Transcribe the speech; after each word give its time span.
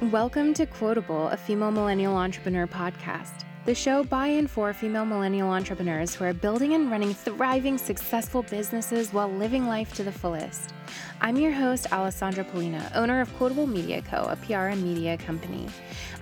Welcome 0.00 0.54
to 0.54 0.64
Quotable, 0.64 1.26
a 1.28 1.36
female 1.36 1.72
millennial 1.72 2.14
entrepreneur 2.14 2.68
podcast. 2.68 3.44
The 3.66 3.74
show 3.74 4.04
by 4.04 4.28
and 4.28 4.48
for 4.48 4.72
female 4.72 5.04
millennial 5.04 5.50
entrepreneurs 5.50 6.14
who 6.14 6.24
are 6.24 6.32
building 6.32 6.74
and 6.74 6.88
running 6.88 7.12
thriving, 7.12 7.76
successful 7.76 8.44
businesses 8.44 9.12
while 9.12 9.28
living 9.28 9.66
life 9.66 9.92
to 9.94 10.04
the 10.04 10.12
fullest. 10.12 10.72
I'm 11.20 11.36
your 11.36 11.50
host, 11.50 11.92
Alessandra 11.92 12.44
Polina, 12.44 12.92
owner 12.94 13.20
of 13.20 13.36
Quotable 13.36 13.66
Media 13.66 14.00
Co., 14.00 14.28
a 14.30 14.36
PR 14.36 14.68
and 14.68 14.82
media 14.84 15.18
company. 15.18 15.68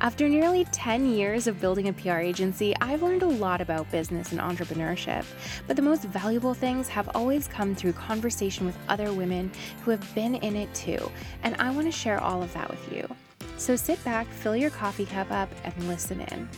After 0.01 0.27
nearly 0.27 0.64
10 0.73 1.12
years 1.12 1.46
of 1.46 1.61
building 1.61 1.89
a 1.89 1.93
PR 1.93 2.17
agency, 2.17 2.75
I've 2.80 3.03
learned 3.03 3.25
a 3.25 3.29
lot 3.29 3.61
about 3.61 3.91
business 3.93 4.33
and 4.33 4.41
entrepreneurship. 4.41 5.27
But 5.67 5.77
the 5.77 5.83
most 5.83 6.05
valuable 6.05 6.55
things 6.55 6.89
have 6.89 7.11
always 7.14 7.46
come 7.46 7.75
through 7.75 7.93
conversation 7.93 8.64
with 8.64 8.79
other 8.89 9.12
women 9.12 9.53
who 9.85 9.91
have 9.91 10.14
been 10.14 10.37
in 10.37 10.57
it 10.57 10.75
too, 10.75 11.12
and 11.43 11.55
I 11.61 11.71
want 11.71 11.87
to 11.87 11.93
share 11.93 12.21
all 12.21 12.43
of 12.43 12.53
that 12.55 12.71
with 12.71 12.91
you. 12.91 13.07
So 13.57 13.77
sit 13.77 14.02
back, 14.05 14.27
fill 14.28 14.56
your 14.56 14.70
coffee 14.70 15.06
cup 15.06 15.30
up, 15.30 15.48
and 15.64 15.88
listen 15.88 16.20
in. 16.20 16.48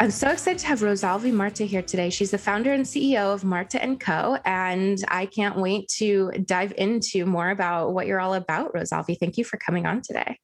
I'm 0.00 0.10
so 0.10 0.30
excited 0.30 0.58
to 0.60 0.66
have 0.66 0.80
Rossalvi 0.80 1.30
Marte 1.30 1.58
here 1.58 1.82
today. 1.82 2.08
She's 2.08 2.30
the 2.30 2.38
founder 2.38 2.72
and 2.72 2.86
CEO 2.86 3.34
of 3.34 3.44
Marte 3.44 3.76
& 3.98 4.00
Co. 4.00 4.38
And 4.46 5.04
I 5.08 5.26
can't 5.26 5.56
wait 5.56 5.88
to 5.98 6.30
dive 6.46 6.72
into 6.78 7.26
more 7.26 7.50
about 7.50 7.92
what 7.92 8.06
you're 8.06 8.18
all 8.18 8.32
about, 8.32 8.72
Rossalvi. 8.72 9.18
Thank 9.20 9.36
you 9.36 9.44
for 9.44 9.58
coming 9.58 9.84
on 9.84 10.00
today. 10.00 10.38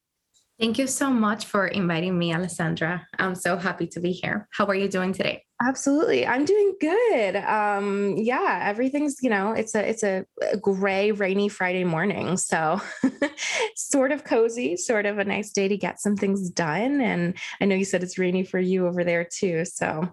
Thank 0.61 0.79
you 0.79 0.87
so 0.87 1.09
much 1.11 1.47
for 1.47 1.69
inviting 1.69 2.19
me, 2.19 2.35
Alessandra. 2.35 3.07
I'm 3.19 3.35
so 3.35 3.57
happy 3.57 3.87
to 3.87 4.01
be 4.01 4.13
here. 4.13 4.47
How 4.53 4.67
are 4.67 4.75
you 4.75 4.89
doing 4.89 5.15
today? 5.15 5.46
Absolutely. 5.63 6.27
I'm 6.27 6.45
doing 6.45 6.75
good. 6.79 7.37
Um, 7.37 8.15
yeah, 8.19 8.61
everything's, 8.65 9.17
you 9.23 9.31
know, 9.31 9.53
it's 9.53 9.75
a 9.75 9.89
it's 9.89 10.03
a, 10.03 10.27
gray, 10.61 11.13
rainy 11.13 11.49
Friday 11.49 11.85
morning. 11.85 12.37
So 12.37 12.81
sort 13.75 14.13
of 14.13 14.23
cozy, 14.25 14.77
sort 14.77 15.07
of 15.07 15.19
a 15.19 15.25
nice 15.25 15.53
day 15.53 15.67
to 15.69 15.77
get 15.77 15.99
some 15.99 16.15
things 16.15 16.51
done. 16.51 17.01
And 17.01 17.39
I 17.61 17.65
know 17.65 17.75
you 17.75 17.87
said 17.87 18.03
it's 18.03 18.19
rainy 18.19 18.45
for 18.45 18.59
you 18.59 18.87
over 18.87 19.03
there 19.03 19.25
too. 19.25 19.65
So 19.65 20.11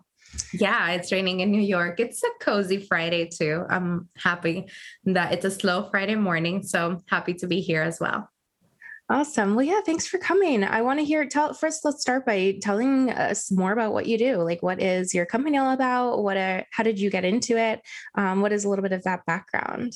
yeah, 0.54 0.92
it's 0.92 1.12
raining 1.12 1.42
in 1.42 1.52
New 1.52 1.62
York. 1.62 2.00
It's 2.00 2.24
a 2.24 2.30
cozy 2.40 2.78
Friday 2.78 3.28
too. 3.28 3.66
I'm 3.70 4.08
happy 4.18 4.68
that 5.06 5.34
it's 5.34 5.46
a 5.46 5.52
slow 5.52 5.90
Friday 5.92 6.16
morning. 6.16 6.64
So 6.64 7.02
happy 7.10 7.34
to 7.36 7.48
be 7.48 7.60
here 7.60 7.82
as 7.82 8.00
well. 8.00 8.30
Awesome. 9.10 9.56
Well, 9.56 9.66
yeah, 9.66 9.82
thanks 9.86 10.08
for 10.08 10.18
coming. 10.18 10.64
I 10.64 10.82
want 10.82 11.00
to 11.00 11.06
hear 11.06 11.26
tell 11.26 11.54
first 11.54 11.84
let's 11.84 12.02
start 12.02 12.26
by 12.26 12.58
telling 12.62 13.10
us 13.10 13.52
more 13.52 13.74
about 13.74 13.92
what 13.92 14.06
you 14.06 14.18
do. 14.18 14.38
Like 14.38 14.64
what 14.64 14.82
is 14.82 15.14
your 15.14 15.26
company 15.26 15.58
all 15.58 15.74
about? 15.74 16.24
What 16.24 16.38
are, 16.38 16.66
how 16.72 16.84
did 16.84 17.00
you 17.00 17.10
get 17.10 17.26
into 17.26 17.58
it? 17.58 17.82
Um, 18.16 18.42
what 18.42 18.54
is 18.54 18.64
a 18.64 18.70
little 18.70 18.82
bit 18.82 18.94
of 18.94 19.04
that 19.04 19.26
background? 19.26 19.94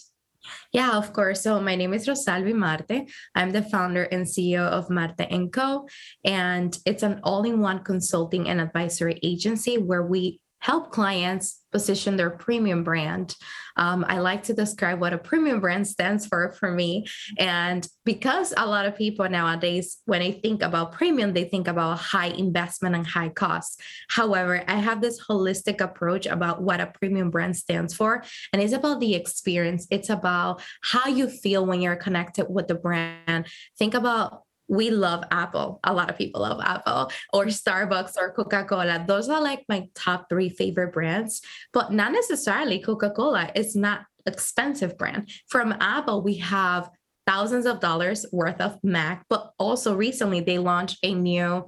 Yeah, 0.73 0.97
of 0.97 1.13
course. 1.13 1.41
So 1.41 1.59
my 1.61 1.75
name 1.75 1.93
is 1.93 2.05
Rossalvi 2.05 2.53
Marte. 2.53 3.09
I'm 3.33 3.51
the 3.51 3.63
founder 3.63 4.03
and 4.03 4.25
CEO 4.25 4.67
of 4.67 4.89
Marte 4.89 5.25
& 5.41 5.51
Co. 5.51 5.87
And 6.25 6.77
it's 6.85 7.03
an 7.03 7.21
all-in-one 7.23 7.83
consulting 7.83 8.49
and 8.49 8.61
advisory 8.61 9.19
agency 9.23 9.77
where 9.77 10.03
we 10.03 10.41
help 10.59 10.91
clients 10.91 11.61
position 11.71 12.15
their 12.15 12.29
premium 12.29 12.83
brand. 12.83 13.35
Um, 13.75 14.03
I 14.07 14.19
like 14.19 14.43
to 14.43 14.53
describe 14.53 14.99
what 14.99 15.13
a 15.13 15.17
premium 15.17 15.59
brand 15.59 15.85
stands 15.87 16.25
for 16.25 16.51
for 16.53 16.71
me. 16.71 17.05
And 17.37 17.87
because 18.05 18.53
a 18.57 18.65
lot 18.65 18.85
of 18.85 18.97
people 18.97 19.29
nowadays, 19.29 19.97
when 20.05 20.21
they 20.21 20.31
think 20.31 20.63
about 20.63 20.93
premium, 20.93 21.33
they 21.33 21.43
think 21.43 21.67
about 21.67 21.99
high 21.99 22.29
investment 22.29 22.95
and 22.95 23.05
high 23.05 23.29
costs. 23.29 23.77
However, 24.09 24.63
I 24.67 24.75
have 24.75 25.01
this 25.01 25.21
holistic 25.23 25.81
approach 25.81 26.25
about 26.25 26.61
what 26.61 26.81
a 26.81 26.87
premium 26.87 27.29
brand 27.29 27.55
stands 27.55 27.93
for. 27.93 28.23
And 28.51 28.61
it's 28.61 28.73
about 28.73 28.99
the 28.99 29.13
experience, 29.13 29.87
it's 29.91 30.09
about 30.09 30.61
how 30.81 31.07
you 31.07 31.29
feel 31.29 31.65
when 31.65 31.81
you're 31.81 31.95
connected 31.95 32.47
with 32.49 32.67
the 32.67 32.75
brand. 32.75 33.45
Think 33.77 33.93
about 33.93 34.46
we 34.67 34.89
love 34.89 35.23
Apple. 35.31 35.79
A 35.83 35.93
lot 35.93 36.09
of 36.09 36.17
people 36.17 36.41
love 36.41 36.59
Apple 36.61 37.11
or 37.33 37.45
Starbucks 37.45 38.17
or 38.17 38.31
Coca 38.31 38.65
Cola. 38.65 39.03
Those 39.07 39.29
are 39.29 39.41
like 39.41 39.63
my 39.69 39.87
top 39.95 40.27
three 40.29 40.49
favorite 40.49 40.93
brands, 40.93 41.41
but 41.73 41.91
not 41.91 42.11
necessarily 42.11 42.79
Coca 42.79 43.11
Cola. 43.11 43.51
It's 43.55 43.75
not 43.75 44.05
expensive 44.25 44.97
brand. 44.97 45.29
From 45.47 45.73
Apple, 45.79 46.21
we 46.21 46.35
have 46.35 46.89
thousands 47.25 47.65
of 47.65 47.79
dollars 47.79 48.25
worth 48.31 48.59
of 48.61 48.77
Mac, 48.83 49.25
but 49.29 49.51
also 49.59 49.95
recently 49.95 50.39
they 50.39 50.57
launched 50.57 50.97
a 51.03 51.13
new 51.13 51.67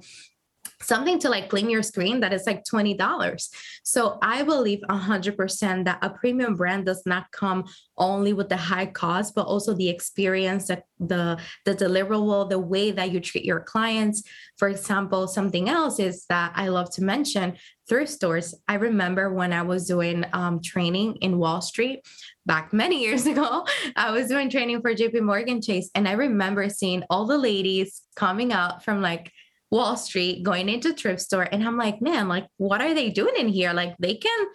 something 0.82 1.18
to 1.18 1.28
like 1.28 1.48
clean 1.50 1.68
your 1.68 1.82
screen 1.82 2.20
that 2.20 2.32
is 2.32 2.46
like 2.46 2.64
$20. 2.64 3.48
So 3.84 4.18
I 4.22 4.42
believe 4.42 4.80
100% 4.88 5.84
that 5.84 5.98
a 6.02 6.10
premium 6.10 6.54
brand 6.54 6.86
does 6.86 7.02
not 7.04 7.30
come 7.32 7.64
only 7.98 8.32
with 8.32 8.48
the 8.48 8.56
high 8.56 8.86
cost, 8.86 9.34
but 9.34 9.46
also 9.46 9.74
the 9.74 9.88
experience, 9.88 10.68
the, 10.68 10.82
the, 10.98 11.38
the 11.66 11.74
deliverable, 11.74 12.48
the 12.48 12.58
way 12.58 12.90
that 12.92 13.12
you 13.12 13.20
treat 13.20 13.44
your 13.44 13.60
clients. 13.60 14.22
For 14.56 14.68
example, 14.68 15.28
something 15.28 15.68
else 15.68 15.98
is 15.98 16.24
that 16.28 16.52
I 16.54 16.68
love 16.68 16.90
to 16.92 17.04
mention 17.04 17.56
thrift 17.88 18.10
stores. 18.10 18.54
I 18.68 18.74
remember 18.74 19.34
when 19.34 19.52
I 19.52 19.62
was 19.62 19.86
doing 19.86 20.24
um, 20.32 20.62
training 20.62 21.16
in 21.16 21.38
Wall 21.38 21.60
Street 21.60 22.06
back 22.46 22.72
many 22.72 23.00
years 23.06 23.26
ago, 23.26 23.66
I 23.96 24.12
was 24.12 24.28
doing 24.28 24.48
training 24.48 24.80
for 24.80 24.94
JP 24.94 25.22
Morgan 25.22 25.60
Chase. 25.60 25.90
And 25.94 26.08
I 26.08 26.12
remember 26.12 26.68
seeing 26.70 27.02
all 27.10 27.26
the 27.26 27.36
ladies 27.36 28.02
coming 28.16 28.52
out 28.52 28.82
from 28.84 29.02
like 29.02 29.30
Wall 29.70 29.96
Street, 29.96 30.42
going 30.42 30.68
into 30.68 30.92
thrift 30.92 31.20
store. 31.20 31.48
And 31.50 31.62
I'm 31.62 31.76
like, 31.76 32.02
man, 32.02 32.28
like, 32.28 32.46
what 32.56 32.80
are 32.80 32.94
they 32.94 33.10
doing 33.10 33.34
in 33.36 33.48
here? 33.48 33.72
Like, 33.72 33.94
they 33.98 34.14
can 34.14 34.46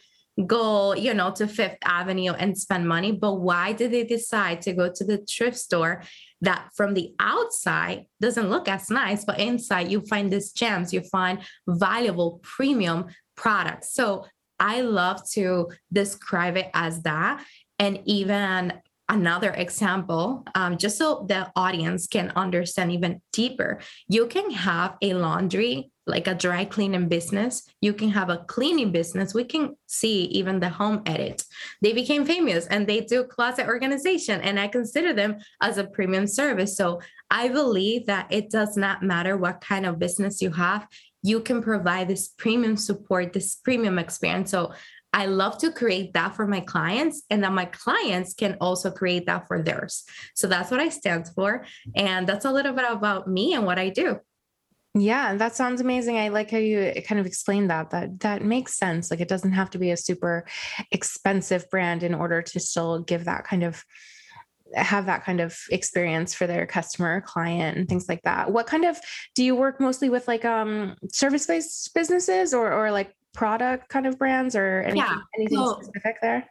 go, 0.45 0.93
you 0.93 1.13
know, 1.13 1.31
to 1.31 1.47
Fifth 1.47 1.77
Avenue 1.85 2.33
and 2.33 2.57
spend 2.57 2.87
money. 2.87 3.13
But 3.13 3.35
why 3.35 3.71
did 3.71 3.91
they 3.91 4.03
decide 4.03 4.61
to 4.63 4.73
go 4.73 4.91
to 4.93 5.03
the 5.05 5.19
thrift 5.19 5.57
store 5.57 6.03
that 6.41 6.69
from 6.75 6.93
the 6.93 7.13
outside 7.19 8.05
doesn't 8.19 8.49
look 8.49 8.67
as 8.67 8.89
nice, 8.89 9.23
but 9.23 9.39
inside 9.39 9.89
you 9.89 10.01
find 10.01 10.31
these 10.31 10.51
gems, 10.51 10.93
you 10.93 11.01
find 11.01 11.39
valuable 11.67 12.39
premium 12.43 13.05
products. 13.35 13.93
So 13.93 14.25
I 14.59 14.81
love 14.81 15.21
to 15.31 15.71
describe 15.91 16.57
it 16.57 16.69
as 16.73 17.01
that. 17.03 17.43
And 17.79 18.01
even 18.05 18.73
another 19.07 19.51
example, 19.51 20.43
um, 20.55 20.77
just 20.77 20.97
so 20.97 21.25
the 21.27 21.51
audience 21.55 22.07
can 22.07 22.31
understand 22.35 22.91
even 22.91 23.21
deeper, 23.31 23.79
you 24.07 24.27
can 24.27 24.51
have 24.51 24.97
a 25.01 25.13
laundry, 25.13 25.91
like 26.07 26.27
a 26.27 26.35
dry 26.35 26.65
cleaning 26.65 27.07
business. 27.07 27.67
You 27.81 27.93
can 27.93 28.09
have 28.09 28.29
a 28.29 28.45
cleaning 28.47 28.91
business. 28.91 29.33
We 29.33 29.43
can 29.43 29.75
see 29.87 30.25
even 30.25 30.59
the 30.59 30.69
home 30.69 31.01
edit. 31.05 31.43
They 31.81 31.93
became 31.93 32.25
famous 32.25 32.67
and 32.67 32.85
they 32.85 33.01
do 33.01 33.23
closet 33.23 33.67
organization, 33.67 34.41
and 34.41 34.59
I 34.59 34.67
consider 34.67 35.13
them 35.13 35.37
as 35.61 35.77
a 35.77 35.83
premium 35.83 36.27
service. 36.27 36.75
So 36.77 37.01
I 37.29 37.49
believe 37.49 38.05
that 38.05 38.31
it 38.31 38.49
does 38.49 38.77
not 38.77 39.03
matter 39.03 39.35
what 39.37 39.61
kind 39.61 39.85
of 39.85 39.99
business 39.99 40.41
you 40.41 40.51
have. 40.51 40.87
You 41.23 41.39
can 41.39 41.63
provide 41.63 42.07
this 42.07 42.27
premium 42.27 42.77
support, 42.77 43.33
this 43.33 43.55
premium 43.55 43.97
experience. 43.97 44.51
So 44.51 44.73
I 45.15 45.27
love 45.27 45.57
to 45.59 45.71
create 45.71 46.11
that 46.13 46.35
for 46.35 46.45
my 46.45 46.59
clients, 46.59 47.23
and 47.29 47.41
that 47.43 47.53
my 47.53 47.65
clients 47.65 48.33
can 48.33 48.57
also 48.59 48.91
create 48.91 49.25
that 49.27 49.47
for 49.47 49.63
theirs. 49.63 50.03
So 50.35 50.45
that's 50.47 50.69
what 50.69 50.81
I 50.81 50.89
stand 50.89 51.29
for. 51.33 51.65
And 51.95 52.27
that's 52.27 52.43
a 52.43 52.51
little 52.51 52.73
bit 52.73 52.83
about 52.87 53.25
me 53.25 53.53
and 53.53 53.65
what 53.65 53.79
I 53.79 53.89
do. 53.89 54.19
Yeah, 54.93 55.35
that 55.35 55.55
sounds 55.55 55.79
amazing. 55.79 56.17
I 56.17 56.27
like 56.27 56.51
how 56.51 56.57
you 56.57 56.91
kind 57.07 57.19
of 57.19 57.25
explained 57.25 57.69
that. 57.69 57.91
That 57.91 58.19
that 58.19 58.43
makes 58.43 58.77
sense. 58.77 59.09
Like 59.09 59.21
it 59.21 59.29
doesn't 59.29 59.53
have 59.53 59.69
to 59.71 59.77
be 59.77 59.91
a 59.91 59.97
super 59.97 60.45
expensive 60.91 61.69
brand 61.69 62.03
in 62.03 62.13
order 62.13 62.41
to 62.41 62.59
still 62.59 62.99
give 62.99 63.23
that 63.25 63.45
kind 63.45 63.63
of 63.63 63.85
have 64.73 65.05
that 65.05 65.23
kind 65.23 65.39
of 65.39 65.57
experience 65.69 66.33
for 66.33 66.45
their 66.45 66.65
customer 66.65 67.21
client 67.21 67.77
and 67.77 67.87
things 67.87 68.09
like 68.09 68.21
that 68.23 68.51
what 68.51 68.65
kind 68.65 68.83
of 68.83 68.99
do 69.35 69.43
you 69.43 69.55
work 69.55 69.79
mostly 69.79 70.09
with 70.09 70.27
like 70.27 70.43
um 70.43 70.95
service 71.11 71.45
based 71.45 71.93
businesses 71.93 72.51
or 72.51 72.73
or 72.73 72.91
like 72.91 73.13
product 73.35 73.89
kind 73.89 74.07
of 74.07 74.17
brands 74.17 74.55
or 74.55 74.81
anything, 74.81 74.97
yeah. 74.97 75.17
anything 75.37 75.57
so, 75.57 75.79
specific 75.81 76.15
there? 76.21 76.47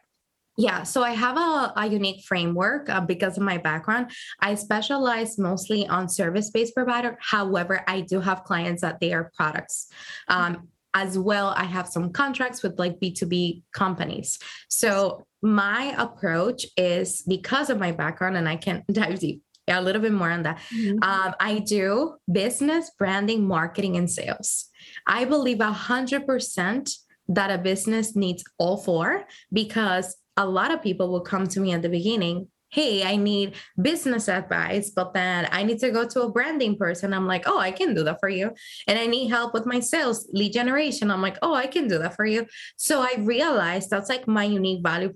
Yeah, 0.57 0.83
so 0.83 1.03
I 1.03 1.11
have 1.11 1.37
a, 1.37 1.73
a 1.75 1.87
unique 1.87 2.23
framework 2.23 2.89
uh, 2.89 3.01
because 3.01 3.35
of 3.35 3.43
my 3.43 3.57
background. 3.57 4.11
I 4.39 4.55
specialize 4.55 5.37
mostly 5.37 5.85
on 5.87 6.07
service 6.07 6.49
based 6.49 6.73
provider. 6.73 7.17
However, 7.19 7.83
I 7.87 8.01
do 8.01 8.21
have 8.21 8.45
clients 8.45 8.81
that 8.81 9.01
they 9.01 9.11
are 9.11 9.31
products. 9.35 9.91
Um, 10.29 10.69
as 10.93 11.19
well, 11.19 11.53
I 11.57 11.65
have 11.65 11.89
some 11.89 12.13
contracts 12.13 12.63
with 12.63 12.79
like 12.79 13.01
B2B 13.01 13.63
companies. 13.73 14.39
So 14.69 15.25
my 15.41 15.93
approach 15.97 16.65
is 16.77 17.21
because 17.27 17.69
of 17.69 17.77
my 17.77 17.91
background, 17.91 18.37
and 18.37 18.47
I 18.47 18.55
can 18.55 18.83
dive 18.91 19.19
deep 19.19 19.43
a 19.67 19.81
little 19.81 20.01
bit 20.01 20.13
more 20.13 20.31
on 20.31 20.43
that. 20.43 20.59
Mm-hmm. 20.75 21.03
Um, 21.03 21.35
I 21.39 21.59
do 21.59 22.15
business, 22.31 22.91
branding, 22.97 23.47
marketing, 23.47 23.97
and 23.97 24.09
sales. 24.09 24.69
I 25.07 25.25
believe 25.25 25.57
100% 25.57 26.91
that 27.29 27.51
a 27.51 27.57
business 27.57 28.15
needs 28.15 28.43
all 28.57 28.77
four 28.77 29.25
because 29.51 30.15
a 30.37 30.45
lot 30.45 30.71
of 30.71 30.83
people 30.83 31.09
will 31.09 31.21
come 31.21 31.47
to 31.47 31.59
me 31.59 31.73
at 31.73 31.81
the 31.81 31.89
beginning 31.89 32.47
hey, 32.75 33.05
I 33.05 33.15
need 33.15 33.55
business 33.81 34.27
advice, 34.27 34.89
but 34.89 35.13
then 35.13 35.47
I 35.49 35.63
need 35.63 35.79
to 35.79 35.91
go 35.91 36.05
to 36.05 36.23
a 36.23 36.29
branding 36.29 36.75
person. 36.77 37.13
I'm 37.13 37.25
like, 37.25 37.43
oh, 37.47 37.57
I 37.57 37.71
can 37.71 37.93
do 37.93 38.03
that 38.03 38.19
for 38.19 38.27
you. 38.27 38.51
And 38.85 38.99
I 38.99 39.07
need 39.07 39.29
help 39.29 39.53
with 39.53 39.65
my 39.65 39.79
sales 39.79 40.27
lead 40.33 40.51
generation. 40.51 41.09
I'm 41.09 41.21
like, 41.21 41.37
oh, 41.41 41.53
I 41.53 41.67
can 41.67 41.87
do 41.87 41.97
that 41.99 42.17
for 42.17 42.25
you. 42.25 42.45
So 42.75 43.01
I 43.01 43.15
realized 43.19 43.89
that's 43.89 44.09
like 44.09 44.27
my 44.27 44.43
unique 44.43 44.83
value 44.83 45.13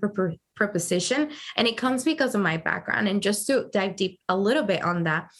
proposition. 0.60 1.20
And 1.56 1.66
it 1.66 1.78
comes 1.78 2.04
because 2.04 2.34
of 2.34 2.42
my 2.42 2.58
background. 2.58 3.08
And 3.08 3.22
just 3.22 3.46
to 3.46 3.54
dive 3.72 3.96
deep 3.96 4.20
a 4.28 4.36
little 4.36 4.66
bit 4.72 4.84
on 4.84 5.04
that, 5.04 5.30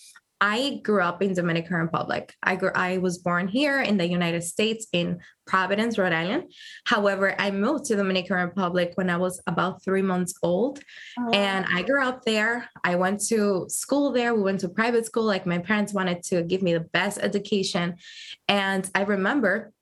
I 0.43 0.81
grew 0.83 1.03
up 1.03 1.23
in 1.23 1.35
Dominican 1.35 1.77
Republic. 1.77 2.33
I 2.43 2.57
grew 2.57 2.71
I 2.75 2.97
was 2.97 3.19
born 3.19 3.47
here 3.47 3.83
in 3.83 3.99
the 3.99 4.09
United 4.09 4.43
States 4.43 4.87
in 4.95 5.21
Providence, 5.47 5.99
Rhode 5.99 6.15
Island. 6.15 6.45
However, 6.87 7.35
I 7.39 7.51
moved 7.51 7.85
to 7.87 7.97
Dominican 7.97 8.37
Republic 8.37 8.93
when 8.95 9.11
I 9.11 9.19
was 9.19 9.43
about 9.47 9.85
3 9.85 10.01
months 10.01 10.33
old. 10.43 10.81
Oh. 11.19 11.31
And 11.35 11.67
I 11.71 11.83
grew 11.83 12.03
up 12.03 12.25
there. 12.25 12.71
I 12.83 12.97
went 12.97 13.21
to 13.29 13.67
school 13.69 14.13
there. 14.13 14.35
We 14.35 14.41
went 14.41 14.61
to 14.61 14.71
private 14.71 15.05
school 15.05 15.25
like 15.25 15.45
my 15.45 15.59
parents 15.59 15.93
wanted 15.93 16.23
to 16.31 16.43
give 16.43 16.63
me 16.63 16.73
the 16.73 16.89
best 16.99 17.19
education. 17.21 17.97
And 18.49 18.89
I 18.95 19.03
remember 19.03 19.73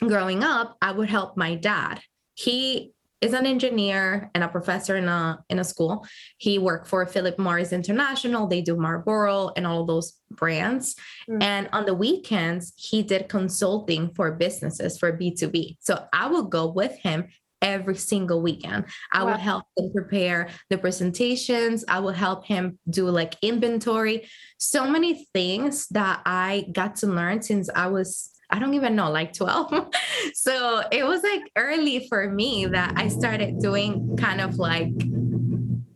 growing 0.00 0.44
up, 0.44 0.76
I 0.82 0.90
would 0.92 1.08
help 1.08 1.38
my 1.38 1.54
dad. 1.54 2.02
He 2.34 2.92
is 3.22 3.32
an 3.32 3.46
engineer 3.46 4.30
and 4.34 4.42
a 4.44 4.48
professor 4.48 4.96
in 4.96 5.08
a 5.08 5.38
in 5.48 5.60
a 5.60 5.64
school. 5.64 6.04
He 6.36 6.58
worked 6.58 6.88
for 6.88 7.06
Philip 7.06 7.38
Morris 7.38 7.72
International. 7.72 8.48
They 8.48 8.60
do 8.60 8.76
Marlboro 8.76 9.52
and 9.56 9.66
all 9.66 9.86
those 9.86 10.18
brands. 10.30 10.96
Mm-hmm. 11.30 11.42
And 11.42 11.68
on 11.72 11.86
the 11.86 11.94
weekends, 11.94 12.72
he 12.76 13.02
did 13.02 13.28
consulting 13.28 14.12
for 14.14 14.32
businesses 14.32 14.98
for 14.98 15.16
B2B. 15.16 15.76
So 15.80 16.04
I 16.12 16.26
would 16.26 16.50
go 16.50 16.66
with 16.66 16.98
him 16.98 17.28
every 17.62 17.94
single 17.94 18.42
weekend. 18.42 18.86
I 19.12 19.22
wow. 19.22 19.30
would 19.30 19.40
help 19.40 19.64
him 19.76 19.92
prepare 19.92 20.48
the 20.68 20.78
presentations. 20.78 21.84
I 21.86 22.00
would 22.00 22.16
help 22.16 22.44
him 22.44 22.78
do 22.90 23.08
like 23.08 23.36
inventory. 23.40 24.28
So 24.58 24.90
many 24.90 25.28
things 25.32 25.86
that 25.88 26.22
I 26.26 26.66
got 26.72 26.96
to 26.96 27.06
learn 27.06 27.40
since 27.40 27.70
I 27.72 27.86
was 27.86 28.31
I 28.52 28.58
don't 28.58 28.74
even 28.74 28.94
know, 28.94 29.10
like 29.10 29.32
12. 29.32 29.88
so 30.34 30.82
it 30.92 31.04
was 31.04 31.22
like 31.22 31.50
early 31.56 32.06
for 32.08 32.30
me 32.30 32.66
that 32.66 32.92
I 32.96 33.08
started 33.08 33.58
doing 33.60 34.16
kind 34.18 34.42
of 34.42 34.56
like 34.56 34.92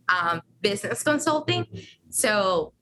um, 0.09 0.41
business 0.61 1.03
consulting. 1.03 1.67
So 2.09 2.73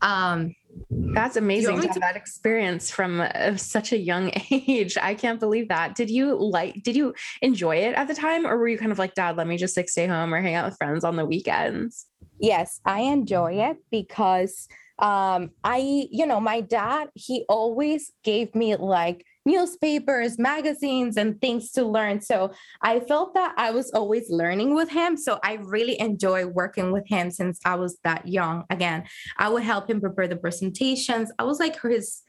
um, 0.00 0.54
that's 0.90 1.36
amazing 1.36 1.80
to 1.82 1.88
have 1.88 2.00
that 2.00 2.16
experience 2.16 2.90
from 2.90 3.20
uh, 3.20 3.56
such 3.56 3.92
a 3.92 3.98
young 3.98 4.30
age. 4.50 4.96
I 4.96 5.14
can't 5.14 5.38
believe 5.38 5.68
that. 5.68 5.94
Did 5.94 6.08
you 6.08 6.34
like, 6.34 6.82
did 6.82 6.96
you 6.96 7.14
enjoy 7.42 7.76
it 7.76 7.94
at 7.94 8.08
the 8.08 8.14
time? 8.14 8.46
Or 8.46 8.56
were 8.56 8.68
you 8.68 8.78
kind 8.78 8.92
of 8.92 8.98
like, 8.98 9.14
dad, 9.14 9.36
let 9.36 9.46
me 9.46 9.58
just 9.58 9.76
like 9.76 9.90
stay 9.90 10.06
home 10.06 10.32
or 10.32 10.40
hang 10.40 10.54
out 10.54 10.66
with 10.66 10.78
friends 10.78 11.04
on 11.04 11.16
the 11.16 11.26
weekends? 11.26 12.06
Yes, 12.40 12.80
I 12.84 13.00
enjoy 13.00 13.60
it 13.60 13.76
because 13.90 14.68
um 15.00 15.50
i 15.64 16.06
you 16.10 16.24
know 16.24 16.38
my 16.38 16.60
dad 16.60 17.08
he 17.14 17.44
always 17.48 18.12
gave 18.22 18.54
me 18.54 18.76
like 18.76 19.24
newspapers 19.44 20.38
magazines 20.38 21.16
and 21.16 21.40
things 21.40 21.72
to 21.72 21.84
learn 21.84 22.20
so 22.20 22.52
i 22.80 23.00
felt 23.00 23.34
that 23.34 23.52
i 23.56 23.72
was 23.72 23.90
always 23.90 24.30
learning 24.30 24.72
with 24.72 24.88
him 24.88 25.16
so 25.16 25.40
i 25.42 25.54
really 25.54 25.98
enjoy 26.00 26.46
working 26.46 26.92
with 26.92 27.06
him 27.08 27.28
since 27.30 27.58
i 27.64 27.74
was 27.74 27.98
that 28.04 28.26
young 28.28 28.62
again 28.70 29.02
i 29.36 29.48
would 29.48 29.64
help 29.64 29.90
him 29.90 30.00
prepare 30.00 30.28
the 30.28 30.36
presentations 30.36 31.30
i 31.40 31.42
was 31.42 31.58
like 31.58 31.80
his 31.82 32.22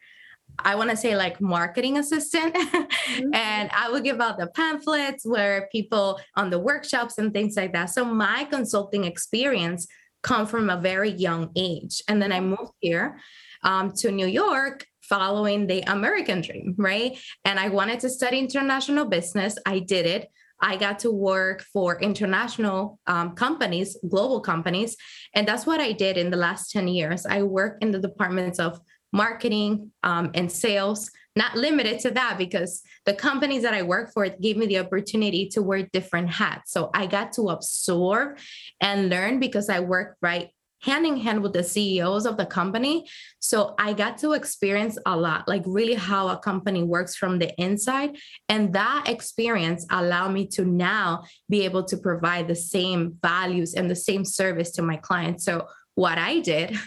I 0.59 0.75
want 0.75 0.89
to 0.89 0.97
say 0.97 1.15
like 1.15 1.41
marketing 1.41 1.97
assistant. 1.97 2.55
mm-hmm. 2.55 3.33
and 3.33 3.69
I 3.73 3.91
would 3.91 4.03
give 4.03 4.21
out 4.21 4.37
the 4.37 4.47
pamphlets 4.47 5.25
where 5.25 5.67
people 5.71 6.19
on 6.35 6.49
the 6.49 6.59
workshops 6.59 7.17
and 7.17 7.33
things 7.33 7.57
like 7.57 7.73
that. 7.73 7.87
So 7.87 8.05
my 8.05 8.45
consulting 8.45 9.03
experience 9.03 9.87
come 10.25 10.47
from 10.47 10.71
a 10.71 10.81
very 10.81 11.11
young 11.11 11.51
age. 11.55 12.01
And 12.09 12.19
then 12.19 12.31
I 12.31 12.39
moved 12.39 12.73
here 12.79 13.19
um, 13.63 13.93
to 13.97 14.11
New 14.11 14.25
York 14.25 14.87
following 15.03 15.67
the 15.67 15.81
American 15.81 16.41
dream, 16.41 16.73
right? 16.77 17.15
And 17.45 17.59
I 17.59 17.69
wanted 17.69 17.99
to 17.99 18.09
study 18.09 18.39
international 18.39 19.05
business. 19.05 19.55
I 19.67 19.79
did 19.79 20.07
it. 20.07 20.27
I 20.59 20.77
got 20.77 20.97
to 20.99 21.11
work 21.11 21.61
for 21.61 22.01
international 22.01 22.99
um, 23.05 23.35
companies, 23.35 23.97
global 24.09 24.41
companies. 24.41 24.97
And 25.35 25.47
that's 25.47 25.67
what 25.67 25.79
I 25.79 25.91
did 25.91 26.17
in 26.17 26.31
the 26.31 26.37
last 26.37 26.71
10 26.71 26.87
years. 26.87 27.27
I 27.27 27.43
worked 27.43 27.83
in 27.83 27.91
the 27.91 27.99
departments 27.99 28.57
of 28.57 28.79
marketing 29.13 29.91
um, 30.01 30.31
and 30.33 30.51
sales, 30.51 31.11
not 31.35 31.55
limited 31.55 31.99
to 31.99 32.11
that 32.11 32.37
because 32.37 32.81
the 33.05 33.13
companies 33.13 33.63
that 33.63 33.73
I 33.73 33.81
work 33.81 34.13
for 34.13 34.27
gave 34.29 34.57
me 34.57 34.65
the 34.67 34.79
opportunity 34.79 35.49
to 35.49 35.61
wear 35.61 35.87
different 35.91 36.29
hats. 36.29 36.71
So 36.71 36.89
I 36.93 37.07
got 37.07 37.33
to 37.33 37.49
absorb 37.49 38.37
and 38.81 39.09
learn 39.09 39.39
because 39.39 39.69
I 39.69 39.81
work 39.81 40.17
right 40.21 40.49
hand 40.81 41.05
in 41.05 41.17
hand 41.17 41.41
with 41.41 41.53
the 41.53 41.63
CEOs 41.63 42.25
of 42.25 42.37
the 42.37 42.45
company. 42.45 43.07
So 43.39 43.73
I 43.79 43.93
got 43.93 44.19
to 44.19 44.33
experience 44.33 44.97
a 45.05 45.17
lot, 45.17 45.47
like 45.47 45.63
really 45.65 45.95
how 45.95 46.27
a 46.27 46.37
company 46.37 46.83
works 46.83 47.15
from 47.15 47.39
the 47.39 47.53
inside. 47.59 48.17
And 48.49 48.71
that 48.73 49.05
experience 49.07 49.85
allowed 49.89 50.31
me 50.31 50.45
to 50.49 50.63
now 50.63 51.23
be 51.49 51.65
able 51.65 51.83
to 51.85 51.97
provide 51.97 52.47
the 52.47 52.55
same 52.55 53.17
values 53.21 53.73
and 53.73 53.89
the 53.89 53.95
same 53.95 54.23
service 54.23 54.71
to 54.71 54.83
my 54.83 54.97
clients. 54.97 55.43
So 55.43 55.67
what 55.95 56.17
I 56.17 56.39
did, 56.39 56.77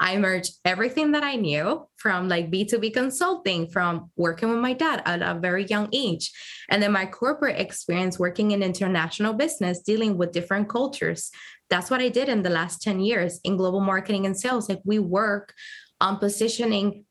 I 0.00 0.16
merged 0.16 0.54
everything 0.64 1.12
that 1.12 1.22
I 1.22 1.36
knew 1.36 1.86
from 1.96 2.28
like 2.28 2.50
B2B 2.50 2.94
consulting, 2.94 3.68
from 3.68 4.10
working 4.16 4.48
with 4.48 4.58
my 4.58 4.72
dad 4.72 5.02
at 5.04 5.22
a 5.22 5.38
very 5.38 5.66
young 5.66 5.88
age, 5.92 6.32
and 6.70 6.82
then 6.82 6.92
my 6.92 7.06
corporate 7.06 7.60
experience 7.60 8.18
working 8.18 8.50
in 8.50 8.62
international 8.62 9.34
business, 9.34 9.80
dealing 9.80 10.16
with 10.16 10.32
different 10.32 10.68
cultures. 10.68 11.30
That's 11.68 11.90
what 11.90 12.00
I 12.00 12.08
did 12.08 12.28
in 12.28 12.42
the 12.42 12.50
last 12.50 12.82
10 12.82 13.00
years 13.00 13.38
in 13.44 13.56
global 13.56 13.80
marketing 13.80 14.26
and 14.26 14.38
sales. 14.38 14.68
Like 14.68 14.80
we 14.84 14.98
work 14.98 15.54
on 16.00 16.18
positioning 16.18 17.04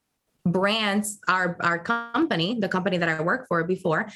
brands, 0.46 1.20
our, 1.28 1.58
our 1.62 1.80
company, 1.80 2.58
the 2.60 2.68
company 2.68 2.98
that 2.98 3.10
I 3.10 3.22
worked 3.22 3.48
for 3.48 3.64
before, 3.64 4.10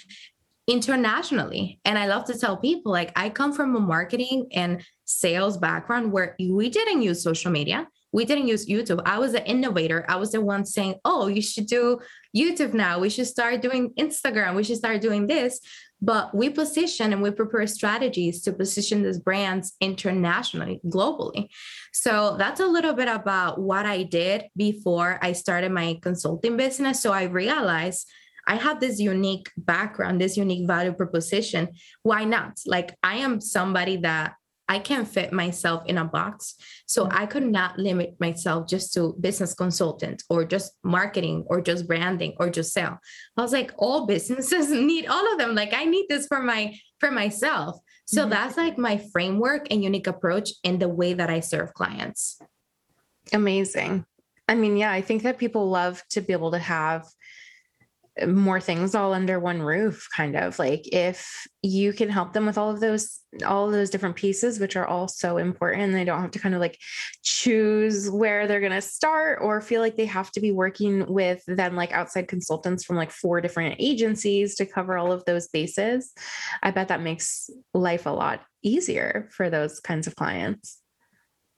internationally. 0.68 1.80
And 1.86 1.98
I 1.98 2.08
love 2.08 2.26
to 2.26 2.38
tell 2.38 2.58
people 2.58 2.92
like 2.92 3.12
I 3.16 3.30
come 3.30 3.54
from 3.54 3.76
a 3.76 3.80
marketing 3.80 4.50
and 4.52 4.84
sales 5.08 5.58
background 5.58 6.12
where 6.12 6.36
we 6.38 6.70
didn't 6.70 7.02
use 7.02 7.24
social 7.24 7.50
media. 7.50 7.88
We 8.12 8.26
didn't 8.26 8.48
use 8.48 8.68
YouTube. 8.68 9.02
I 9.06 9.20
was 9.20 9.34
an 9.34 9.46
innovator. 9.46 10.06
I 10.08 10.18
was 10.18 10.32
the 10.32 10.42
one 10.42 10.66
saying, 10.66 10.96
oh, 11.06 11.28
you 11.28 11.42
should 11.42 11.68
do 11.68 12.00
YouTube 12.36 12.74
now. 12.74 13.00
We 13.00 13.10
should 13.10 13.28
start 13.28 13.62
doing 13.62 13.94
Instagram. 13.98 14.56
We 14.56 14.64
should 14.64 14.78
start 14.78 15.02
doing 15.02 15.28
this. 15.28 15.60
But 16.02 16.36
we 16.36 16.50
position 16.50 17.12
and 17.12 17.24
we 17.24 17.32
prepare 17.32 17.66
strategies 17.66 18.42
to 18.44 18.54
position 18.54 19.02
these 19.02 19.20
brands 19.20 19.76
internationally, 19.82 20.80
globally. 20.86 21.50
So 21.92 22.36
that's 22.38 22.60
a 22.60 22.68
little 22.68 22.94
bit 22.94 23.08
about 23.08 23.60
what 23.60 23.86
I 23.86 24.04
did 24.04 24.46
before 24.56 25.20
I 25.22 25.32
started 25.32 25.72
my 25.72 25.98
consulting 26.02 26.56
business. 26.56 27.02
So 27.02 27.12
I 27.12 27.24
realized 27.24 28.08
I 28.48 28.56
have 28.56 28.80
this 28.80 29.00
unique 29.00 29.52
background, 29.58 30.22
this 30.22 30.38
unique 30.38 30.68
value 30.68 30.94
proposition. 30.94 31.70
Why 32.04 32.24
not? 32.24 32.60
Like, 32.66 32.96
I 33.04 33.18
am 33.18 33.42
somebody 33.42 33.98
that 33.98 34.36
I 34.68 34.80
can't 34.80 35.08
fit 35.08 35.32
myself 35.32 35.84
in 35.86 35.98
a 35.98 36.06
box. 36.06 36.56
So 36.88 37.06
mm-hmm. 37.06 37.18
I 37.18 37.26
could 37.26 37.44
not 37.44 37.80
limit 37.80 38.16
myself 38.20 38.68
just 38.68 38.94
to 38.94 39.16
business 39.20 39.54
consultant 39.54 40.24
or 40.30 40.46
just 40.46 40.74
marketing 40.84 41.46
or 41.48 41.62
just 41.62 41.88
branding 41.88 42.36
or 42.38 42.50
just 42.50 42.74
sale. 42.74 42.98
I 43.38 43.42
was 43.42 43.54
like, 43.54 43.72
all 43.78 44.06
businesses 44.06 44.70
need 44.72 45.08
all 45.08 45.32
of 45.32 45.40
them. 45.40 45.56
Like 45.56 45.74
I 45.74 45.86
need 45.86 46.08
this 46.10 46.28
for 46.28 46.42
my 46.42 46.78
for 47.00 47.12
myself. 47.12 47.80
So 48.06 48.22
mm-hmm. 48.22 48.30
that's 48.32 48.58
like 48.58 48.78
my 48.78 48.98
framework 49.12 49.68
and 49.72 49.84
unique 49.84 50.08
approach 50.08 50.52
in 50.64 50.80
the 50.80 50.90
way 50.90 51.14
that 51.14 51.30
I 51.30 51.40
serve 51.40 51.74
clients. 51.74 52.40
Amazing. 53.34 54.06
I 54.50 54.56
mean, 54.56 54.78
yeah, 54.78 54.92
I 54.92 55.02
think 55.02 55.24
that 55.24 55.38
people 55.38 55.70
love 55.70 56.02
to 56.12 56.22
be 56.22 56.32
able 56.32 56.52
to 56.52 56.60
have 56.60 57.06
more 58.26 58.60
things 58.60 58.96
all 58.96 59.14
under 59.14 59.40
one 59.40 59.62
roof 59.62 60.08
kind 60.16 60.36
of 60.36 60.58
like 60.58 60.82
if 60.92 61.48
you 61.62 61.94
can 61.94 62.10
help 62.10 62.34
them 62.34 62.46
with 62.46 62.58
all 62.58 62.72
of 62.72 62.80
those 62.80 63.20
all 63.46 63.66
of 63.68 63.74
those 63.74 63.90
different 63.90 64.16
pieces 64.16 64.60
which 64.60 64.76
are 64.76 64.86
all 64.86 65.08
so 65.08 65.38
important 65.38 65.94
they 65.94 66.06
don't 66.06 66.22
have 66.22 66.32
to 66.32 66.40
kind 66.40 66.56
of 66.56 66.62
like 66.62 66.80
choose 67.24 68.10
where 68.10 68.48
they're 68.48 68.60
going 68.60 68.72
to 68.72 68.82
start 68.82 69.40
or 69.42 69.62
feel 69.62 69.82
like 69.82 69.96
they 69.96 70.06
have 70.06 70.32
to 70.32 70.40
be 70.40 70.52
working 70.52 71.06
with 71.12 71.44
then 71.48 71.76
like 71.76 71.92
outside 71.92 72.28
consultants 72.28 72.84
from 72.84 72.96
like 72.96 73.12
four 73.12 73.42
different 73.42 73.76
agencies 73.78 74.56
to 74.56 74.66
cover 74.66 74.98
all 74.98 75.12
of 75.12 75.26
those 75.26 75.48
bases 75.50 76.14
i 76.64 76.72
bet 76.72 76.88
that 76.88 77.02
makes 77.02 77.50
life 77.74 78.06
a 78.06 78.12
lot 78.12 78.42
easier 78.64 79.28
for 79.32 79.50
those 79.50 79.80
kinds 79.80 80.08
of 80.08 80.16
clients 80.16 80.80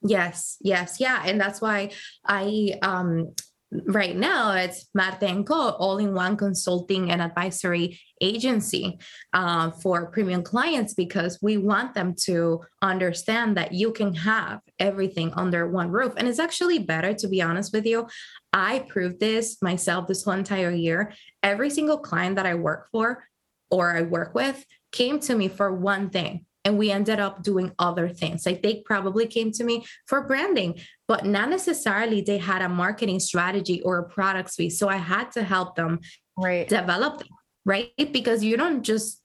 Yes, 0.01 0.57
yes, 0.61 0.97
yeah. 0.99 1.21
And 1.25 1.39
that's 1.39 1.59
why 1.59 1.91
I 2.25 2.75
um 2.81 3.33
right 3.71 4.15
now 4.15 4.53
it's 4.53 4.87
Marte 4.95 5.45
& 5.45 5.45
Co, 5.45 5.69
all-in-one 5.71 6.37
consulting 6.37 7.11
and 7.11 7.21
advisory 7.21 7.99
agency 8.21 8.99
uh, 9.33 9.71
for 9.71 10.09
premium 10.11 10.43
clients 10.43 10.93
because 10.93 11.37
we 11.41 11.57
want 11.57 11.93
them 11.93 12.15
to 12.23 12.61
understand 12.81 13.57
that 13.57 13.73
you 13.73 13.91
can 13.91 14.13
have 14.13 14.61
everything 14.79 15.31
under 15.35 15.69
one 15.69 15.89
roof. 15.89 16.13
And 16.17 16.27
it's 16.27 16.39
actually 16.39 16.79
better, 16.79 17.13
to 17.13 17.27
be 17.27 17.41
honest 17.41 17.71
with 17.71 17.85
you. 17.85 18.07
I 18.51 18.79
proved 18.89 19.19
this 19.19 19.61
myself 19.61 20.07
this 20.07 20.23
whole 20.23 20.33
entire 20.33 20.71
year. 20.71 21.13
Every 21.43 21.69
single 21.69 21.99
client 21.99 22.37
that 22.37 22.47
I 22.47 22.55
work 22.55 22.87
for 22.91 23.23
or 23.69 23.95
I 23.95 24.01
work 24.01 24.33
with 24.33 24.65
came 24.91 25.19
to 25.19 25.35
me 25.35 25.47
for 25.47 25.71
one 25.73 26.09
thing 26.09 26.45
and 26.65 26.77
we 26.77 26.91
ended 26.91 27.19
up 27.19 27.41
doing 27.43 27.71
other 27.79 28.09
things. 28.09 28.45
Like 28.45 28.61
they 28.61 28.81
probably 28.85 29.27
came 29.27 29.51
to 29.53 29.63
me 29.63 29.85
for 30.07 30.21
branding, 30.21 30.79
but 31.07 31.25
not 31.25 31.49
necessarily 31.49 32.21
they 32.21 32.37
had 32.37 32.61
a 32.61 32.69
marketing 32.69 33.19
strategy 33.19 33.81
or 33.81 33.99
a 33.99 34.09
product 34.09 34.53
suite. 34.53 34.73
So 34.73 34.89
I 34.89 34.97
had 34.97 35.31
to 35.31 35.43
help 35.43 35.75
them 35.75 35.99
right. 36.37 36.67
develop 36.67 37.19
them, 37.19 37.29
right? 37.65 37.91
Because 38.11 38.43
you 38.43 38.57
don't 38.57 38.83
just 38.83 39.21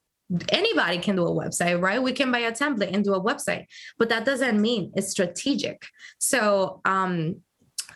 anybody 0.49 0.99
can 0.99 1.17
do 1.17 1.27
a 1.27 1.31
website, 1.31 1.81
right? 1.81 2.03
We 2.03 2.13
can 2.13 2.33
buy 2.33 2.39
a 2.39 2.53
template 2.53 2.95
and 2.95 3.05
do 3.05 3.15
a 3.15 3.21
website, 3.21 3.67
but 3.99 4.09
that 4.09 4.25
doesn't 4.25 4.61
mean 4.61 4.93
it's 4.95 5.11
strategic. 5.11 5.87
So 6.19 6.81
um 6.85 7.43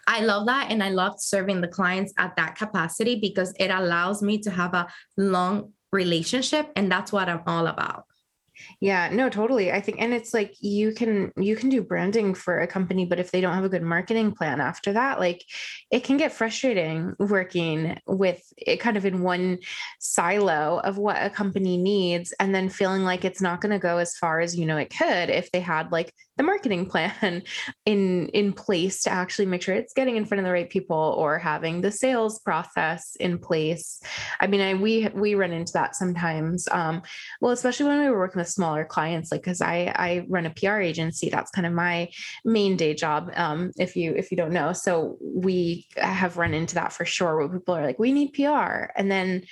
I 0.07 0.21
love 0.21 0.47
that. 0.47 0.71
And 0.71 0.83
I 0.83 0.89
love 0.89 1.21
serving 1.21 1.61
the 1.61 1.69
clients 1.69 2.15
at 2.17 2.35
that 2.37 2.57
capacity 2.57 3.21
because 3.21 3.53
it 3.59 3.71
allows 3.71 4.23
me 4.23 4.39
to 4.39 4.51
have 4.51 4.73
a 4.73 4.89
long 5.19 5.75
relationship. 5.93 6.71
And 6.77 6.91
that's 6.91 7.13
what 7.13 7.29
I'm 7.29 7.43
all 7.47 7.67
about. 7.67 8.05
Yeah, 8.81 9.09
no, 9.13 9.29
totally. 9.29 9.73
I 9.73 9.81
think 9.81 10.01
and 10.01 10.13
it's 10.13 10.33
like 10.35 10.55
you 10.61 10.93
can 10.93 11.33
you 11.37 11.57
can 11.57 11.69
do 11.69 11.83
branding 11.83 12.35
for 12.35 12.61
a 12.61 12.67
company 12.67 13.07
but 13.07 13.19
if 13.19 13.31
they 13.31 13.41
don't 13.41 13.55
have 13.55 13.65
a 13.65 13.69
good 13.69 13.83
marketing 13.83 14.33
plan 14.33 14.61
after 14.61 14.93
that, 14.93 15.21
like 15.21 15.45
it 15.91 16.05
can 16.05 16.17
get 16.17 16.33
frustrating 16.33 17.15
working 17.19 17.99
with 18.07 18.41
it 18.57 18.79
kind 18.79 18.97
of 18.97 19.05
in 19.05 19.23
one 19.23 19.59
silo 20.01 20.81
of 20.85 20.99
what 20.99 21.17
a 21.23 21.31
company 21.31 21.77
needs 21.77 22.33
and 22.41 22.55
then 22.55 22.69
feeling 22.69 23.05
like 23.05 23.25
it's 23.25 23.41
not 23.43 23.61
going 23.61 23.73
to 23.73 23.79
go 23.79 23.99
as 23.99 24.17
far 24.17 24.41
as 24.41 24.57
you 24.57 24.67
know 24.67 24.77
it 24.77 24.95
could 24.97 25.31
if 25.31 25.51
they 25.53 25.61
had 25.61 25.91
like 25.93 26.13
the 26.39 26.45
marketing 26.45 26.87
plan 26.87 27.43
in 27.85 28.29
in 28.29 28.53
place 28.53 29.03
to 29.03 29.11
actually 29.11 29.45
make 29.47 29.61
sure 29.61 29.75
it's 29.75 29.93
getting 29.93 30.17
in 30.17 30.25
front 30.25 30.39
of 30.39 30.47
the 30.47 30.53
right 30.53 30.71
people 30.71 31.15
or 31.19 31.39
having 31.39 31.83
the 31.83 31.91
sales 31.93 32.39
process 32.39 33.17
in 33.21 33.39
place. 33.39 34.01
I 34.41 34.47
mean, 34.47 34.61
I 34.63 34.75
we 34.75 35.09
we 35.09 35.35
run 35.35 35.53
into 35.53 35.73
that 35.75 35.97
sometimes. 35.97 36.67
Um, 36.71 37.03
well, 37.41 37.53
especially 37.53 37.87
when 37.87 38.01
we 38.01 38.09
were 38.09 38.19
working 38.19 38.39
with 38.39 38.49
smaller 38.49 38.85
clients, 38.85 39.31
like 39.31 39.43
because 39.43 39.61
I 39.61 39.93
I 39.95 40.27
run 40.29 40.47
a 40.47 40.51
PR 40.51 40.79
agency. 40.79 41.29
That's 41.29 41.51
kind 41.51 41.67
of 41.67 41.75
my 41.75 42.09
main 42.45 42.77
day 42.77 42.95
job. 42.95 43.31
Um, 43.37 43.73
if 43.77 43.97
you 43.97 44.15
if 44.17 44.31
you 44.31 44.37
don't 44.37 44.53
know, 44.53 44.73
so 44.73 45.19
we 45.21 45.87
have 45.97 46.39
run 46.39 46.55
into 46.55 46.77
that 46.77 46.93
for 46.93 47.05
sure. 47.05 47.37
Where 47.37 47.49
people 47.49 47.75
are 47.77 47.85
like, 47.85 47.99
we 47.99 48.13
need 48.13 48.33
PR, 48.33 48.91
and 48.97 49.11
then 49.11 49.43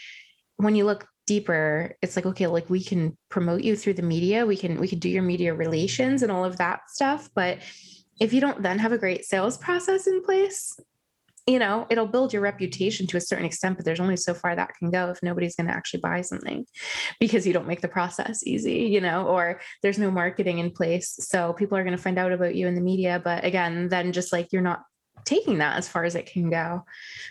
when 0.56 0.74
you 0.74 0.86
look 0.86 1.06
deeper 1.26 1.96
it's 2.02 2.16
like 2.16 2.24
okay 2.24 2.46
like 2.46 2.70
we 2.70 2.82
can 2.82 3.16
promote 3.28 3.62
you 3.62 3.76
through 3.76 3.94
the 3.94 4.02
media. 4.02 4.46
We 4.46 4.56
can 4.56 4.80
we 4.80 4.88
can 4.88 4.98
do 4.98 5.08
your 5.08 5.22
media 5.22 5.54
relations 5.54 6.22
and 6.22 6.32
all 6.32 6.44
of 6.44 6.56
that 6.58 6.90
stuff. 6.90 7.28
But 7.34 7.58
if 8.20 8.32
you 8.32 8.40
don't 8.40 8.62
then 8.62 8.78
have 8.78 8.92
a 8.92 8.98
great 8.98 9.24
sales 9.24 9.58
process 9.58 10.06
in 10.06 10.22
place 10.22 10.78
you 11.46 11.60
know 11.60 11.86
it'll 11.90 12.06
build 12.06 12.32
your 12.32 12.42
reputation 12.42 13.06
to 13.06 13.16
a 13.16 13.20
certain 13.20 13.44
extent 13.44 13.76
but 13.76 13.84
there's 13.84 14.00
only 14.00 14.16
so 14.16 14.34
far 14.34 14.56
that 14.56 14.74
can 14.78 14.90
go 14.90 15.10
if 15.10 15.22
nobody's 15.22 15.54
going 15.54 15.66
to 15.66 15.72
actually 15.72 16.00
buy 16.00 16.20
something 16.20 16.66
because 17.20 17.46
you 17.46 17.52
don't 17.52 17.68
make 17.68 17.80
the 17.80 17.88
process 17.88 18.44
easy 18.44 18.80
you 18.84 19.00
know 19.00 19.26
or 19.26 19.60
there's 19.82 19.98
no 19.98 20.10
marketing 20.10 20.58
in 20.58 20.70
place. 20.70 21.16
So 21.20 21.52
people 21.52 21.78
are 21.78 21.84
going 21.84 21.96
to 21.96 22.02
find 22.02 22.18
out 22.18 22.32
about 22.32 22.54
you 22.54 22.66
in 22.66 22.74
the 22.74 22.80
media 22.80 23.20
but 23.22 23.44
again 23.44 23.88
then 23.88 24.12
just 24.12 24.32
like 24.32 24.52
you're 24.52 24.62
not 24.62 24.82
taking 25.24 25.58
that 25.58 25.76
as 25.76 25.88
far 25.88 26.04
as 26.04 26.14
it 26.14 26.26
can 26.26 26.50
go. 26.50 26.84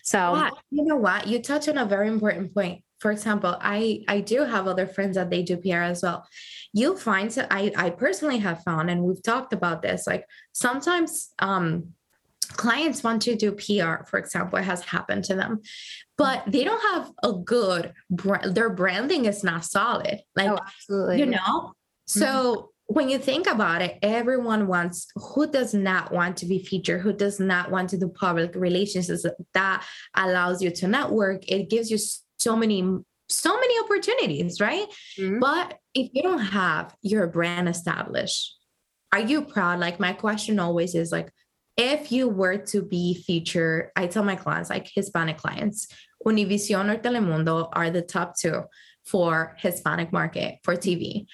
So 0.03 0.49
you 0.69 0.83
know 0.85 0.97
what? 0.97 1.27
You 1.27 1.41
touch 1.41 1.67
on 1.69 1.77
a 1.77 1.85
very 1.85 2.07
important 2.07 2.53
point 2.53 2.83
for 3.05 3.11
example, 3.11 3.55
I 3.61 4.03
I 4.07 4.19
do 4.21 4.45
have 4.45 4.65
other 4.65 4.87
friends 4.87 5.15
that 5.15 5.29
they 5.29 5.43
do 5.43 5.57
PR 5.57 5.85
as 5.93 6.01
well. 6.01 6.27
You'll 6.73 6.97
find 6.97 7.31
so 7.31 7.45
I 7.51 7.71
I 7.77 7.91
personally 7.91 8.39
have 8.39 8.63
found, 8.63 8.89
and 8.89 9.03
we've 9.03 9.21
talked 9.21 9.53
about 9.53 9.83
this, 9.83 10.07
like 10.07 10.25
sometimes 10.53 11.29
um 11.37 11.93
clients 12.53 13.03
want 13.03 13.21
to 13.21 13.35
do 13.35 13.51
PR, 13.51 14.05
for 14.09 14.17
example, 14.17 14.57
it 14.57 14.63
has 14.63 14.83
happened 14.85 15.23
to 15.25 15.35
them, 15.35 15.61
but 16.17 16.45
they 16.47 16.63
don't 16.63 16.81
have 16.93 17.11
a 17.21 17.33
good 17.33 17.93
brand. 18.09 18.55
Their 18.55 18.71
branding 18.71 19.25
is 19.25 19.43
not 19.43 19.65
solid. 19.65 20.21
Like, 20.35 20.49
oh, 20.49 20.57
absolutely. 20.65 21.19
you 21.19 21.27
know, 21.27 21.73
so 22.07 22.25
mm-hmm. 22.25 22.95
when 22.95 23.09
you 23.09 23.19
think 23.19 23.45
about 23.45 23.83
it, 23.83 23.99
everyone 24.01 24.65
wants 24.65 25.05
who 25.15 25.45
does 25.45 25.75
not 25.75 26.11
want 26.11 26.37
to 26.37 26.47
be 26.47 26.57
featured, 26.57 27.01
who 27.01 27.13
does 27.13 27.39
not 27.39 27.69
want 27.69 27.91
to 27.91 27.99
do 27.99 28.07
public 28.07 28.55
relations 28.55 29.25
that 29.53 29.85
allows 30.15 30.63
you 30.63 30.71
to 30.71 30.87
network. 30.87 31.47
It 31.47 31.69
gives 31.69 31.91
you 31.91 31.99
so 32.45 32.55
many 32.55 32.79
so 33.27 33.59
many 33.59 33.75
opportunities, 33.83 34.61
right? 34.61 34.87
Mm-hmm. 35.19 35.39
But 35.39 35.79
if 35.95 36.11
you 36.13 36.21
don't 36.21 36.45
have 36.61 36.95
your 37.01 37.25
brand 37.25 37.67
established, 37.67 38.55
are 39.11 39.21
you 39.31 39.41
proud? 39.41 39.79
Like 39.79 39.99
my 39.99 40.13
question 40.13 40.59
always 40.59 40.93
is 40.93 41.11
like, 41.11 41.31
if 41.75 42.11
you 42.11 42.29
were 42.29 42.57
to 42.71 42.83
be 42.83 43.15
featured, 43.25 43.89
I 43.95 44.05
tell 44.07 44.23
my 44.23 44.35
clients, 44.35 44.69
like 44.69 44.91
Hispanic 44.93 45.37
clients, 45.37 45.87
Univision 46.25 46.93
or 46.93 46.97
Telemundo 47.01 47.67
are 47.73 47.89
the 47.89 48.01
top 48.01 48.37
two 48.39 48.63
for 49.05 49.55
Hispanic 49.57 50.13
market 50.13 50.59
for 50.63 50.75
TV. 50.75 51.25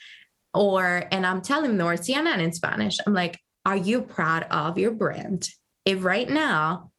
Or, 0.53 1.03
and 1.11 1.25
I'm 1.25 1.41
telling 1.41 1.77
them, 1.77 1.87
or 1.87 1.95
CNN 1.95 2.39
in 2.39 2.53
Spanish, 2.53 2.97
I'm 3.05 3.13
like, 3.13 3.37
are 3.65 3.77
you 3.77 4.01
proud 4.01 4.43
of 4.49 4.77
your 4.77 4.91
brand? 4.91 5.49
If 5.85 6.03
right 6.03 6.29
now 6.29 6.90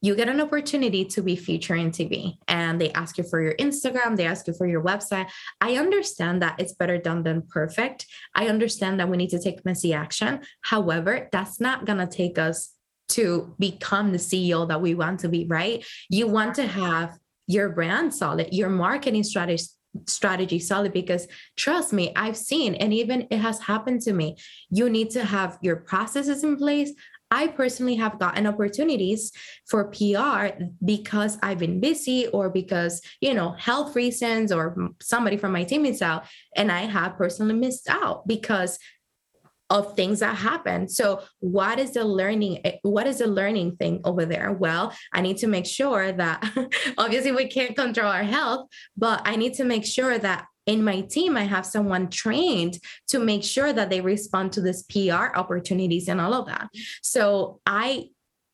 you 0.00 0.14
get 0.14 0.28
an 0.28 0.40
opportunity 0.40 1.04
to 1.04 1.22
be 1.22 1.34
featured 1.34 1.78
in 1.78 1.90
TV 1.90 2.36
and 2.46 2.80
they 2.80 2.92
ask 2.92 3.18
you 3.18 3.24
for 3.24 3.40
your 3.40 3.54
Instagram, 3.54 4.16
they 4.16 4.26
ask 4.26 4.46
you 4.46 4.54
for 4.54 4.66
your 4.66 4.82
website. 4.82 5.28
I 5.60 5.76
understand 5.76 6.42
that 6.42 6.60
it's 6.60 6.72
better 6.72 6.98
done 6.98 7.24
than 7.24 7.42
perfect. 7.42 8.06
I 8.34 8.46
understand 8.46 9.00
that 9.00 9.08
we 9.08 9.16
need 9.16 9.30
to 9.30 9.42
take 9.42 9.64
messy 9.64 9.92
action. 9.92 10.40
However, 10.62 11.28
that's 11.32 11.60
not 11.60 11.84
going 11.84 11.98
to 11.98 12.06
take 12.06 12.38
us 12.38 12.72
to 13.08 13.54
become 13.58 14.12
the 14.12 14.18
CEO 14.18 14.68
that 14.68 14.80
we 14.80 14.94
want 14.94 15.20
to 15.20 15.28
be, 15.28 15.46
right? 15.46 15.84
You 16.08 16.28
want 16.28 16.54
to 16.56 16.66
have 16.66 17.18
your 17.46 17.70
brand 17.70 18.14
solid, 18.14 18.52
your 18.52 18.68
marketing 18.68 19.24
strategy 19.24 19.64
strategy 20.06 20.58
solid 20.58 20.92
because 20.92 21.26
trust 21.56 21.94
me 21.94 22.12
i've 22.14 22.36
seen 22.36 22.74
and 22.74 22.92
even 22.92 23.26
it 23.30 23.38
has 23.38 23.58
happened 23.58 24.00
to 24.02 24.12
me 24.12 24.36
you 24.70 24.88
need 24.90 25.10
to 25.10 25.24
have 25.24 25.58
your 25.62 25.76
processes 25.76 26.44
in 26.44 26.56
place 26.56 26.92
I 27.30 27.48
personally 27.48 27.96
have 27.96 28.18
gotten 28.18 28.46
opportunities 28.46 29.32
for 29.66 29.90
PR 29.90 30.62
because 30.84 31.38
I've 31.42 31.58
been 31.58 31.80
busy 31.80 32.26
or 32.28 32.50
because, 32.50 33.02
you 33.20 33.34
know, 33.34 33.52
health 33.52 33.94
reasons 33.94 34.52
or 34.52 34.90
somebody 35.00 35.36
from 35.36 35.52
my 35.52 35.64
team 35.64 35.84
is 35.84 36.02
out. 36.02 36.24
And 36.56 36.72
I 36.72 36.82
have 36.82 37.16
personally 37.16 37.54
missed 37.54 37.88
out 37.88 38.26
because 38.26 38.78
of 39.70 39.94
things 39.94 40.20
that 40.20 40.36
happen. 40.36 40.88
So 40.88 41.22
what 41.40 41.78
is 41.78 41.92
the 41.92 42.04
learning 42.04 42.60
eh, 42.64 42.76
what 42.82 43.06
is 43.06 43.18
the 43.18 43.26
learning 43.26 43.76
thing 43.76 44.00
over 44.04 44.24
there? 44.24 44.52
Well, 44.52 44.94
I 45.12 45.20
need 45.20 45.36
to 45.38 45.46
make 45.46 45.66
sure 45.66 46.10
that 46.10 46.42
obviously 46.98 47.32
we 47.32 47.48
can't 47.48 47.76
control 47.76 48.10
our 48.10 48.22
health, 48.22 48.68
but 48.96 49.20
I 49.26 49.36
need 49.36 49.54
to 49.54 49.64
make 49.64 49.84
sure 49.84 50.18
that 50.18 50.46
in 50.68 50.84
my 50.84 51.00
team, 51.00 51.36
I 51.36 51.44
have 51.44 51.64
someone 51.64 52.10
trained 52.10 52.78
to 53.08 53.18
make 53.18 53.42
sure 53.42 53.72
that 53.72 53.88
they 53.88 54.02
respond 54.02 54.52
to 54.52 54.60
this 54.60 54.82
PR 54.82 55.34
opportunities 55.34 56.08
and 56.08 56.20
all 56.20 56.34
of 56.34 56.46
that. 56.46 56.68
So 57.02 57.60
I 57.66 58.10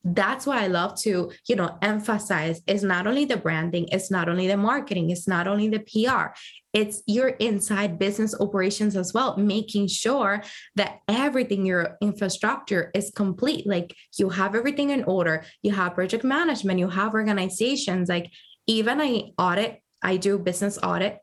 that's 0.06 0.46
why 0.46 0.62
I 0.62 0.66
love 0.66 1.00
to, 1.00 1.32
you 1.48 1.56
know, 1.56 1.78
emphasize 1.80 2.60
it's 2.66 2.82
not 2.82 3.06
only 3.06 3.24
the 3.24 3.38
branding, 3.38 3.88
it's 3.90 4.10
not 4.10 4.28
only 4.28 4.46
the 4.46 4.56
marketing, 4.58 5.08
it's 5.08 5.26
not 5.26 5.48
only 5.48 5.70
the 5.70 5.78
PR, 5.78 6.36
it's 6.74 7.02
your 7.06 7.28
inside 7.28 7.98
business 7.98 8.34
operations 8.38 8.96
as 8.96 9.14
well, 9.14 9.38
making 9.38 9.86
sure 9.86 10.42
that 10.74 10.98
everything, 11.08 11.64
your 11.64 11.96
infrastructure 12.02 12.90
is 12.94 13.12
complete. 13.16 13.66
Like 13.66 13.96
you 14.18 14.28
have 14.28 14.54
everything 14.54 14.90
in 14.90 15.04
order, 15.04 15.42
you 15.62 15.72
have 15.72 15.94
project 15.94 16.22
management, 16.22 16.78
you 16.78 16.90
have 16.90 17.14
organizations. 17.14 18.10
Like 18.10 18.30
even 18.66 19.00
I 19.00 19.30
audit, 19.38 19.80
I 20.02 20.18
do 20.18 20.38
business 20.38 20.78
audit 20.82 21.18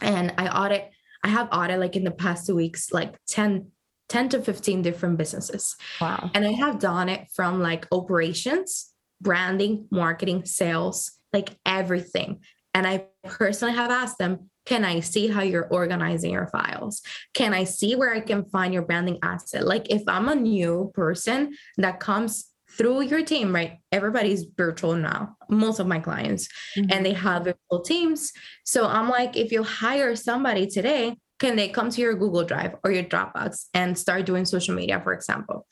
and 0.00 0.34
I 0.38 0.48
audit, 0.48 0.90
I 1.22 1.28
have 1.28 1.48
audit 1.52 1.78
like 1.78 1.96
in 1.96 2.04
the 2.04 2.10
past 2.10 2.46
two 2.46 2.54
weeks, 2.54 2.92
like 2.92 3.14
10, 3.28 3.70
10 4.08 4.28
to 4.30 4.42
15 4.42 4.82
different 4.82 5.18
businesses. 5.18 5.76
Wow. 6.00 6.30
And 6.34 6.44
I 6.44 6.52
have 6.52 6.78
done 6.78 7.08
it 7.08 7.28
from 7.34 7.60
like 7.60 7.86
operations, 7.92 8.92
branding, 9.20 9.86
marketing, 9.90 10.44
sales, 10.44 11.12
like 11.32 11.56
everything. 11.64 12.40
And 12.74 12.86
I 12.86 13.06
personally 13.24 13.74
have 13.74 13.90
asked 13.90 14.18
them, 14.18 14.50
can 14.66 14.84
I 14.84 15.00
see 15.00 15.28
how 15.28 15.42
you're 15.42 15.66
organizing 15.66 16.32
your 16.32 16.46
files? 16.48 17.02
Can 17.34 17.52
I 17.54 17.64
see 17.64 17.96
where 17.96 18.14
I 18.14 18.20
can 18.20 18.44
find 18.44 18.72
your 18.72 18.82
branding 18.82 19.18
asset? 19.22 19.66
Like 19.66 19.90
if 19.90 20.02
I'm 20.06 20.28
a 20.28 20.34
new 20.34 20.92
person 20.94 21.54
that 21.78 21.98
comes 21.98 22.49
through 22.76 23.02
your 23.02 23.22
team, 23.22 23.54
right? 23.54 23.78
Everybody's 23.92 24.44
virtual 24.56 24.94
now, 24.94 25.36
most 25.48 25.80
of 25.80 25.86
my 25.86 25.98
clients, 25.98 26.48
mm-hmm. 26.76 26.90
and 26.90 27.04
they 27.04 27.12
have 27.12 27.44
virtual 27.44 27.82
teams. 27.84 28.32
So 28.64 28.86
I'm 28.86 29.08
like, 29.08 29.36
if 29.36 29.52
you 29.52 29.62
hire 29.62 30.16
somebody 30.16 30.66
today, 30.66 31.16
can 31.38 31.56
they 31.56 31.68
come 31.68 31.90
to 31.90 32.00
your 32.00 32.14
Google 32.14 32.44
Drive 32.44 32.74
or 32.84 32.90
your 32.90 33.04
Dropbox 33.04 33.66
and 33.74 33.98
start 33.98 34.26
doing 34.26 34.44
social 34.44 34.74
media, 34.74 35.00
for 35.00 35.12
example? 35.12 35.66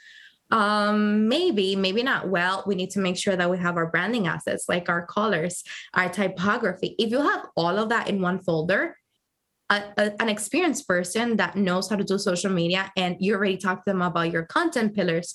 Um, 0.51 1.29
maybe, 1.29 1.77
maybe 1.77 2.03
not. 2.03 2.29
Well, 2.29 2.65
we 2.67 2.75
need 2.75 2.91
to 2.93 3.01
make 3.01 3.19
sure 3.19 3.37
that 3.37 3.51
we 3.51 3.59
have 3.59 3.77
our 3.77 3.91
branding 3.91 4.27
assets 4.27 4.65
like 4.67 4.89
our 4.89 5.07
colors, 5.07 5.63
our 5.93 6.09
typography. 6.09 6.95
If 6.99 7.11
you 7.11 7.21
have 7.21 7.47
all 7.55 7.79
of 7.79 7.91
that 7.91 8.09
in 8.09 8.23
one 8.23 8.39
folder, 8.39 8.97
a, 9.71 9.83
a, 9.99 10.23
an 10.23 10.31
experienced 10.31 10.89
person 10.89 11.37
that 11.37 11.57
knows 11.57 11.91
how 11.91 11.97
to 11.97 12.05
do 12.05 12.19
social 12.19 12.51
media 12.51 12.91
and 12.97 13.17
you 13.21 13.35
already 13.35 13.59
talked 13.59 13.87
to 13.87 13.93
them 13.93 14.01
about 14.01 14.33
your 14.33 14.45
content 14.45 14.95
pillars 14.95 15.35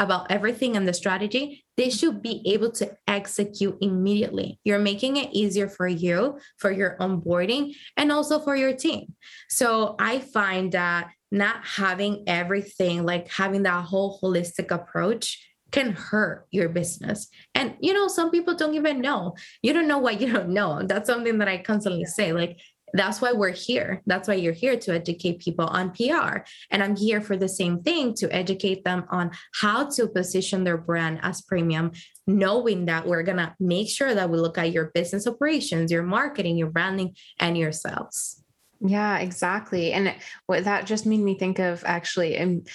about 0.00 0.32
everything 0.32 0.76
and 0.76 0.88
the 0.88 0.94
strategy, 0.94 1.64
they 1.76 1.86
mm-hmm. 1.86 1.96
should 1.96 2.22
be 2.22 2.42
able 2.46 2.72
to 2.72 2.90
execute 3.06 3.76
immediately. 3.80 4.58
You're 4.64 4.80
making 4.80 5.18
it 5.18 5.30
easier 5.32 5.68
for 5.68 5.86
you, 5.86 6.38
for 6.56 6.72
your 6.72 6.96
onboarding, 6.98 7.74
and 7.96 8.10
also 8.10 8.40
for 8.40 8.56
your 8.56 8.72
team. 8.72 9.14
So 9.48 9.94
I 10.00 10.18
find 10.18 10.72
that 10.72 11.10
not 11.30 11.64
having 11.64 12.24
everything, 12.26 13.04
like 13.04 13.28
having 13.28 13.62
that 13.62 13.84
whole 13.84 14.18
holistic 14.20 14.72
approach, 14.72 15.46
can 15.70 15.92
hurt 15.92 16.46
your 16.50 16.68
business. 16.68 17.28
And 17.54 17.76
you 17.80 17.92
know, 17.92 18.08
some 18.08 18.30
people 18.30 18.56
don't 18.56 18.74
even 18.74 19.00
know. 19.00 19.34
You 19.62 19.72
don't 19.72 19.86
know 19.86 19.98
what 19.98 20.20
you 20.20 20.32
don't 20.32 20.48
know. 20.48 20.82
That's 20.82 21.08
something 21.08 21.38
that 21.38 21.48
I 21.48 21.58
constantly 21.58 22.06
say. 22.06 22.32
Like 22.32 22.58
that's 22.92 23.20
why 23.20 23.32
we're 23.32 23.50
here. 23.50 24.02
That's 24.06 24.28
why 24.28 24.34
you're 24.34 24.52
here 24.52 24.76
to 24.76 24.94
educate 24.94 25.40
people 25.40 25.66
on 25.66 25.92
PR. 25.92 26.38
And 26.70 26.82
I'm 26.82 26.96
here 26.96 27.20
for 27.20 27.36
the 27.36 27.48
same 27.48 27.82
thing 27.82 28.14
to 28.14 28.34
educate 28.34 28.84
them 28.84 29.04
on 29.10 29.30
how 29.54 29.88
to 29.90 30.08
position 30.08 30.64
their 30.64 30.78
brand 30.78 31.20
as 31.22 31.42
premium, 31.42 31.92
knowing 32.26 32.86
that 32.86 33.06
we're 33.06 33.22
going 33.22 33.38
to 33.38 33.54
make 33.60 33.88
sure 33.88 34.14
that 34.14 34.30
we 34.30 34.38
look 34.38 34.58
at 34.58 34.72
your 34.72 34.90
business 34.94 35.26
operations, 35.26 35.92
your 35.92 36.02
marketing, 36.02 36.56
your 36.56 36.70
branding, 36.70 37.14
and 37.38 37.56
your 37.56 37.72
sales. 37.72 38.42
Yeah, 38.80 39.18
exactly. 39.18 39.92
And 39.92 40.14
what 40.46 40.64
that 40.64 40.86
just 40.86 41.04
made 41.04 41.20
me 41.20 41.38
think 41.38 41.58
of 41.58 41.84
actually, 41.84 42.36
and 42.36 42.66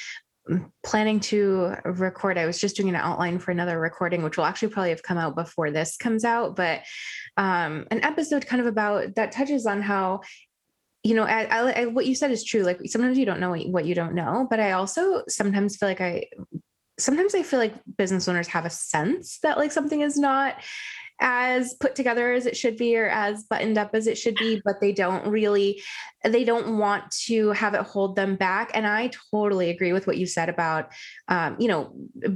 planning 0.84 1.20
to 1.20 1.76
record. 1.86 2.38
I 2.38 2.46
was 2.46 2.60
just 2.60 2.76
doing 2.76 2.90
an 2.90 2.96
outline 2.96 3.40
for 3.40 3.52
another 3.52 3.80
recording 3.80 4.24
which 4.24 4.38
will 4.38 4.46
actually 4.46 4.70
probably 4.70 4.92
have 4.92 5.04
come 5.04 5.18
out 5.18 5.36
before 5.36 5.72
this 5.72 5.98
comes 5.98 6.24
out 6.24 6.56
but 6.56 6.82
um 7.38 7.88
an 7.92 8.04
episode 8.04 8.46
kind 8.46 8.62
of 8.62 8.68
about 8.68 9.16
that 9.16 9.32
touches 9.32 9.66
on 9.66 9.82
how 9.82 10.22
you 11.04 11.14
know 11.14 11.24
I, 11.24 11.44
I, 11.44 11.72
I, 11.72 11.86
what 11.86 12.06
you 12.06 12.16
said 12.16 12.32
is 12.32 12.44
true. 12.44 12.64
Like 12.64 12.80
sometimes 12.86 13.18
you 13.18 13.26
don't 13.26 13.40
know 13.40 13.52
what, 13.52 13.68
what 13.68 13.86
you 13.86 13.96
don't 13.96 14.16
know 14.16 14.48
but 14.50 14.60
i 14.60 14.72
also 14.72 15.24
sometimes 15.28 15.78
feel 15.78 15.90
like 15.90 16.02
i 16.02 16.26
sometimes 16.98 17.36
i 17.36 17.44
feel 17.44 17.60
like 17.60 17.74
business 17.98 18.28
owners 18.28 18.48
have 18.48 18.66
a 18.66 18.70
sense 18.70 19.40
that 19.40 19.58
like 19.58 19.72
something 19.72 20.02
is 20.02 20.18
not 20.18 20.56
as 21.20 21.74
put 21.76 21.96
together 21.96 22.34
as 22.34 22.46
it 22.46 22.58
should 22.58 22.76
be 22.76 22.98
or 22.98 23.08
as 23.08 23.44
buttoned 23.44 23.78
up 23.78 23.92
as 23.94 24.06
it 24.06 24.18
should 24.18 24.36
be 24.36 24.62
but 24.66 24.82
they 24.82 24.92
don't 24.92 25.26
really 25.28 25.82
they 26.24 26.44
don't 26.44 26.78
want 26.78 27.10
to 27.12 27.52
have 27.52 27.74
it 27.74 27.82
hold 27.82 28.16
them 28.16 28.36
back. 28.36 28.72
And 28.74 28.86
i 28.86 29.10
totally 29.32 29.70
agree 29.70 29.94
with 29.94 30.08
what 30.08 30.18
you 30.18 30.26
said 30.26 30.50
about 30.50 30.92
um, 31.28 31.56
you 31.60 31.68
know 31.68 31.94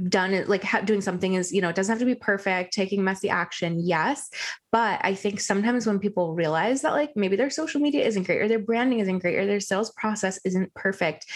done 0.08 0.44
like 0.46 0.64
doing 0.86 1.00
something 1.00 1.34
is 1.34 1.52
you 1.52 1.60
know 1.60 1.68
it 1.68 1.76
doesn't 1.76 1.92
have 1.92 1.98
to 2.00 2.06
be 2.06 2.14
perfect 2.14 2.72
taking 2.72 3.04
messy 3.04 3.28
action 3.28 3.80
yes. 3.80 4.30
But 4.72 5.00
i 5.02 5.14
think 5.14 5.40
sometimes 5.40 5.86
when 5.86 5.98
people 5.98 6.34
realize 6.34 6.82
that 6.82 6.92
like 6.92 7.10
maybe 7.16 7.36
their 7.36 7.50
social 7.50 7.80
media 7.80 8.06
isn't 8.06 8.22
great 8.22 8.40
or 8.40 8.48
their 8.48 8.58
branding 8.58 9.00
isn't 9.00 9.18
great 9.18 9.36
or 9.36 9.46
their 9.46 9.60
sales 9.60 9.90
process 9.92 10.38
isn't 10.44 10.72
perfect 10.74 11.26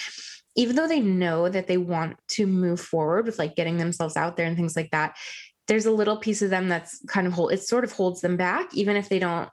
even 0.57 0.77
though 0.77 0.87
they 0.87 1.01
know 1.01 1.49
that 1.49 1.67
they 1.67 1.77
want 1.77 2.17
to 2.29 2.47
move 2.47 2.81
forward 2.81 3.27
with 3.27 3.39
like 3.39 3.57
getting 3.57 3.77
themselves 3.77 4.17
out 4.17 4.37
there 4.37 4.47
and 4.47 4.57
things 4.57 4.77
like 4.77 4.91
that 4.91 5.17
there's 5.67 5.87
a 5.87 5.91
little 5.91 6.17
piece 6.17 6.43
of 6.43 6.51
them 6.51 6.69
that's 6.69 7.03
kind 7.07 7.27
of 7.27 7.33
hold 7.33 7.53
it 7.53 7.63
sort 7.63 7.85
of 7.85 7.93
holds 7.93 8.21
them 8.21 8.37
back 8.37 8.75
even 8.75 8.97
if 8.97 9.09
they 9.09 9.19
don't 9.19 9.49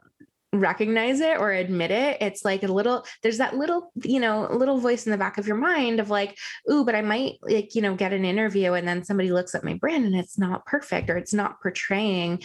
recognize 0.54 1.22
it 1.22 1.38
or 1.38 1.52
admit 1.52 1.92
it. 1.92 2.18
It's 2.20 2.44
like 2.44 2.64
a 2.64 2.68
little 2.68 3.06
there's 3.24 3.38
that 3.38 3.56
little 3.56 3.92
you 4.04 4.20
know 4.20 4.50
little 4.52 4.80
voice 4.80 5.06
in 5.06 5.12
the 5.12 5.18
back 5.18 5.38
of 5.38 5.48
your 5.48 5.56
mind 5.56 6.00
of 6.00 6.10
like 6.10 6.38
ooh 6.70 6.84
but 6.84 6.96
i 6.96 7.02
might 7.02 7.36
like 7.42 7.74
you 7.74 7.82
know 7.82 7.96
get 7.96 8.14
an 8.14 8.26
interview 8.26 8.74
and 8.74 8.88
then 8.88 9.04
somebody 9.04 9.32
looks 9.32 9.56
at 9.56 9.64
my 9.64 9.76
brand 9.76 10.06
and 10.06 10.16
it's 10.16 10.38
not 10.38 10.66
perfect 10.66 11.10
or 11.10 11.18
it's 11.18 11.34
not 11.34 11.62
portraying 11.62 12.42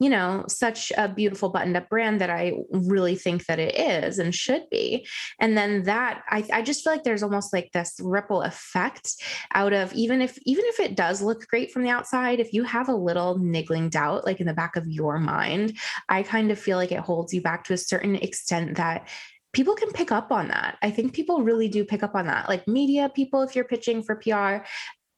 you 0.00 0.08
know, 0.08 0.44
such 0.48 0.92
a 0.96 1.08
beautiful 1.08 1.48
buttoned 1.48 1.76
up 1.76 1.88
brand 1.88 2.20
that 2.20 2.30
I 2.30 2.54
really 2.70 3.16
think 3.16 3.46
that 3.46 3.58
it 3.58 3.74
is 3.76 4.18
and 4.18 4.34
should 4.34 4.68
be. 4.70 5.06
And 5.40 5.56
then 5.56 5.84
that 5.84 6.22
I, 6.28 6.44
I 6.52 6.62
just 6.62 6.84
feel 6.84 6.92
like 6.92 7.04
there's 7.04 7.22
almost 7.22 7.52
like 7.52 7.70
this 7.72 7.98
ripple 8.00 8.42
effect 8.42 9.16
out 9.54 9.72
of 9.72 9.92
even 9.94 10.22
if 10.22 10.38
even 10.44 10.64
if 10.66 10.80
it 10.80 10.96
does 10.96 11.20
look 11.20 11.46
great 11.48 11.72
from 11.72 11.82
the 11.82 11.90
outside, 11.90 12.40
if 12.40 12.52
you 12.52 12.62
have 12.64 12.88
a 12.88 12.94
little 12.94 13.38
niggling 13.38 13.88
doubt 13.88 14.24
like 14.24 14.40
in 14.40 14.46
the 14.46 14.54
back 14.54 14.76
of 14.76 14.86
your 14.86 15.18
mind, 15.18 15.76
I 16.08 16.22
kind 16.22 16.50
of 16.50 16.58
feel 16.58 16.76
like 16.76 16.92
it 16.92 17.00
holds 17.00 17.34
you 17.34 17.42
back 17.42 17.64
to 17.64 17.72
a 17.72 17.78
certain 17.78 18.16
extent 18.16 18.76
that 18.76 19.08
people 19.52 19.74
can 19.74 19.90
pick 19.90 20.12
up 20.12 20.30
on 20.30 20.48
that. 20.48 20.76
I 20.82 20.90
think 20.90 21.14
people 21.14 21.42
really 21.42 21.68
do 21.68 21.84
pick 21.84 22.02
up 22.02 22.14
on 22.14 22.26
that. 22.26 22.48
Like 22.48 22.68
media 22.68 23.08
people, 23.08 23.42
if 23.42 23.56
you're 23.56 23.64
pitching 23.64 24.02
for 24.02 24.16
PR, 24.16 24.64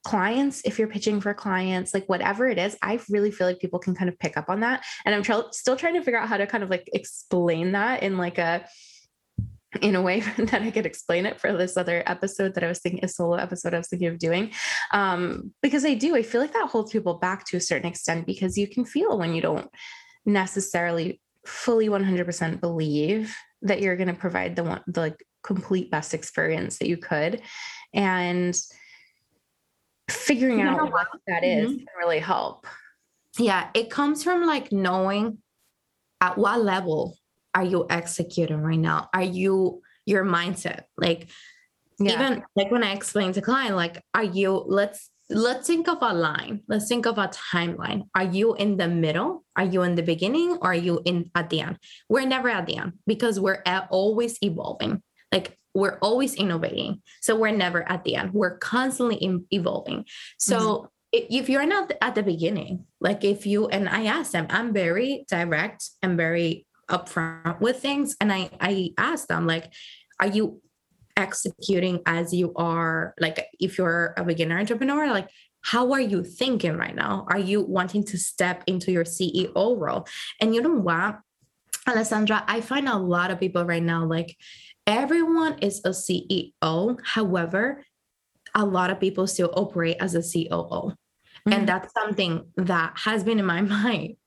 clients 0.03 0.61
if 0.65 0.79
you're 0.79 0.87
pitching 0.87 1.21
for 1.21 1.33
clients 1.33 1.93
like 1.93 2.07
whatever 2.07 2.47
it 2.47 2.57
is 2.57 2.75
i 2.81 2.99
really 3.09 3.29
feel 3.29 3.45
like 3.45 3.59
people 3.59 3.79
can 3.79 3.93
kind 3.93 4.09
of 4.09 4.17
pick 4.17 4.35
up 4.35 4.49
on 4.49 4.61
that 4.61 4.83
and 5.05 5.13
i'm 5.13 5.21
tr- 5.21 5.51
still 5.51 5.75
trying 5.75 5.93
to 5.93 6.01
figure 6.01 6.19
out 6.19 6.27
how 6.27 6.37
to 6.37 6.47
kind 6.47 6.63
of 6.63 6.69
like 6.69 6.89
explain 6.93 7.73
that 7.73 8.01
in 8.01 8.17
like 8.17 8.37
a 8.37 8.65
in 9.79 9.95
a 9.95 10.01
way 10.01 10.19
that 10.37 10.61
I 10.61 10.71
could 10.71 10.85
explain 10.85 11.25
it 11.25 11.39
for 11.39 11.55
this 11.55 11.77
other 11.77 12.03
episode 12.05 12.55
that 12.55 12.63
I 12.63 12.67
was 12.67 12.79
thinking 12.79 13.05
a 13.05 13.07
solo 13.07 13.35
episode 13.35 13.73
I 13.73 13.77
was 13.77 13.87
thinking 13.87 14.09
of 14.09 14.19
doing. 14.19 14.51
Um, 14.91 15.53
because 15.61 15.85
I 15.85 15.93
do, 15.93 16.15
I 16.15 16.23
feel 16.23 16.41
like 16.41 16.53
that 16.53 16.69
holds 16.69 16.91
people 16.91 17.15
back 17.15 17.45
to 17.45 17.57
a 17.57 17.61
certain 17.61 17.87
extent 17.87 18.25
because 18.25 18.57
you 18.57 18.67
can 18.67 18.85
feel 18.85 19.17
when 19.17 19.33
you 19.33 19.41
don't 19.41 19.69
necessarily 20.25 21.21
fully 21.45 21.87
100% 21.87 22.59
believe 22.59 23.35
that 23.61 23.81
you're 23.81 23.95
going 23.95 24.07
to 24.07 24.13
provide 24.13 24.55
the 24.55 24.63
one, 24.63 24.81
the 24.87 24.99
like 24.99 25.25
complete 25.43 25.89
best 25.89 26.13
experience 26.13 26.77
that 26.79 26.87
you 26.87 26.97
could. 26.97 27.41
And 27.93 28.59
figuring 30.11 30.59
you 30.59 30.67
out 30.67 30.91
what 30.91 31.07
that 31.27 31.43
is 31.43 31.69
mm-hmm. 31.69 31.77
can 31.77 31.87
really 31.97 32.19
help. 32.19 32.67
Yeah, 33.37 33.69
it 33.73 33.89
comes 33.89 34.23
from 34.23 34.45
like 34.45 34.71
knowing 34.71 35.37
at 36.19 36.37
what 36.37 36.63
level 36.63 37.17
are 37.53 37.63
you 37.63 37.85
executing 37.89 38.61
right 38.61 38.79
now? 38.79 39.09
Are 39.13 39.23
you 39.23 39.81
your 40.05 40.25
mindset? 40.25 40.83
Like 40.97 41.29
yeah. 41.99 42.13
even 42.13 42.43
like 42.55 42.71
when 42.71 42.83
I 42.83 42.93
explain 42.93 43.33
to 43.33 43.41
client, 43.41 43.75
like, 43.75 44.03
are 44.13 44.23
you 44.23 44.63
let's 44.67 45.09
let's 45.31 45.67
think 45.67 45.87
of 45.87 45.99
a 46.01 46.13
line. 46.13 46.61
Let's 46.67 46.87
think 46.87 47.05
of 47.05 47.17
a 47.17 47.29
timeline. 47.29 48.03
Are 48.15 48.23
you 48.23 48.53
in 48.55 48.77
the 48.77 48.87
middle? 48.87 49.45
Are 49.55 49.63
you 49.63 49.81
in 49.83 49.95
the 49.95 50.03
beginning 50.03 50.57
or 50.61 50.71
are 50.71 50.75
you 50.75 51.01
in 51.05 51.31
at 51.35 51.49
the 51.49 51.61
end? 51.61 51.77
We're 52.09 52.25
never 52.25 52.49
at 52.49 52.65
the 52.65 52.77
end 52.77 52.93
because 53.07 53.39
we're 53.39 53.63
always 53.89 54.37
evolving. 54.43 55.01
Like 55.31 55.57
we're 55.73 55.97
always 56.01 56.35
innovating. 56.35 57.01
So 57.21 57.35
we're 57.35 57.51
never 57.51 57.89
at 57.89 58.03
the 58.03 58.15
end. 58.15 58.33
We're 58.33 58.57
constantly 58.57 59.15
in, 59.15 59.45
evolving. 59.51 60.05
So 60.37 60.89
mm-hmm. 61.13 61.35
if 61.39 61.49
you're 61.49 61.65
not 61.65 61.91
at 62.01 62.15
the 62.15 62.23
beginning, 62.23 62.85
like 62.99 63.23
if 63.23 63.45
you 63.45 63.67
and 63.67 63.87
I 63.87 64.05
asked 64.05 64.33
them, 64.33 64.47
I'm 64.49 64.73
very 64.73 65.25
direct 65.29 65.89
and 66.01 66.17
very 66.17 66.65
upfront 66.89 67.61
with 67.61 67.79
things. 67.79 68.15
And 68.19 68.31
I 68.31 68.49
I 68.59 68.91
asked 68.97 69.29
them, 69.29 69.47
like, 69.47 69.71
are 70.19 70.27
you 70.27 70.61
executing 71.17 72.01
as 72.05 72.33
you 72.33 72.53
are 72.55 73.13
like 73.19 73.45
if 73.59 73.77
you're 73.77 74.13
a 74.17 74.23
beginner 74.23 74.59
entrepreneur, 74.59 75.07
like 75.07 75.29
how 75.61 75.91
are 75.93 76.01
you 76.01 76.23
thinking 76.23 76.75
right 76.77 76.95
now? 76.95 77.25
Are 77.29 77.39
you 77.39 77.61
wanting 77.61 78.03
to 78.05 78.17
step 78.17 78.63
into 78.67 78.91
your 78.91 79.03
CEO 79.03 79.77
role? 79.77 80.07
And 80.39 80.55
you 80.55 80.61
know 80.61 80.73
what? 80.73 81.19
Alessandra, 81.87 82.43
I 82.47 82.61
find 82.61 82.87
a 82.87 82.97
lot 82.97 83.31
of 83.31 83.39
people 83.39 83.65
right 83.65 83.81
now 83.81 84.05
like 84.05 84.37
everyone 84.87 85.59
is 85.59 85.81
a 85.85 85.89
CEO. 85.89 86.99
However, 87.03 87.83
a 88.55 88.65
lot 88.65 88.89
of 88.89 88.99
people 88.99 89.27
still 89.27 89.51
operate 89.55 89.97
as 89.99 90.15
a 90.15 90.21
COO. 90.21 90.93
Mm-hmm. 91.47 91.53
And 91.53 91.67
that's 91.67 91.93
something 91.93 92.45
that 92.57 92.93
has 92.97 93.23
been 93.23 93.39
in 93.39 93.45
my 93.45 93.61
mind 93.77 94.17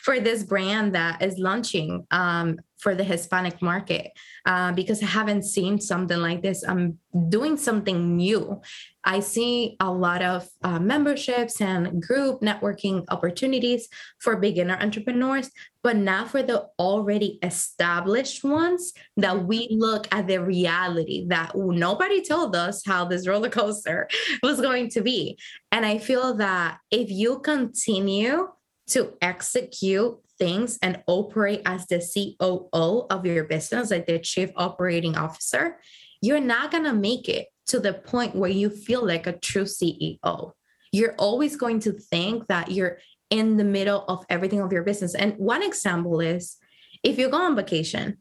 for 0.00 0.20
this 0.20 0.42
brand 0.42 0.94
that 0.94 1.22
is 1.22 1.38
launching 1.38 2.06
um, 2.10 2.58
for 2.82 2.96
the 2.96 3.04
Hispanic 3.04 3.62
market 3.62 4.10
uh, 4.44 4.72
because 4.72 5.00
I 5.02 5.06
haven't 5.06 5.44
seen 5.44 5.80
something 5.80 6.18
like 6.18 6.42
this. 6.42 6.64
I'm 6.66 6.98
doing 7.28 7.56
something 7.56 8.16
new. 8.16 8.60
I 9.04 9.20
see 9.20 9.76
a 9.78 9.90
lot 9.90 10.20
of 10.20 10.48
uh, 10.64 10.80
memberships 10.80 11.60
and 11.60 12.02
group 12.02 12.40
networking 12.40 13.04
opportunities 13.08 13.88
for 14.18 14.36
beginner 14.36 14.76
entrepreneurs, 14.80 15.50
but 15.84 15.96
not 15.96 16.30
for 16.30 16.42
the 16.42 16.66
already 16.76 17.38
established 17.42 18.42
ones 18.42 18.92
that 19.16 19.46
we 19.46 19.68
look 19.70 20.08
at 20.12 20.26
the 20.26 20.42
reality 20.42 21.26
that 21.28 21.52
nobody 21.54 22.20
told 22.20 22.56
us 22.56 22.82
how 22.84 23.04
this 23.04 23.28
roller 23.28 23.48
coaster 23.48 24.08
was 24.42 24.60
going 24.60 24.88
to 24.90 25.02
be. 25.02 25.38
And 25.70 25.86
I 25.86 25.98
feel 25.98 26.34
that 26.34 26.78
if 26.90 27.10
you 27.10 27.38
continue 27.38 28.48
to 28.88 29.14
execute 29.20 30.18
things 30.42 30.76
and 30.82 31.00
operate 31.06 31.62
as 31.66 31.86
the 31.86 32.00
COO 32.00 33.06
of 33.08 33.24
your 33.24 33.44
business, 33.44 33.92
like 33.92 34.06
the 34.06 34.18
chief 34.18 34.50
operating 34.56 35.16
officer, 35.16 35.78
you're 36.20 36.40
not 36.40 36.72
going 36.72 36.82
to 36.82 36.92
make 36.92 37.28
it 37.28 37.46
to 37.66 37.78
the 37.78 37.92
point 37.92 38.34
where 38.34 38.50
you 38.50 38.68
feel 38.68 39.06
like 39.06 39.28
a 39.28 39.38
true 39.38 39.66
CEO. 39.66 40.50
You're 40.90 41.14
always 41.16 41.54
going 41.54 41.78
to 41.80 41.92
think 41.92 42.48
that 42.48 42.72
you're 42.72 42.98
in 43.30 43.56
the 43.56 43.64
middle 43.64 44.04
of 44.08 44.24
everything 44.28 44.60
of 44.60 44.72
your 44.72 44.82
business. 44.82 45.14
And 45.14 45.34
one 45.36 45.62
example 45.62 46.18
is 46.18 46.56
if 47.04 47.18
you 47.18 47.28
go 47.28 47.36
on 47.36 47.54
vacation, 47.54 48.18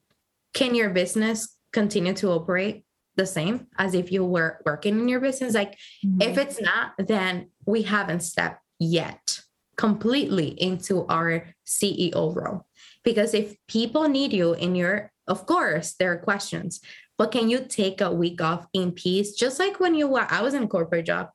can 0.54 0.76
your 0.76 0.92
business 0.92 1.58
continue 1.74 2.14
to 2.14 2.30
operate 2.30 2.86
the 3.16 3.26
same 3.26 3.66
as 3.80 3.96
if 3.96 4.12
you 4.12 4.24
were 4.24 4.62
working 4.64 5.00
in 5.00 5.08
your 5.10 5.22
business? 5.22 5.56
Like, 5.56 5.72
mm-hmm. 6.06 6.22
if 6.22 6.38
it's 6.38 6.62
not, 6.62 6.94
then 7.00 7.50
we 7.66 7.82
haven't 7.82 8.22
stepped 8.22 8.62
yet 8.78 9.31
completely 9.78 10.50
into 10.62 11.06
our 11.08 11.46
CEO 11.66 12.36
role. 12.36 12.66
Because 13.04 13.34
if 13.34 13.56
people 13.68 14.08
need 14.08 14.34
you 14.34 14.54
in 14.54 14.76
your, 14.76 15.12
of 15.28 15.46
course, 15.46 15.96
there 15.98 16.12
are 16.14 16.18
questions, 16.18 16.82
but 17.18 17.32
can 17.32 17.50
you 17.50 17.66
take 17.68 18.02
a 18.02 18.12
week 18.12 18.42
off 18.42 18.66
in 18.74 18.92
peace? 18.92 19.34
Just 19.34 19.60
like 19.60 19.80
when 19.80 19.96
you 19.96 20.08
were, 20.08 20.26
I 20.30 20.42
was 20.42 20.54
in 20.54 20.68
corporate 20.68 21.06
job. 21.06 21.30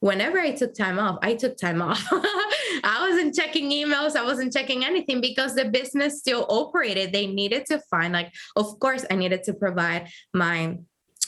Whenever 0.00 0.38
I 0.38 0.52
took 0.52 0.74
time 0.74 0.98
off, 0.98 1.18
I 1.22 1.34
took 1.34 1.56
time 1.56 1.82
off. 1.82 2.04
I 2.84 3.08
wasn't 3.08 3.34
checking 3.34 3.70
emails. 3.70 4.14
I 4.14 4.24
wasn't 4.24 4.52
checking 4.52 4.84
anything 4.84 5.20
because 5.20 5.56
the 5.56 5.64
business 5.64 6.20
still 6.20 6.46
operated. 6.48 7.12
They 7.12 7.26
needed 7.26 7.66
to 7.66 7.80
find, 7.90 8.12
like, 8.12 8.32
of 8.54 8.78
course, 8.78 9.04
I 9.10 9.16
needed 9.16 9.42
to 9.44 9.54
provide 9.54 10.08
my 10.32 10.78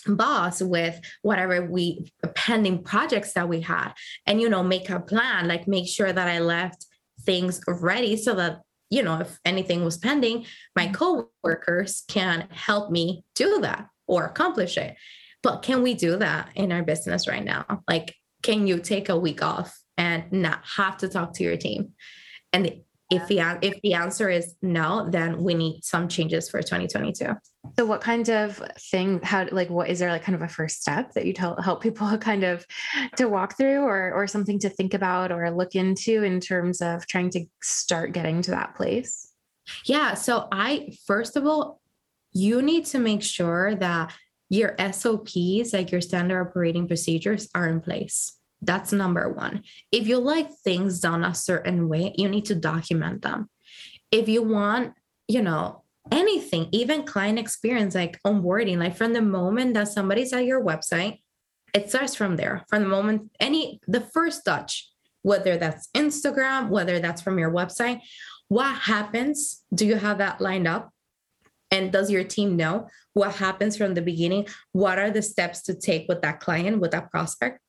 boss 0.06 0.60
with 0.62 1.00
whatever 1.22 1.64
we 1.64 2.10
pending 2.34 2.82
projects 2.82 3.32
that 3.32 3.48
we 3.48 3.60
had 3.60 3.92
and 4.26 4.40
you 4.40 4.48
know 4.48 4.62
make 4.62 4.88
a 4.90 5.00
plan 5.00 5.48
like 5.48 5.66
make 5.68 5.88
sure 5.88 6.12
that 6.12 6.28
i 6.28 6.38
left 6.38 6.86
things 7.24 7.60
ready 7.66 8.16
so 8.16 8.34
that 8.34 8.60
you 8.90 9.04
know, 9.04 9.20
if 9.20 9.38
anything 9.44 9.84
was 9.84 9.96
pending, 9.96 10.44
my 10.76 10.88
mm-hmm. 10.88 10.94
coworkers 10.94 12.02
can 12.08 12.48
help 12.50 12.90
me 12.90 13.24
do 13.34 13.60
that 13.60 13.86
or 14.06 14.24
accomplish 14.24 14.76
it. 14.76 14.96
But 15.42 15.62
can 15.62 15.82
we 15.82 15.94
do 15.94 16.16
that 16.16 16.50
in 16.54 16.72
our 16.72 16.82
business 16.82 17.26
right 17.26 17.44
now? 17.44 17.82
Like, 17.88 18.14
can 18.42 18.66
you 18.66 18.80
take 18.80 19.08
a 19.08 19.18
week 19.18 19.42
off 19.42 19.78
and 19.96 20.30
not 20.32 20.62
have 20.76 20.98
to 20.98 21.08
talk 21.08 21.34
to 21.34 21.44
your 21.44 21.56
team? 21.56 21.92
And 22.52 22.82
if 23.10 23.26
the 23.26 23.40
if 23.60 23.80
the 23.82 23.94
answer 23.94 24.30
is 24.30 24.54
no, 24.62 25.08
then 25.10 25.42
we 25.42 25.54
need 25.54 25.84
some 25.84 26.08
changes 26.08 26.48
for 26.48 26.62
2022. 26.62 27.34
So 27.76 27.84
what 27.84 28.00
kind 28.00 28.28
of 28.28 28.62
thing 28.78 29.20
how 29.22 29.46
like 29.50 29.68
what 29.68 29.88
is 29.88 29.98
there 29.98 30.10
like 30.10 30.22
kind 30.22 30.36
of 30.36 30.42
a 30.42 30.48
first 30.48 30.80
step 30.80 31.12
that 31.12 31.26
you 31.26 31.32
tell 31.32 31.60
help 31.60 31.82
people 31.82 32.16
kind 32.18 32.44
of 32.44 32.64
to 33.16 33.28
walk 33.28 33.56
through 33.56 33.80
or 33.80 34.12
or 34.12 34.26
something 34.26 34.58
to 34.60 34.68
think 34.68 34.94
about 34.94 35.32
or 35.32 35.50
look 35.50 35.74
into 35.74 36.22
in 36.22 36.40
terms 36.40 36.80
of 36.80 37.06
trying 37.06 37.30
to 37.30 37.44
start 37.62 38.12
getting 38.12 38.42
to 38.42 38.52
that 38.52 38.76
place? 38.76 39.32
Yeah, 39.84 40.14
so 40.14 40.46
I 40.52 40.96
first 41.06 41.36
of 41.36 41.46
all 41.46 41.80
you 42.32 42.62
need 42.62 42.86
to 42.86 42.98
make 43.00 43.22
sure 43.22 43.74
that 43.74 44.14
your 44.48 44.76
SOPs 44.92 45.72
like 45.72 45.90
your 45.90 46.00
standard 46.00 46.40
operating 46.40 46.86
procedures 46.86 47.48
are 47.54 47.68
in 47.68 47.80
place. 47.80 48.36
That's 48.62 48.92
number 48.92 49.28
one. 49.28 49.62
If 49.90 50.06
you 50.06 50.18
like 50.18 50.50
things 50.64 51.00
done 51.00 51.24
a 51.24 51.34
certain 51.34 51.88
way, 51.88 52.14
you 52.16 52.28
need 52.28 52.44
to 52.46 52.54
document 52.54 53.22
them. 53.22 53.48
If 54.10 54.28
you 54.28 54.42
want, 54.42 54.94
you 55.28 55.42
know, 55.42 55.82
anything, 56.10 56.68
even 56.72 57.04
client 57.04 57.38
experience, 57.38 57.94
like 57.94 58.20
onboarding, 58.26 58.78
like 58.78 58.96
from 58.96 59.12
the 59.12 59.22
moment 59.22 59.74
that 59.74 59.88
somebody's 59.88 60.32
at 60.32 60.44
your 60.44 60.62
website, 60.62 61.20
it 61.72 61.88
starts 61.88 62.14
from 62.14 62.36
there. 62.36 62.64
From 62.68 62.82
the 62.82 62.88
moment 62.88 63.30
any, 63.38 63.80
the 63.86 64.00
first 64.00 64.44
touch, 64.44 64.88
whether 65.22 65.56
that's 65.56 65.88
Instagram, 65.94 66.68
whether 66.68 66.98
that's 66.98 67.22
from 67.22 67.38
your 67.38 67.50
website, 67.50 68.00
what 68.48 68.74
happens? 68.74 69.62
Do 69.72 69.86
you 69.86 69.96
have 69.96 70.18
that 70.18 70.40
lined 70.40 70.66
up? 70.66 70.90
And 71.70 71.92
does 71.92 72.10
your 72.10 72.24
team 72.24 72.56
know 72.56 72.88
what 73.12 73.36
happens 73.36 73.76
from 73.76 73.94
the 73.94 74.02
beginning? 74.02 74.48
What 74.72 74.98
are 74.98 75.10
the 75.10 75.22
steps 75.22 75.62
to 75.62 75.74
take 75.74 76.08
with 76.08 76.22
that 76.22 76.40
client, 76.40 76.80
with 76.80 76.90
that 76.90 77.12
prospect? 77.12 77.60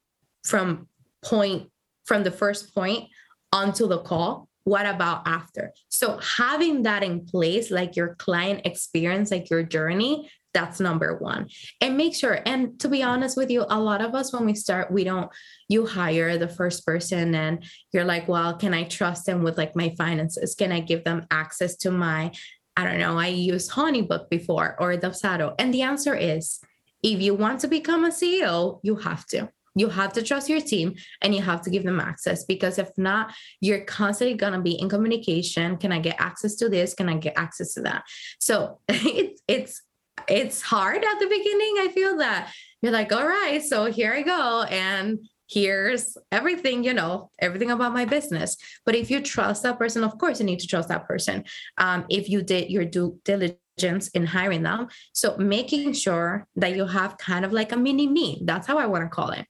From 0.44 0.88
point 1.24 1.70
from 2.06 2.24
the 2.24 2.32
first 2.32 2.74
point 2.74 3.08
onto 3.52 3.88
the 3.88 4.00
call 4.00 4.48
what 4.64 4.86
about 4.86 5.28
after? 5.28 5.74
So 5.90 6.20
having 6.20 6.84
that 6.84 7.04
in 7.04 7.26
place 7.26 7.72
like 7.72 7.96
your 7.96 8.16
client 8.16 8.62
experience 8.66 9.32
like 9.32 9.50
your 9.50 9.64
journey 9.64 10.30
that's 10.54 10.82
number 10.82 11.18
one. 11.18 11.48
And 11.80 11.98
make 11.98 12.14
sure 12.14 12.42
and 12.46 12.80
to 12.82 12.90
be 12.90 13.04
honest 13.04 13.38
with 13.38 13.50
you 13.50 13.66
a 13.70 13.80
lot 13.80 14.02
of 14.02 14.14
us 14.14 14.34
when 14.34 14.46
we 14.46 14.54
start 14.54 14.92
we 14.92 15.04
don't 15.04 15.32
you 15.70 15.86
hire 15.86 16.38
the 16.38 16.48
first 16.48 16.86
person 16.86 17.34
and 17.36 17.64
you're 17.94 18.04
like 18.04 18.28
well 18.28 18.56
can 18.56 18.74
i 18.74 18.84
trust 18.84 19.26
them 19.26 19.44
with 19.44 19.58
like 19.58 19.76
my 19.76 19.96
finances? 19.98 20.56
Can 20.56 20.72
i 20.72 20.80
give 20.80 21.04
them 21.04 21.26
access 21.32 21.76
to 21.78 21.92
my 21.92 22.32
i 22.76 22.84
don't 22.84 23.00
know 23.00 23.18
i 23.18 23.28
used 23.28 23.72
honeybook 23.72 24.30
before 24.30 24.76
or 24.80 24.96
dubsado 24.98 25.56
and 25.58 25.74
the 25.74 25.82
answer 25.82 26.16
is 26.16 26.60
if 27.04 27.22
you 27.22 27.34
want 27.34 27.62
to 27.62 27.68
become 27.68 28.06
a 28.06 28.10
ceo 28.10 28.80
you 28.84 28.96
have 28.96 29.26
to 29.28 29.50
you 29.76 29.90
have 29.90 30.14
to 30.14 30.22
trust 30.22 30.50
your 30.50 30.62
team 30.62 30.96
and 31.22 31.34
you 31.34 31.42
have 31.42 31.62
to 31.62 31.70
give 31.70 31.84
them 31.84 32.00
access 32.00 32.44
because 32.44 32.78
if 32.78 32.90
not, 32.98 33.34
you're 33.60 33.86
constantly 33.86 34.36
going 34.36 34.54
to 34.54 34.60
be 34.60 34.80
in 34.80 34.90
communication. 34.90 35.78
Can 35.78 35.92
I 35.92 36.00
get 36.00 36.20
access 36.20 36.56
to 36.56 36.70
this? 36.70 36.94
Can 36.94 37.10
I 37.10 37.18
get 37.18 37.38
access 37.38 37.74
to 37.76 37.82
that? 37.82 38.04
So 38.40 38.80
it's, 38.90 39.42
it's, 39.48 39.82
it's 40.28 40.62
hard 40.62 41.04
at 41.04 41.20
the 41.20 41.28
beginning. 41.28 41.76
I 41.80 41.92
feel 41.94 42.18
that 42.18 42.54
you're 42.82 42.92
like, 42.92 43.12
all 43.12 43.28
right, 43.28 43.64
so 43.64 43.86
here 43.86 44.14
I 44.14 44.22
go. 44.22 44.64
And 44.64 45.20
here's 45.50 46.18
everything, 46.32 46.84
you 46.84 46.94
know, 46.94 47.30
everything 47.40 47.72
about 47.72 47.94
my 47.94 48.06
business. 48.06 48.58
But 48.86 48.96
if 48.96 49.12
you 49.12 49.22
trust 49.22 49.64
that 49.64 49.80
person, 49.80 50.04
of 50.04 50.18
course, 50.18 50.40
you 50.40 50.46
need 50.46 50.60
to 50.60 50.68
trust 50.68 50.90
that 50.90 51.08
person. 51.08 51.44
Um, 51.78 52.06
if 52.10 52.30
you 52.30 52.42
did 52.42 52.70
your 52.70 52.86
due 52.86 53.20
diligence 53.26 54.10
in 54.10 54.26
hiring 54.26 54.64
them. 54.64 54.88
So 55.14 55.38
making 55.38 55.94
sure 55.94 56.48
that 56.56 56.76
you 56.76 56.86
have 56.86 57.18
kind 57.18 57.46
of 57.46 57.52
like 57.52 57.72
a 57.72 57.78
mini 57.78 58.08
me. 58.08 58.42
That's 58.46 58.68
how 58.68 58.78
I 58.78 58.86
want 58.86 59.04
to 59.04 59.10
call 59.10 59.32
it. 59.32 59.46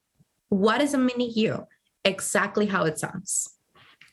What 0.51 0.81
is 0.81 0.93
a 0.93 0.97
mini 0.97 1.31
you? 1.31 1.65
Exactly 2.03 2.65
how 2.65 2.83
it 2.83 2.99
sounds. 2.99 3.47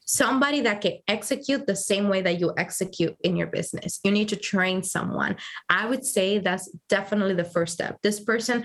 Somebody 0.05 0.61
that 0.61 0.81
can 0.81 0.98
execute 1.09 1.66
the 1.66 1.74
same 1.74 2.09
way 2.09 2.22
that 2.22 2.38
you 2.38 2.55
execute 2.57 3.16
in 3.24 3.35
your 3.35 3.48
business. 3.48 3.98
You 4.05 4.12
need 4.12 4.29
to 4.29 4.37
train 4.37 4.85
someone. 4.85 5.37
I 5.68 5.87
would 5.87 6.05
say 6.05 6.38
that's 6.38 6.70
definitely 6.88 7.35
the 7.35 7.42
first 7.42 7.72
step. 7.72 7.98
This 8.05 8.20
person 8.20 8.64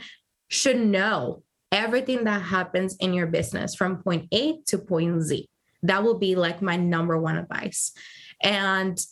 should 0.50 0.80
know 0.80 1.42
everything 1.72 2.26
that 2.26 2.44
happens 2.44 2.96
in 2.98 3.12
your 3.12 3.26
business 3.26 3.74
from 3.74 4.04
point 4.04 4.28
A 4.32 4.60
to 4.68 4.78
point 4.78 5.24
Z. 5.24 5.50
That 5.82 6.04
will 6.04 6.20
be 6.20 6.36
like 6.36 6.62
my 6.62 6.76
number 6.78 7.20
one 7.20 7.38
advice. 7.38 7.92
And 8.40 9.04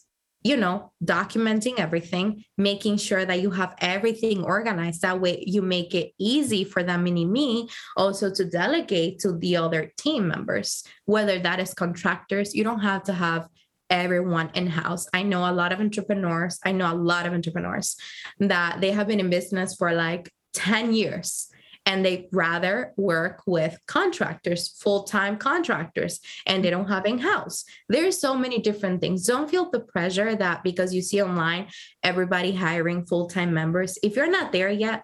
you 0.43 0.57
know, 0.57 0.91
documenting 1.03 1.77
everything, 1.77 2.43
making 2.57 2.97
sure 2.97 3.23
that 3.25 3.41
you 3.41 3.51
have 3.51 3.75
everything 3.79 4.43
organized. 4.43 5.01
That 5.01 5.21
way 5.21 5.43
you 5.45 5.61
make 5.61 5.93
it 5.93 6.13
easy 6.17 6.63
for 6.63 6.83
the 6.83 6.97
mini 6.97 7.25
me 7.25 7.69
also 7.95 8.31
to 8.31 8.45
delegate 8.45 9.19
to 9.19 9.33
the 9.33 9.57
other 9.57 9.91
team 9.97 10.27
members, 10.27 10.83
whether 11.05 11.37
that 11.39 11.59
is 11.59 11.73
contractors. 11.73 12.55
You 12.55 12.63
don't 12.63 12.79
have 12.79 13.03
to 13.03 13.13
have 13.13 13.47
everyone 13.89 14.49
in 14.55 14.67
house. 14.67 15.07
I 15.13 15.21
know 15.21 15.49
a 15.49 15.53
lot 15.53 15.71
of 15.71 15.79
entrepreneurs, 15.79 16.59
I 16.65 16.71
know 16.71 16.91
a 16.91 16.95
lot 16.95 17.27
of 17.27 17.33
entrepreneurs 17.33 17.95
that 18.39 18.81
they 18.81 18.91
have 18.91 19.07
been 19.07 19.19
in 19.19 19.29
business 19.29 19.75
for 19.75 19.93
like 19.93 20.31
10 20.53 20.93
years 20.93 21.50
and 21.85 22.05
they 22.05 22.29
rather 22.31 22.93
work 22.95 23.41
with 23.47 23.77
contractors, 23.87 24.69
full 24.79 25.03
time 25.03 25.37
contractors, 25.37 26.19
and 26.45 26.63
they 26.63 26.69
don't 26.69 26.87
have 26.87 27.05
in 27.05 27.17
house. 27.17 27.65
There's 27.89 28.19
so 28.19 28.35
many 28.35 28.59
different 28.59 29.01
things. 29.01 29.25
Don't 29.25 29.49
feel 29.49 29.69
the 29.69 29.79
pressure 29.79 30.35
that 30.35 30.63
because 30.63 30.93
you 30.93 31.01
see 31.01 31.21
online 31.21 31.67
everybody 32.03 32.53
hiring 32.53 33.05
full 33.05 33.27
time 33.27 33.53
members. 33.53 33.97
If 34.03 34.15
you're 34.15 34.29
not 34.29 34.51
there 34.51 34.69
yet, 34.69 35.03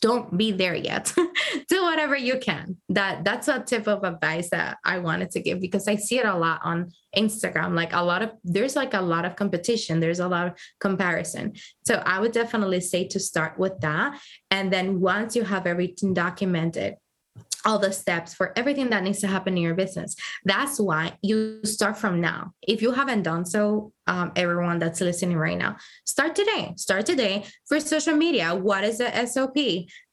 don't 0.00 0.36
be 0.36 0.52
there 0.52 0.74
yet. 0.74 1.12
Do 1.68 1.82
whatever 1.82 2.16
you 2.16 2.38
can. 2.38 2.76
That 2.88 3.24
that's 3.24 3.48
a 3.48 3.60
tip 3.60 3.88
of 3.88 4.04
advice 4.04 4.50
that 4.50 4.78
i 4.84 4.98
wanted 4.98 5.30
to 5.32 5.40
give 5.40 5.60
because 5.60 5.88
i 5.88 5.96
see 5.96 6.18
it 6.18 6.26
a 6.26 6.36
lot 6.36 6.60
on 6.62 6.90
instagram. 7.16 7.74
Like 7.74 7.92
a 7.92 8.02
lot 8.02 8.22
of 8.22 8.30
there's 8.44 8.76
like 8.76 8.94
a 8.94 9.00
lot 9.00 9.24
of 9.24 9.36
competition. 9.36 10.00
There's 10.00 10.20
a 10.20 10.28
lot 10.28 10.46
of 10.48 10.52
comparison. 10.80 11.54
So 11.86 12.02
i 12.06 12.20
would 12.20 12.32
definitely 12.32 12.80
say 12.80 13.08
to 13.08 13.20
start 13.20 13.58
with 13.58 13.80
that. 13.80 14.20
And 14.50 14.72
then 14.72 15.00
once 15.00 15.34
you 15.34 15.44
have 15.44 15.66
everything 15.66 16.14
documented 16.14 16.96
all 17.64 17.78
the 17.78 17.92
steps 17.92 18.34
for 18.34 18.52
everything 18.56 18.90
that 18.90 19.02
needs 19.02 19.20
to 19.20 19.26
happen 19.26 19.56
in 19.56 19.62
your 19.62 19.74
business. 19.74 20.14
That's 20.44 20.78
why 20.78 21.18
you 21.22 21.60
start 21.64 21.96
from 21.96 22.20
now. 22.20 22.52
If 22.62 22.82
you 22.82 22.92
haven't 22.92 23.22
done 23.22 23.44
so, 23.44 23.92
um, 24.06 24.32
everyone 24.36 24.78
that's 24.78 25.00
listening 25.00 25.36
right 25.36 25.58
now, 25.58 25.76
start 26.04 26.34
today. 26.34 26.74
Start 26.76 27.06
today 27.06 27.44
for 27.66 27.80
social 27.80 28.14
media. 28.14 28.54
What 28.54 28.84
is 28.84 28.98
the 28.98 29.26
SOP 29.26 29.56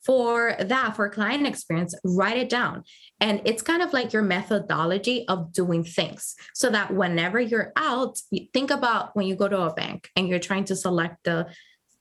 for 0.03 0.55
that? 0.59 0.95
For 0.95 1.09
client 1.09 1.47
experience, 1.47 1.95
write 2.03 2.37
it 2.37 2.49
down. 2.49 2.83
And 3.19 3.41
it's 3.45 3.61
kind 3.61 3.81
of 3.81 3.93
like 3.93 4.11
your 4.11 4.23
methodology 4.23 5.25
of 5.27 5.53
doing 5.53 5.83
things 5.83 6.35
so 6.53 6.69
that 6.69 6.93
whenever 6.93 7.39
you're 7.39 7.71
out, 7.75 8.19
think 8.53 8.71
about 8.71 9.15
when 9.15 9.27
you 9.27 9.35
go 9.35 9.47
to 9.47 9.61
a 9.61 9.73
bank 9.73 10.09
and 10.15 10.27
you're 10.27 10.39
trying 10.39 10.65
to 10.65 10.75
select 10.75 11.23
the 11.23 11.47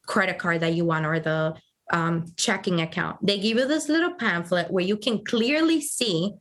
credit 0.07 0.39
card 0.39 0.61
that 0.61 0.75
you 0.75 0.85
want 0.85 1.07
or 1.07 1.19
the 1.21 1.55
um, 1.93 2.27
checking 2.37 2.81
account. 2.81 3.25
They 3.25 3.39
give 3.39 3.59
you 3.59 3.67
this 3.67 3.89
little 3.89 4.15
pamphlet 4.15 4.71
where 4.71 4.85
you 4.85 4.97
can 4.97 5.25
clearly 5.25 5.81
see 5.81 6.33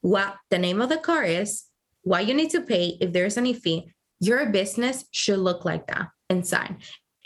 what 0.00 0.36
the 0.50 0.58
name 0.58 0.80
of 0.80 0.88
the 0.88 0.98
car 0.98 1.24
is, 1.24 1.64
what 2.02 2.26
you 2.26 2.34
need 2.34 2.50
to 2.50 2.60
pay, 2.60 2.96
if 3.00 3.12
there's 3.12 3.36
any 3.36 3.52
fee. 3.52 3.92
Your 4.20 4.46
business 4.46 5.04
should 5.12 5.38
look 5.38 5.64
like 5.64 5.86
that 5.88 6.08
inside. 6.30 6.76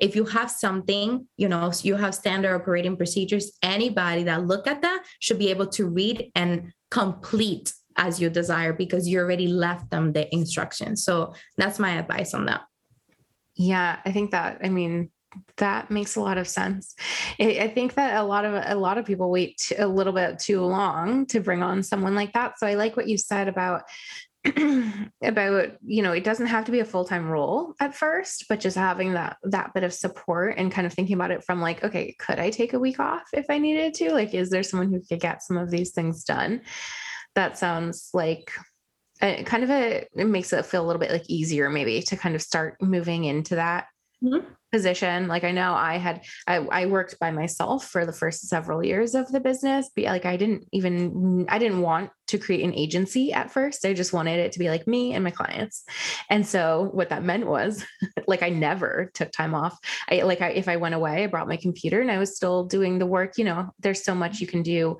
If 0.01 0.17
you 0.17 0.25
have 0.25 0.51
something, 0.51 1.29
you 1.37 1.49
know, 1.49 1.73
you 1.83 1.95
have 1.97 2.15
standard 2.15 2.55
operating 2.55 2.97
procedures, 2.97 3.53
anybody 3.63 4.25
that 4.25 4.47
look 4.47 4.67
at 4.67 4.83
that 4.83 5.05
should 5.21 5.39
be 5.39 5.51
able 5.51 5.69
to 5.69 5.87
read 5.87 6.31
and 6.35 6.73
complete 6.91 7.73
as 7.97 8.21
you 8.21 8.31
desire 8.31 8.73
because 8.73 9.07
you 9.07 9.19
already 9.19 9.47
left 9.47 9.91
them 9.91 10.13
the 10.13 10.33
instructions. 10.35 11.05
So 11.05 11.35
that's 11.57 11.79
my 11.79 11.93
advice 11.93 12.35
on 12.35 12.47
that. 12.47 12.63
Yeah, 13.55 13.99
I 14.05 14.13
think 14.13 14.31
that, 14.31 14.61
I 14.65 14.71
mean, 14.71 15.11
that 15.57 15.91
makes 15.91 16.17
a 16.17 16.21
lot 16.21 16.39
of 16.39 16.49
sense. 16.49 16.95
I 17.41 17.69
think 17.69 17.95
that 17.95 18.17
a 18.17 18.23
lot 18.23 18.45
of 18.45 18.55
a 18.67 18.75
lot 18.75 18.99
of 18.99 19.05
people 19.05 19.31
wait 19.31 19.73
a 19.79 19.87
little 19.87 20.13
bit 20.13 20.39
too 20.39 20.61
long 20.63 21.27
to 21.27 21.41
bring 21.41 21.63
on 21.63 21.83
someone 21.83 22.15
like 22.15 22.33
that. 22.33 22.59
So 22.59 22.67
I 22.67 22.75
like 22.75 22.97
what 22.97 23.09
you 23.09 23.19
said 23.19 23.49
about 23.49 23.83
about 25.23 25.73
you 25.85 26.03
know 26.03 26.11
it 26.11 26.25
doesn't 26.25 26.49
have 26.49 26.65
to 26.65 26.73
be 26.73 26.81
a 26.81 26.85
full-time 26.85 27.29
role 27.29 27.75
at 27.79 27.95
first 27.95 28.47
but 28.49 28.59
just 28.59 28.77
having 28.77 29.13
that 29.13 29.37
that 29.45 29.73
bit 29.73 29.85
of 29.85 29.95
support 29.95 30.55
and 30.59 30.73
kind 30.73 30.85
of 30.85 30.93
thinking 30.93 31.15
about 31.15 31.31
it 31.31 31.45
from 31.45 31.61
like 31.61 31.85
okay 31.85 32.13
could 32.19 32.41
i 32.41 32.51
take 32.51 32.73
a 32.73 32.79
week 32.79 32.99
off 32.99 33.23
if 33.33 33.47
i 33.49 33.57
needed 33.57 33.95
to 33.95 34.11
like 34.13 34.35
is 34.35 34.51
there 34.51 34.65
someone 34.65 34.91
who 34.91 35.01
could 35.09 35.21
get 35.21 35.45
some 35.45 35.57
of 35.57 35.71
these 35.71 35.93
things 35.93 36.25
done 36.25 36.61
that 37.37 37.57
sounds 37.57 38.11
like 38.15 38.51
a, 39.21 39.45
kind 39.45 39.63
of 39.63 39.71
a 39.71 40.05
it 40.17 40.27
makes 40.27 40.53
it 40.53 40.67
feel 40.67 40.85
a 40.85 40.89
little 40.89 40.99
bit 40.99 41.13
like 41.13 41.31
easier 41.31 41.71
maybe 41.71 42.03
to 42.03 42.17
kind 42.17 42.35
of 42.35 42.43
start 42.43 42.75
moving 42.83 43.23
into 43.23 43.55
that 43.55 43.87
Mm-hmm. 44.23 44.47
Position. 44.73 45.29
Like 45.29 45.45
I 45.45 45.53
know 45.53 45.75
I 45.75 45.99
had 45.99 46.25
I, 46.47 46.57
I 46.57 46.87
worked 46.87 47.19
by 47.21 47.31
myself 47.31 47.87
for 47.87 48.07
the 48.07 48.13
first 48.13 48.49
several 48.49 48.85
years 48.85 49.15
of 49.15 49.31
the 49.31 49.39
business. 49.39 49.91
But 49.95 50.07
like 50.07 50.25
I 50.25 50.37
didn't 50.37 50.67
even 50.73 51.47
I 51.49 51.59
didn't 51.59 51.83
want 51.83 52.11
to 52.29 52.39
create 52.39 52.65
an 52.65 52.75
agency 52.75 53.33
at 53.33 53.51
first. 53.51 53.85
I 53.85 53.93
just 53.93 54.15
wanted 54.15 54.41
it 54.41 54.53
to 54.53 54.59
be 54.59 54.71
like 54.71 54.87
me 54.87 55.13
and 55.13 55.23
my 55.23 55.31
clients. 55.31 55.85
And 56.31 56.47
so 56.47 56.89
what 56.93 57.11
that 57.11 57.23
meant 57.23 57.47
was 57.47 57.85
like 58.27 58.43
I 58.43 58.49
never 58.49 59.11
took 59.13 59.31
time 59.31 59.55
off. 59.55 59.79
I 60.11 60.23
like 60.23 60.41
I 60.41 60.49
if 60.49 60.69
I 60.69 60.77
went 60.77 60.95
away, 60.95 61.23
I 61.23 61.27
brought 61.27 61.49
my 61.49 61.59
computer 61.59 62.01
and 62.01 62.11
I 62.11 62.19
was 62.19 62.35
still 62.35 62.65
doing 62.65 62.99
the 62.99 63.07
work. 63.07 63.37
You 63.37 63.45
know, 63.45 63.71
there's 63.81 64.03
so 64.03 64.15
much 64.15 64.41
you 64.41 64.47
can 64.47 64.63
do 64.63 64.99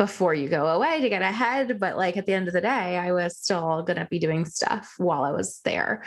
before 0.00 0.32
you 0.32 0.48
go 0.48 0.66
away 0.66 0.98
to 1.02 1.10
get 1.10 1.20
ahead. 1.20 1.78
But 1.78 1.98
like 1.98 2.16
at 2.16 2.24
the 2.24 2.32
end 2.32 2.48
of 2.48 2.54
the 2.54 2.62
day, 2.62 2.96
I 2.96 3.12
was 3.12 3.36
still 3.36 3.82
going 3.82 3.98
to 3.98 4.06
be 4.06 4.18
doing 4.18 4.46
stuff 4.46 4.94
while 4.96 5.24
I 5.24 5.30
was 5.30 5.60
there. 5.62 6.04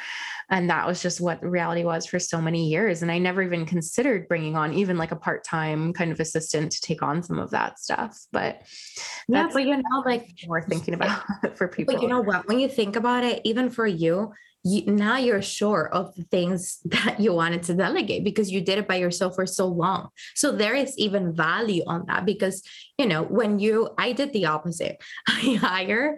And 0.50 0.68
that 0.72 0.88
was 0.88 1.00
just 1.00 1.22
what 1.22 1.46
reality 1.46 1.84
was 1.84 2.08
for 2.08 2.18
so 2.18 2.42
many 2.42 2.70
years. 2.70 3.04
And 3.04 3.12
I 3.12 3.20
never 3.20 3.44
even 3.44 3.68
considered 3.68 4.28
bringing 4.28 4.56
on 4.56 4.74
even 4.74 4.98
like 4.98 5.12
a 5.12 5.16
part 5.16 5.44
time 5.44 5.94
kind 5.94 6.12
of 6.12 6.20
assistant 6.20 6.72
to 6.72 6.82
take 6.82 7.04
on 7.04 7.22
some 7.22 7.38
of 7.38 7.52
that 7.52 7.78
stuff. 7.78 8.18
But 8.32 8.64
yeah, 9.28 9.48
but 9.54 9.64
you 9.64 9.78
know, 9.78 10.04
like 10.04 10.40
we're 10.48 10.64
thinking 10.64 10.94
about 10.96 11.22
for 11.56 11.68
people. 11.68 11.94
But 11.94 12.02
you 12.02 12.10
know 12.10 12.22
what? 12.22 12.48
When 12.48 12.60
you 12.60 12.70
think 12.70 12.96
about 12.96 13.24
it, 13.24 13.42
even 13.44 13.70
for 13.70 13.86
you, 13.86 14.34
you, 14.64 14.86
now 14.86 15.18
you're 15.18 15.42
sure 15.42 15.90
of 15.90 16.16
the 16.16 16.24
things 16.24 16.80
that 16.86 17.20
you 17.20 17.34
wanted 17.34 17.64
to 17.64 17.74
delegate 17.74 18.24
because 18.24 18.52
you 18.52 18.62
did 18.62 18.80
it 18.80 18.88
by 18.88 18.96
yourself 18.96 19.36
for 19.36 19.46
so 19.46 19.68
long. 19.68 20.10
So 20.36 20.52
there 20.52 20.76
is 20.76 20.98
even 20.98 21.36
value 21.36 21.84
on 21.86 22.06
that 22.08 22.26
because, 22.26 22.64
you 22.98 23.06
know, 23.06 23.24
when 23.24 23.60
you, 23.60 23.90
I 23.98 24.14
did 24.14 24.34
the 24.34 24.46
opposite. 24.46 25.02
I 25.28 25.56
hire 25.62 26.18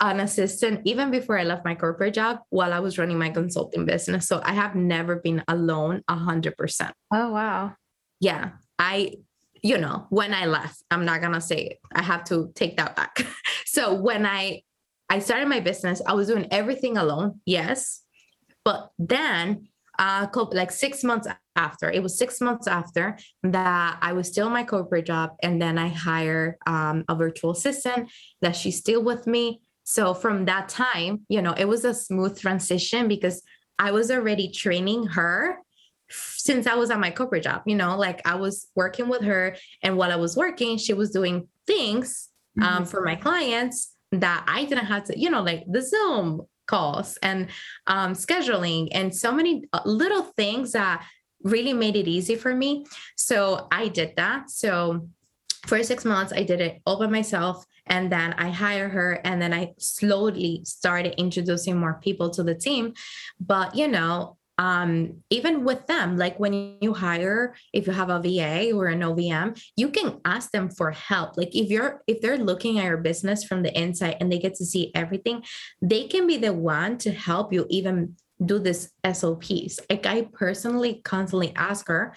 an 0.00 0.20
assistant 0.20 0.80
even 0.84 1.10
before 1.10 1.38
I 1.38 1.44
left 1.44 1.64
my 1.64 1.74
corporate 1.74 2.14
job 2.14 2.38
while 2.48 2.72
I 2.72 2.78
was 2.78 2.96
running 2.96 3.18
my 3.18 3.30
consulting 3.30 3.84
business. 3.84 4.26
So 4.26 4.40
I 4.42 4.52
have 4.52 4.74
never 4.74 5.16
been 5.16 5.44
alone 5.46 6.02
a 6.08 6.16
hundred 6.16 6.56
percent. 6.56 6.94
Oh, 7.12 7.32
wow. 7.32 7.74
Yeah. 8.18 8.52
I, 8.78 9.16
you 9.62 9.76
know, 9.76 10.06
when 10.08 10.32
I 10.32 10.46
left, 10.46 10.82
I'm 10.90 11.04
not 11.04 11.20
going 11.20 11.34
to 11.34 11.40
say 11.40 11.58
it. 11.58 11.78
I 11.94 12.02
have 12.02 12.24
to 12.24 12.50
take 12.54 12.78
that 12.78 12.96
back. 12.96 13.26
so 13.66 13.94
when 13.94 14.24
I 14.24 14.62
I 15.10 15.18
started 15.18 15.48
my 15.48 15.58
business. 15.58 16.00
I 16.06 16.14
was 16.14 16.28
doing 16.28 16.46
everything 16.52 16.96
alone, 16.96 17.40
yes. 17.44 18.02
But 18.64 18.90
then, 18.98 19.68
uh, 19.98 20.28
like 20.52 20.70
six 20.70 21.02
months 21.02 21.26
after, 21.56 21.90
it 21.90 22.02
was 22.02 22.16
six 22.16 22.40
months 22.40 22.68
after 22.68 23.18
that 23.42 23.98
I 24.00 24.12
was 24.12 24.28
still 24.28 24.46
in 24.46 24.52
my 24.52 24.62
corporate 24.62 25.06
job. 25.06 25.32
And 25.42 25.60
then 25.60 25.76
I 25.78 25.88
hired 25.88 26.54
um, 26.66 27.04
a 27.08 27.16
virtual 27.16 27.50
assistant 27.50 28.10
that 28.40 28.54
she's 28.54 28.78
still 28.78 29.02
with 29.02 29.26
me. 29.26 29.60
So 29.82 30.14
from 30.14 30.44
that 30.44 30.68
time, 30.68 31.26
you 31.28 31.42
know, 31.42 31.52
it 31.52 31.66
was 31.66 31.84
a 31.84 31.92
smooth 31.92 32.38
transition 32.38 33.08
because 33.08 33.42
I 33.80 33.90
was 33.90 34.10
already 34.12 34.52
training 34.52 35.06
her 35.08 35.58
since 36.08 36.66
I 36.68 36.76
was 36.76 36.90
at 36.90 37.00
my 37.00 37.10
corporate 37.10 37.42
job, 37.42 37.62
you 37.66 37.74
know, 37.74 37.96
like 37.96 38.26
I 38.26 38.36
was 38.36 38.68
working 38.76 39.08
with 39.08 39.22
her. 39.22 39.56
And 39.82 39.96
while 39.96 40.12
I 40.12 40.16
was 40.16 40.36
working, 40.36 40.78
she 40.78 40.94
was 40.94 41.10
doing 41.10 41.48
things 41.66 42.28
um, 42.60 42.68
mm-hmm. 42.68 42.84
for 42.84 43.02
my 43.02 43.16
clients 43.16 43.92
that 44.12 44.44
I 44.46 44.64
didn't 44.64 44.86
have 44.86 45.04
to, 45.04 45.18
you 45.18 45.30
know, 45.30 45.42
like 45.42 45.64
the 45.68 45.82
Zoom 45.82 46.42
calls 46.66 47.18
and 47.22 47.48
um, 47.86 48.12
scheduling 48.14 48.88
and 48.92 49.14
so 49.14 49.32
many 49.32 49.64
uh, 49.72 49.80
little 49.84 50.22
things 50.22 50.72
that 50.72 51.04
really 51.42 51.72
made 51.72 51.96
it 51.96 52.08
easy 52.08 52.36
for 52.36 52.54
me. 52.54 52.86
So 53.16 53.66
I 53.72 53.88
did 53.88 54.14
that. 54.16 54.50
So 54.50 55.08
for 55.66 55.82
six 55.82 56.04
months, 56.04 56.32
I 56.32 56.42
did 56.42 56.60
it 56.60 56.80
all 56.86 56.98
by 56.98 57.06
myself. 57.06 57.64
And 57.86 58.10
then 58.10 58.34
I 58.34 58.50
hired 58.50 58.92
her 58.92 59.20
and 59.24 59.42
then 59.42 59.52
I 59.52 59.72
slowly 59.78 60.62
started 60.64 61.14
introducing 61.18 61.76
more 61.76 61.98
people 62.00 62.30
to 62.30 62.42
the 62.44 62.54
team. 62.54 62.94
But, 63.40 63.74
you 63.74 63.88
know, 63.88 64.36
um, 64.60 65.22
even 65.30 65.64
with 65.64 65.86
them, 65.86 66.18
like 66.18 66.38
when 66.38 66.76
you 66.82 66.92
hire, 66.92 67.54
if 67.72 67.86
you 67.86 67.94
have 67.94 68.10
a 68.10 68.20
VA 68.20 68.72
or 68.76 68.88
an 68.88 69.00
OBM, 69.00 69.58
you 69.74 69.88
can 69.88 70.20
ask 70.26 70.50
them 70.50 70.68
for 70.68 70.90
help. 70.90 71.38
Like 71.38 71.56
if 71.56 71.70
you're 71.70 72.02
if 72.06 72.20
they're 72.20 72.36
looking 72.36 72.78
at 72.78 72.84
your 72.84 72.98
business 72.98 73.42
from 73.42 73.62
the 73.62 73.72
inside 73.76 74.18
and 74.20 74.30
they 74.30 74.38
get 74.38 74.56
to 74.56 74.66
see 74.66 74.92
everything, 74.94 75.42
they 75.80 76.06
can 76.08 76.26
be 76.26 76.36
the 76.36 76.52
one 76.52 76.98
to 76.98 77.10
help 77.10 77.54
you 77.54 77.66
even 77.70 78.16
do 78.44 78.58
this 78.58 78.92
SOPs. 79.10 79.80
Like 79.88 80.04
I 80.04 80.28
personally 80.30 81.00
constantly 81.04 81.54
ask 81.56 81.88
her, 81.88 82.14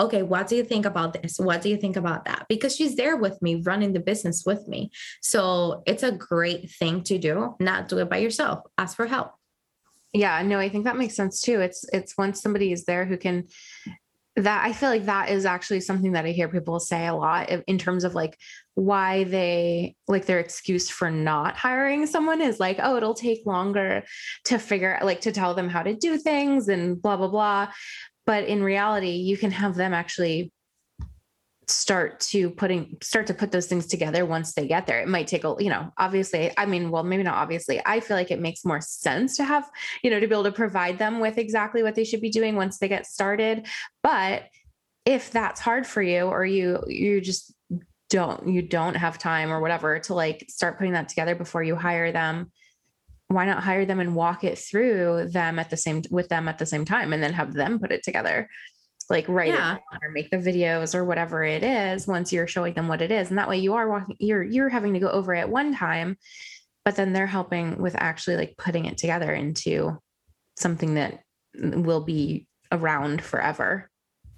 okay, 0.00 0.22
what 0.22 0.46
do 0.46 0.56
you 0.56 0.64
think 0.64 0.86
about 0.86 1.12
this? 1.12 1.38
What 1.38 1.60
do 1.60 1.68
you 1.68 1.76
think 1.76 1.96
about 1.96 2.24
that? 2.24 2.46
Because 2.48 2.74
she's 2.74 2.96
there 2.96 3.16
with 3.16 3.40
me, 3.42 3.56
running 3.56 3.92
the 3.92 4.00
business 4.00 4.44
with 4.46 4.66
me. 4.66 4.90
So 5.20 5.82
it's 5.86 6.02
a 6.02 6.12
great 6.12 6.70
thing 6.70 7.02
to 7.02 7.18
do. 7.18 7.54
Not 7.60 7.88
do 7.88 7.98
it 7.98 8.08
by 8.08 8.16
yourself. 8.16 8.60
Ask 8.78 8.96
for 8.96 9.06
help. 9.06 9.32
Yeah, 10.12 10.42
no, 10.42 10.58
I 10.58 10.68
think 10.68 10.84
that 10.84 10.96
makes 10.96 11.14
sense 11.14 11.40
too. 11.40 11.60
It's 11.60 11.84
it's 11.92 12.16
once 12.18 12.42
somebody 12.42 12.72
is 12.72 12.84
there 12.84 13.04
who 13.06 13.16
can 13.16 13.44
that 14.36 14.64
I 14.64 14.72
feel 14.72 14.88
like 14.88 15.04
that 15.06 15.28
is 15.28 15.44
actually 15.44 15.80
something 15.80 16.12
that 16.12 16.24
I 16.24 16.30
hear 16.30 16.48
people 16.48 16.80
say 16.80 17.06
a 17.06 17.14
lot 17.14 17.50
in 17.66 17.76
terms 17.78 18.02
of 18.02 18.14
like 18.14 18.38
why 18.74 19.24
they 19.24 19.94
like 20.08 20.24
their 20.24 20.38
excuse 20.38 20.88
for 20.88 21.10
not 21.10 21.56
hiring 21.56 22.06
someone 22.06 22.40
is 22.40 22.58
like, 22.58 22.78
oh, 22.82 22.96
it'll 22.96 23.14
take 23.14 23.44
longer 23.44 24.04
to 24.46 24.58
figure 24.58 24.98
like 25.02 25.20
to 25.22 25.32
tell 25.32 25.54
them 25.54 25.68
how 25.68 25.82
to 25.82 25.94
do 25.94 26.16
things 26.16 26.68
and 26.68 27.00
blah 27.00 27.16
blah 27.16 27.28
blah. 27.28 27.68
But 28.24 28.44
in 28.44 28.62
reality, 28.62 29.16
you 29.16 29.36
can 29.36 29.50
have 29.50 29.74
them 29.74 29.92
actually 29.92 30.52
start 31.72 32.20
to 32.20 32.50
putting 32.50 32.96
start 33.02 33.26
to 33.26 33.34
put 33.34 33.50
those 33.50 33.66
things 33.66 33.86
together 33.86 34.24
once 34.26 34.52
they 34.52 34.66
get 34.66 34.86
there. 34.86 35.00
It 35.00 35.08
might 35.08 35.26
take 35.26 35.44
a 35.44 35.54
you 35.58 35.70
know 35.70 35.92
obviously 35.98 36.52
i 36.56 36.66
mean 36.66 36.90
well 36.90 37.02
maybe 37.02 37.22
not 37.22 37.36
obviously. 37.36 37.80
I 37.84 38.00
feel 38.00 38.16
like 38.16 38.30
it 38.30 38.40
makes 38.40 38.64
more 38.64 38.80
sense 38.80 39.36
to 39.36 39.44
have 39.44 39.68
you 40.02 40.10
know 40.10 40.20
to 40.20 40.26
be 40.26 40.34
able 40.34 40.44
to 40.44 40.52
provide 40.52 40.98
them 40.98 41.20
with 41.20 41.38
exactly 41.38 41.82
what 41.82 41.94
they 41.94 42.04
should 42.04 42.20
be 42.20 42.30
doing 42.30 42.56
once 42.56 42.78
they 42.78 42.88
get 42.88 43.06
started. 43.06 43.66
But 44.02 44.44
if 45.04 45.30
that's 45.30 45.60
hard 45.60 45.86
for 45.86 46.02
you 46.02 46.22
or 46.22 46.44
you 46.44 46.82
you 46.86 47.20
just 47.20 47.52
don't 48.08 48.46
you 48.46 48.62
don't 48.62 48.94
have 48.94 49.18
time 49.18 49.50
or 49.50 49.60
whatever 49.60 49.98
to 49.98 50.14
like 50.14 50.44
start 50.48 50.76
putting 50.78 50.92
that 50.92 51.08
together 51.08 51.34
before 51.34 51.62
you 51.62 51.74
hire 51.74 52.12
them 52.12 52.52
why 53.28 53.46
not 53.46 53.62
hire 53.62 53.86
them 53.86 54.00
and 54.00 54.14
walk 54.14 54.44
it 54.44 54.58
through 54.58 55.26
them 55.30 55.58
at 55.58 55.70
the 55.70 55.76
same 55.76 56.02
with 56.10 56.28
them 56.28 56.48
at 56.48 56.58
the 56.58 56.66
same 56.66 56.84
time 56.84 57.12
and 57.12 57.22
then 57.22 57.32
have 57.32 57.54
them 57.54 57.78
put 57.78 57.90
it 57.90 58.02
together 58.02 58.48
like 59.12 59.28
write 59.28 59.48
yeah. 59.48 59.76
it 59.76 59.82
or 60.02 60.10
make 60.10 60.30
the 60.30 60.38
videos 60.38 60.94
or 60.94 61.04
whatever 61.04 61.44
it 61.44 61.62
is 61.62 62.08
once 62.08 62.32
you're 62.32 62.48
showing 62.48 62.74
them 62.74 62.88
what 62.88 63.02
it 63.02 63.12
is. 63.12 63.28
And 63.28 63.38
that 63.38 63.48
way 63.48 63.58
you 63.58 63.74
are 63.74 63.88
walking 63.88 64.16
you're 64.18 64.42
you're 64.42 64.68
having 64.68 64.94
to 64.94 64.98
go 64.98 65.10
over 65.10 65.34
it 65.34 65.48
one 65.48 65.74
time 65.74 66.16
but 66.84 66.96
then 66.96 67.12
they're 67.12 67.28
helping 67.28 67.80
with 67.80 67.94
actually 67.96 68.36
like 68.36 68.56
putting 68.58 68.86
it 68.86 68.98
together 68.98 69.32
into 69.32 69.96
something 70.58 70.94
that 70.94 71.20
will 71.54 72.00
be 72.00 72.48
around 72.72 73.22
forever. 73.22 73.88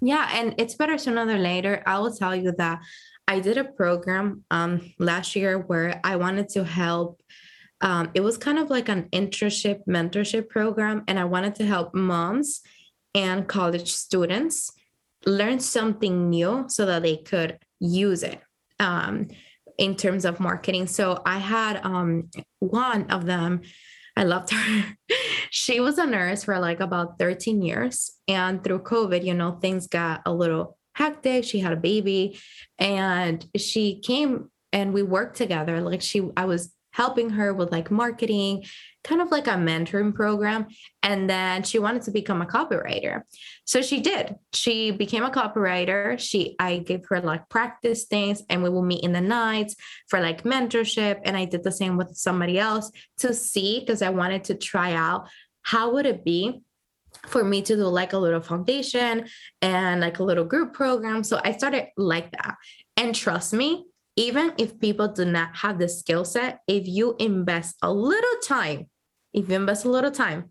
Yeah 0.01 0.29
and 0.33 0.53
it's 0.59 0.75
better 0.75 0.99
sooner 0.99 1.25
than 1.25 1.41
later. 1.41 1.81
I 1.87 1.97
will 1.97 2.13
tell 2.13 2.35
you 2.35 2.53
that 2.57 2.81
i 3.27 3.39
did 3.39 3.57
a 3.57 3.63
program 3.63 4.43
um 4.51 4.93
last 4.99 5.35
year 5.35 5.57
where 5.57 5.99
i 6.03 6.15
wanted 6.15 6.47
to 6.49 6.63
help 6.63 7.21
um, 7.81 8.09
it 8.13 8.21
was 8.21 8.37
kind 8.37 8.57
of 8.57 8.69
like 8.69 8.87
an 8.87 9.09
internship 9.11 9.79
mentorship 9.87 10.47
program 10.47 11.03
and 11.07 11.19
i 11.19 11.25
wanted 11.25 11.55
to 11.55 11.65
help 11.65 11.95
moms 11.95 12.61
and 13.15 13.47
college 13.47 13.93
students 13.93 14.71
learn 15.25 15.59
something 15.59 16.29
new 16.29 16.65
so 16.67 16.85
that 16.85 17.01
they 17.01 17.17
could 17.17 17.57
use 17.79 18.21
it 18.21 18.39
um, 18.79 19.29
in 19.77 19.95
terms 19.95 20.25
of 20.25 20.39
marketing. 20.39 20.85
So 20.85 21.21
I 21.25 21.39
had 21.39 21.83
um, 21.83 22.29
one 22.59 23.09
of 23.09 23.25
them. 23.25 23.61
I 24.15 24.23
loved 24.23 24.51
her. 24.51 24.95
she 25.49 25.79
was 25.79 25.97
a 25.97 26.05
nurse 26.05 26.43
for 26.43 26.59
like 26.59 26.79
about 26.79 27.17
13 27.17 27.61
years. 27.61 28.11
And 28.27 28.63
through 28.63 28.79
COVID, 28.79 29.25
you 29.25 29.33
know, 29.33 29.53
things 29.53 29.87
got 29.87 30.21
a 30.25 30.33
little 30.33 30.77
hectic. 30.93 31.43
She 31.43 31.59
had 31.59 31.73
a 31.73 31.77
baby 31.77 32.39
and 32.77 33.45
she 33.57 33.99
came 33.99 34.51
and 34.71 34.93
we 34.93 35.03
worked 35.03 35.37
together. 35.37 35.81
Like 35.81 36.01
she, 36.01 36.29
I 36.37 36.45
was 36.45 36.73
helping 36.91 37.31
her 37.31 37.53
with 37.53 37.71
like 37.71 37.91
marketing, 37.91 38.63
kind 39.05 39.21
of 39.21 39.31
like 39.31 39.47
a 39.47 39.51
mentoring 39.51 40.13
program. 40.13 40.65
And 41.03 41.29
then 41.29 41.63
she 41.63 41.79
wanted 41.79 42.01
to 42.03 42.11
become 42.11 42.41
a 42.41 42.45
copywriter. 42.45 43.21
So 43.63 43.81
she 43.81 44.01
did. 44.01 44.35
She 44.51 44.91
became 44.91 45.23
a 45.23 45.29
copywriter. 45.29 46.19
She 46.19 46.55
I 46.59 46.79
gave 46.79 47.05
her 47.09 47.21
like 47.21 47.47
practice 47.47 48.05
things 48.05 48.41
and 48.49 48.63
we 48.63 48.69
will 48.69 48.81
meet 48.81 49.03
in 49.03 49.13
the 49.13 49.21
nights 49.21 49.75
for 50.09 50.19
like 50.19 50.43
mentorship. 50.43 51.21
And 51.23 51.37
I 51.37 51.45
did 51.45 51.63
the 51.63 51.71
same 51.71 51.95
with 51.97 52.15
somebody 52.15 52.59
else 52.59 52.91
to 53.19 53.33
see 53.33 53.79
because 53.79 54.01
I 54.01 54.09
wanted 54.09 54.43
to 54.45 54.55
try 54.55 54.93
out 54.93 55.29
how 55.61 55.93
would 55.93 56.05
it 56.05 56.25
be 56.25 56.61
for 57.27 57.43
me 57.43 57.61
to 57.61 57.75
do 57.75 57.85
like 57.85 58.13
a 58.13 58.17
little 58.17 58.41
foundation 58.41 59.27
and 59.61 60.01
like 60.01 60.19
a 60.19 60.23
little 60.23 60.43
group 60.43 60.73
program. 60.73 61.23
So 61.23 61.39
I 61.43 61.53
started 61.53 61.87
like 61.95 62.31
that. 62.31 62.55
And 62.97 63.15
trust 63.15 63.53
me, 63.53 63.85
even 64.15 64.53
if 64.57 64.79
people 64.79 65.09
do 65.09 65.25
not 65.25 65.55
have 65.55 65.77
the 65.77 65.89
skill 65.89 66.23
set, 66.23 66.59
if 66.67 66.87
you 66.87 67.15
invest 67.19 67.75
a 67.81 67.91
little 67.91 68.39
time, 68.43 68.87
if 69.35 69.49
you 69.49 69.55
invest 69.55 69.85
a 69.85 69.89
little 69.89 70.11
time, 70.11 70.49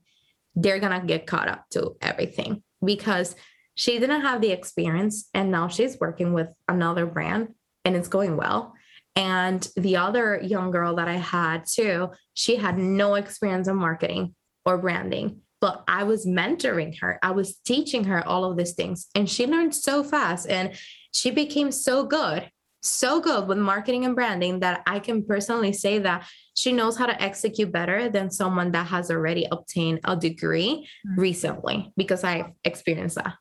they're 0.55 0.79
to 0.79 1.01
get 1.07 1.27
caught 1.27 1.49
up 1.49 1.64
to 1.70 1.97
everything 2.01 2.62
because 2.85 3.35
she 3.75 3.99
didn't 3.99 4.20
have 4.20 4.40
the 4.40 4.53
experience 4.53 5.29
and 5.35 5.51
now 5.51 5.66
she's 5.66 5.99
working 5.99 6.33
with 6.33 6.49
another 6.68 7.07
brand 7.07 7.49
and 7.85 7.97
it's 7.97 8.09
going 8.09 8.37
well. 8.37 8.75
And 9.16 9.66
the 9.77 9.97
other 9.97 10.40
young 10.42 10.70
girl 10.70 10.97
that 10.97 11.09
I 11.09 11.14
had 11.14 11.64
too, 11.66 12.11
she 12.35 12.57
had 12.57 12.79
no 12.79 13.14
experience 13.14 13.68
in 13.68 13.77
marketing 13.77 14.35
or 14.64 14.79
branding, 14.79 15.40
but 15.61 15.83
I 15.88 16.05
was 16.05 16.27
mentoring 16.27 16.99
her. 17.01 17.18
I 17.23 17.31
was 17.31 17.57
teaching 17.64 18.05
her 18.05 18.27
all 18.27 18.44
of 18.44 18.57
these 18.57 18.75
things 18.75 19.09
and 19.14 19.29
she 19.29 19.47
learned 19.47 19.75
so 19.75 20.05
fast 20.05 20.49
and 20.49 20.73
she 21.12 21.31
became 21.31 21.73
so 21.73 22.05
good, 22.05 22.51
so 22.83 23.20
good 23.20 23.49
with 23.49 23.59
marketing 23.59 24.05
and 24.05 24.14
branding 24.14 24.61
that 24.61 24.83
I 24.87 24.99
can 24.99 25.25
personally 25.25 25.73
say 25.73 26.01
that 26.01 26.29
she 26.54 26.72
knows 26.72 26.96
how 26.96 27.06
to 27.06 27.22
execute 27.22 27.72
better 27.72 28.08
than 28.08 28.30
someone 28.30 28.72
that 28.72 28.86
has 28.86 29.10
already 29.10 29.46
obtained 29.50 30.00
a 30.04 30.16
degree 30.16 30.88
mm-hmm. 31.06 31.20
recently 31.20 31.92
because 31.96 32.24
I've 32.24 32.52
experienced 32.64 33.16
that. 33.16 33.34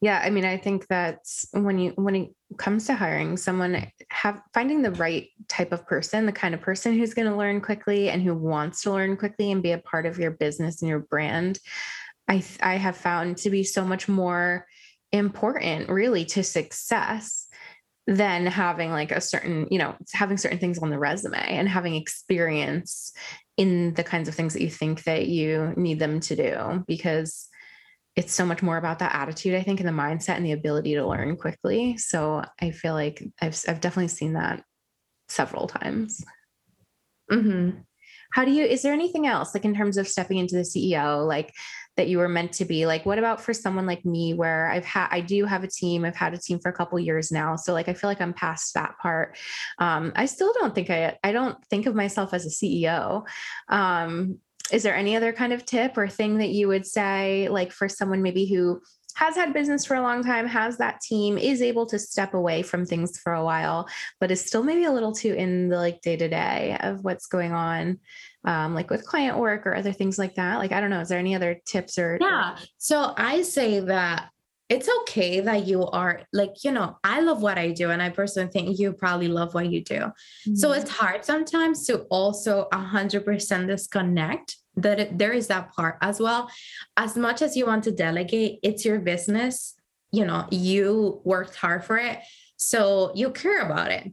Yeah, 0.00 0.20
I 0.22 0.30
mean, 0.30 0.44
I 0.44 0.58
think 0.58 0.86
that 0.88 1.20
when 1.52 1.78
you 1.78 1.92
when 1.92 2.14
it 2.14 2.30
comes 2.58 2.86
to 2.86 2.94
hiring 2.94 3.36
someone, 3.36 3.90
have 4.10 4.42
finding 4.52 4.82
the 4.82 4.90
right 4.90 5.28
type 5.48 5.72
of 5.72 5.86
person, 5.86 6.26
the 6.26 6.32
kind 6.32 6.54
of 6.54 6.60
person 6.60 6.92
who's 6.92 7.14
going 7.14 7.30
to 7.30 7.36
learn 7.36 7.60
quickly 7.60 8.10
and 8.10 8.22
who 8.22 8.34
wants 8.34 8.82
to 8.82 8.90
learn 8.90 9.16
quickly 9.16 9.50
and 9.50 9.62
be 9.62 9.72
a 9.72 9.78
part 9.78 10.04
of 10.04 10.18
your 10.18 10.32
business 10.32 10.82
and 10.82 10.90
your 10.90 10.98
brand, 10.98 11.58
I 12.28 12.44
I 12.60 12.74
have 12.74 12.96
found 12.96 13.38
to 13.38 13.50
be 13.50 13.64
so 13.64 13.84
much 13.84 14.06
more 14.08 14.66
important, 15.10 15.88
really, 15.88 16.24
to 16.26 16.42
success 16.42 17.43
than 18.06 18.46
having 18.46 18.90
like 18.90 19.10
a 19.10 19.20
certain, 19.20 19.66
you 19.70 19.78
know, 19.78 19.94
having 20.12 20.36
certain 20.36 20.58
things 20.58 20.78
on 20.78 20.90
the 20.90 20.98
resume 20.98 21.38
and 21.38 21.68
having 21.68 21.94
experience 21.94 23.12
in 23.56 23.94
the 23.94 24.04
kinds 24.04 24.28
of 24.28 24.34
things 24.34 24.52
that 24.52 24.62
you 24.62 24.70
think 24.70 25.04
that 25.04 25.26
you 25.26 25.72
need 25.76 25.98
them 25.98 26.20
to 26.20 26.36
do 26.36 26.84
because 26.86 27.48
it's 28.16 28.32
so 28.32 28.44
much 28.44 28.62
more 28.62 28.76
about 28.76 29.00
that 29.00 29.14
attitude, 29.14 29.54
I 29.54 29.62
think, 29.62 29.80
and 29.80 29.88
the 29.88 29.92
mindset 29.92 30.36
and 30.36 30.46
the 30.46 30.52
ability 30.52 30.94
to 30.94 31.06
learn 31.06 31.36
quickly. 31.36 31.96
So 31.96 32.44
I 32.60 32.70
feel 32.70 32.94
like 32.94 33.22
I've 33.40 33.60
I've 33.66 33.80
definitely 33.80 34.08
seen 34.08 34.34
that 34.34 34.62
several 35.28 35.66
times. 35.66 36.24
Mm-hmm. 37.30 37.80
How 38.34 38.44
do 38.44 38.50
you? 38.50 38.64
Is 38.64 38.82
there 38.82 38.92
anything 38.92 39.28
else, 39.28 39.54
like 39.54 39.64
in 39.64 39.76
terms 39.76 39.96
of 39.96 40.08
stepping 40.08 40.38
into 40.38 40.56
the 40.56 40.62
CEO, 40.62 41.24
like 41.24 41.54
that 41.96 42.08
you 42.08 42.18
were 42.18 42.28
meant 42.28 42.50
to 42.54 42.64
be? 42.64 42.84
Like, 42.84 43.06
what 43.06 43.20
about 43.20 43.40
for 43.40 43.54
someone 43.54 43.86
like 43.86 44.04
me, 44.04 44.34
where 44.34 44.68
I've 44.68 44.84
had, 44.84 45.06
I 45.12 45.20
do 45.20 45.44
have 45.44 45.62
a 45.62 45.68
team. 45.68 46.04
I've 46.04 46.16
had 46.16 46.34
a 46.34 46.38
team 46.38 46.58
for 46.58 46.68
a 46.68 46.72
couple 46.72 46.98
years 46.98 47.30
now, 47.30 47.54
so 47.54 47.72
like 47.72 47.88
I 47.88 47.94
feel 47.94 48.10
like 48.10 48.20
I'm 48.20 48.32
past 48.32 48.74
that 48.74 48.98
part. 48.98 49.38
Um, 49.78 50.12
I 50.16 50.26
still 50.26 50.52
don't 50.52 50.74
think 50.74 50.90
I, 50.90 51.16
I 51.22 51.30
don't 51.30 51.64
think 51.66 51.86
of 51.86 51.94
myself 51.94 52.34
as 52.34 52.44
a 52.44 52.48
CEO. 52.48 53.24
Um, 53.68 54.40
is 54.72 54.82
there 54.82 54.96
any 54.96 55.14
other 55.14 55.32
kind 55.32 55.52
of 55.52 55.64
tip 55.64 55.96
or 55.96 56.08
thing 56.08 56.38
that 56.38 56.50
you 56.50 56.66
would 56.66 56.86
say, 56.86 57.48
like 57.48 57.70
for 57.70 57.88
someone 57.88 58.20
maybe 58.20 58.46
who 58.46 58.82
has 59.14 59.36
had 59.36 59.52
business 59.52 59.84
for 59.84 59.94
a 59.94 60.02
long 60.02 60.22
time, 60.22 60.46
has 60.46 60.76
that 60.78 61.00
team, 61.00 61.38
is 61.38 61.62
able 61.62 61.86
to 61.86 61.98
step 61.98 62.34
away 62.34 62.62
from 62.62 62.84
things 62.84 63.18
for 63.18 63.32
a 63.32 63.44
while, 63.44 63.88
but 64.20 64.30
is 64.30 64.44
still 64.44 64.62
maybe 64.62 64.84
a 64.84 64.92
little 64.92 65.12
too 65.12 65.32
in 65.32 65.68
the 65.68 65.76
like 65.76 66.00
day 66.02 66.16
to 66.16 66.28
day 66.28 66.76
of 66.80 67.04
what's 67.04 67.26
going 67.26 67.52
on, 67.52 67.98
um, 68.44 68.74
like 68.74 68.90
with 68.90 69.06
client 69.06 69.38
work 69.38 69.66
or 69.66 69.74
other 69.74 69.92
things 69.92 70.18
like 70.18 70.34
that? 70.34 70.58
Like, 70.58 70.72
I 70.72 70.80
don't 70.80 70.90
know, 70.90 71.00
is 71.00 71.08
there 71.08 71.18
any 71.18 71.34
other 71.34 71.60
tips 71.64 71.98
or? 71.98 72.18
Yeah. 72.20 72.56
So 72.78 73.14
I 73.16 73.42
say 73.42 73.80
that 73.80 74.30
it's 74.70 74.88
okay 75.00 75.40
that 75.40 75.66
you 75.66 75.86
are 75.86 76.22
like 76.32 76.64
you 76.64 76.72
know 76.72 76.96
i 77.04 77.20
love 77.20 77.42
what 77.42 77.58
i 77.58 77.70
do 77.70 77.90
and 77.90 78.00
i 78.00 78.08
personally 78.08 78.50
think 78.50 78.78
you 78.78 78.94
probably 78.94 79.28
love 79.28 79.52
what 79.52 79.70
you 79.70 79.84
do 79.84 79.96
mm-hmm. 79.98 80.54
so 80.54 80.72
it's 80.72 80.90
hard 80.90 81.22
sometimes 81.22 81.86
to 81.86 81.98
also 82.04 82.66
100% 82.72 83.66
disconnect 83.66 84.56
that 84.76 85.18
there 85.18 85.32
is 85.32 85.46
that 85.48 85.72
part 85.72 85.96
as 86.00 86.20
well. 86.20 86.50
As 86.96 87.16
much 87.16 87.42
as 87.42 87.56
you 87.56 87.66
want 87.66 87.84
to 87.84 87.92
delegate 87.92 88.58
it's 88.62 88.84
your 88.84 88.98
business. 88.98 89.74
You 90.12 90.24
know 90.24 90.46
you 90.50 91.20
worked 91.24 91.56
hard 91.56 91.84
for 91.84 91.98
it 91.98 92.20
so 92.56 93.12
you 93.14 93.30
care 93.30 93.60
about 93.60 93.90
it. 93.90 94.12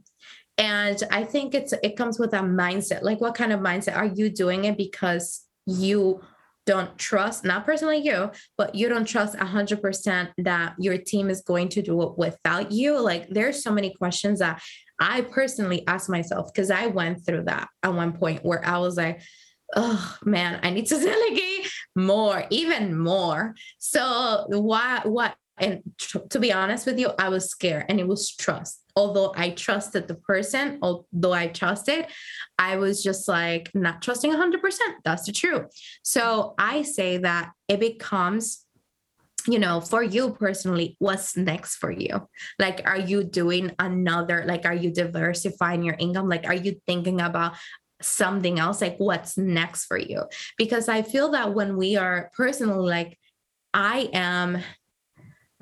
And 0.58 1.02
i 1.10 1.24
think 1.24 1.54
it's 1.54 1.72
it 1.82 1.96
comes 1.96 2.18
with 2.18 2.32
a 2.34 2.40
mindset. 2.40 3.02
Like 3.02 3.20
what 3.20 3.34
kind 3.34 3.52
of 3.52 3.60
mindset 3.60 3.96
are 3.96 4.06
you 4.06 4.28
doing 4.28 4.64
it 4.64 4.76
because 4.76 5.42
you 5.66 6.20
don't 6.64 6.96
trust, 6.96 7.44
not 7.44 7.64
personally 7.64 7.98
you, 7.98 8.30
but 8.56 8.74
you 8.74 8.88
don't 8.88 9.04
trust 9.04 9.36
100% 9.36 10.28
that 10.38 10.74
your 10.78 10.96
team 10.96 11.28
is 11.28 11.42
going 11.42 11.68
to 11.70 11.82
do 11.82 12.00
it 12.02 12.16
without 12.16 12.70
you. 12.70 13.00
Like 13.00 13.28
there's 13.30 13.62
so 13.62 13.72
many 13.72 13.94
questions 13.94 14.38
that 14.38 14.62
I 15.00 15.22
personally 15.22 15.84
ask 15.88 16.08
myself 16.08 16.52
because 16.52 16.70
I 16.70 16.86
went 16.86 17.26
through 17.26 17.44
that 17.44 17.68
at 17.82 17.94
one 17.94 18.12
point 18.12 18.44
where 18.44 18.64
I 18.64 18.78
was 18.78 18.96
like, 18.96 19.22
oh 19.74 20.16
man, 20.24 20.60
I 20.62 20.70
need 20.70 20.86
to 20.86 20.98
delegate 21.04 21.70
more, 21.96 22.44
even 22.50 22.98
more. 22.98 23.54
So 23.78 24.46
why 24.48 25.00
what 25.04 25.34
and 25.58 25.82
to 26.30 26.40
be 26.40 26.52
honest 26.52 26.86
with 26.86 26.98
you, 26.98 27.10
I 27.18 27.28
was 27.28 27.48
scared 27.48 27.84
and 27.88 28.00
it 28.00 28.08
was 28.08 28.34
trust 28.34 28.82
although 28.96 29.32
I 29.36 29.50
trusted 29.50 30.08
the 30.08 30.14
person, 30.14 30.78
although 30.82 31.32
I 31.32 31.48
trusted, 31.48 32.06
I 32.58 32.76
was 32.76 33.02
just 33.02 33.28
like 33.28 33.70
not 33.74 34.02
trusting 34.02 34.32
100%. 34.32 34.78
That's 35.04 35.24
the 35.24 35.32
truth. 35.32 35.66
So 36.02 36.54
I 36.58 36.82
say 36.82 37.18
that 37.18 37.52
it 37.68 37.80
becomes 37.80 38.64
you 39.48 39.58
know 39.58 39.80
for 39.80 40.04
you 40.04 40.30
personally 40.34 40.94
what's 41.00 41.36
next 41.36 41.74
for 41.74 41.90
you 41.90 42.28
like 42.60 42.80
are 42.84 43.00
you 43.00 43.24
doing 43.24 43.72
another 43.80 44.44
like 44.46 44.64
are 44.64 44.74
you 44.74 44.92
diversifying 44.92 45.82
your 45.82 45.96
income 45.98 46.28
like 46.28 46.46
are 46.46 46.54
you 46.54 46.80
thinking 46.86 47.20
about 47.20 47.54
something 48.04 48.58
else 48.58 48.80
like 48.80 48.96
what's 48.98 49.36
next 49.36 49.86
for 49.86 49.98
you 49.98 50.22
because 50.58 50.88
i 50.88 51.02
feel 51.02 51.30
that 51.32 51.54
when 51.54 51.76
we 51.76 51.96
are 51.96 52.30
personally 52.36 52.88
like 52.88 53.18
i 53.74 54.08
am 54.12 54.62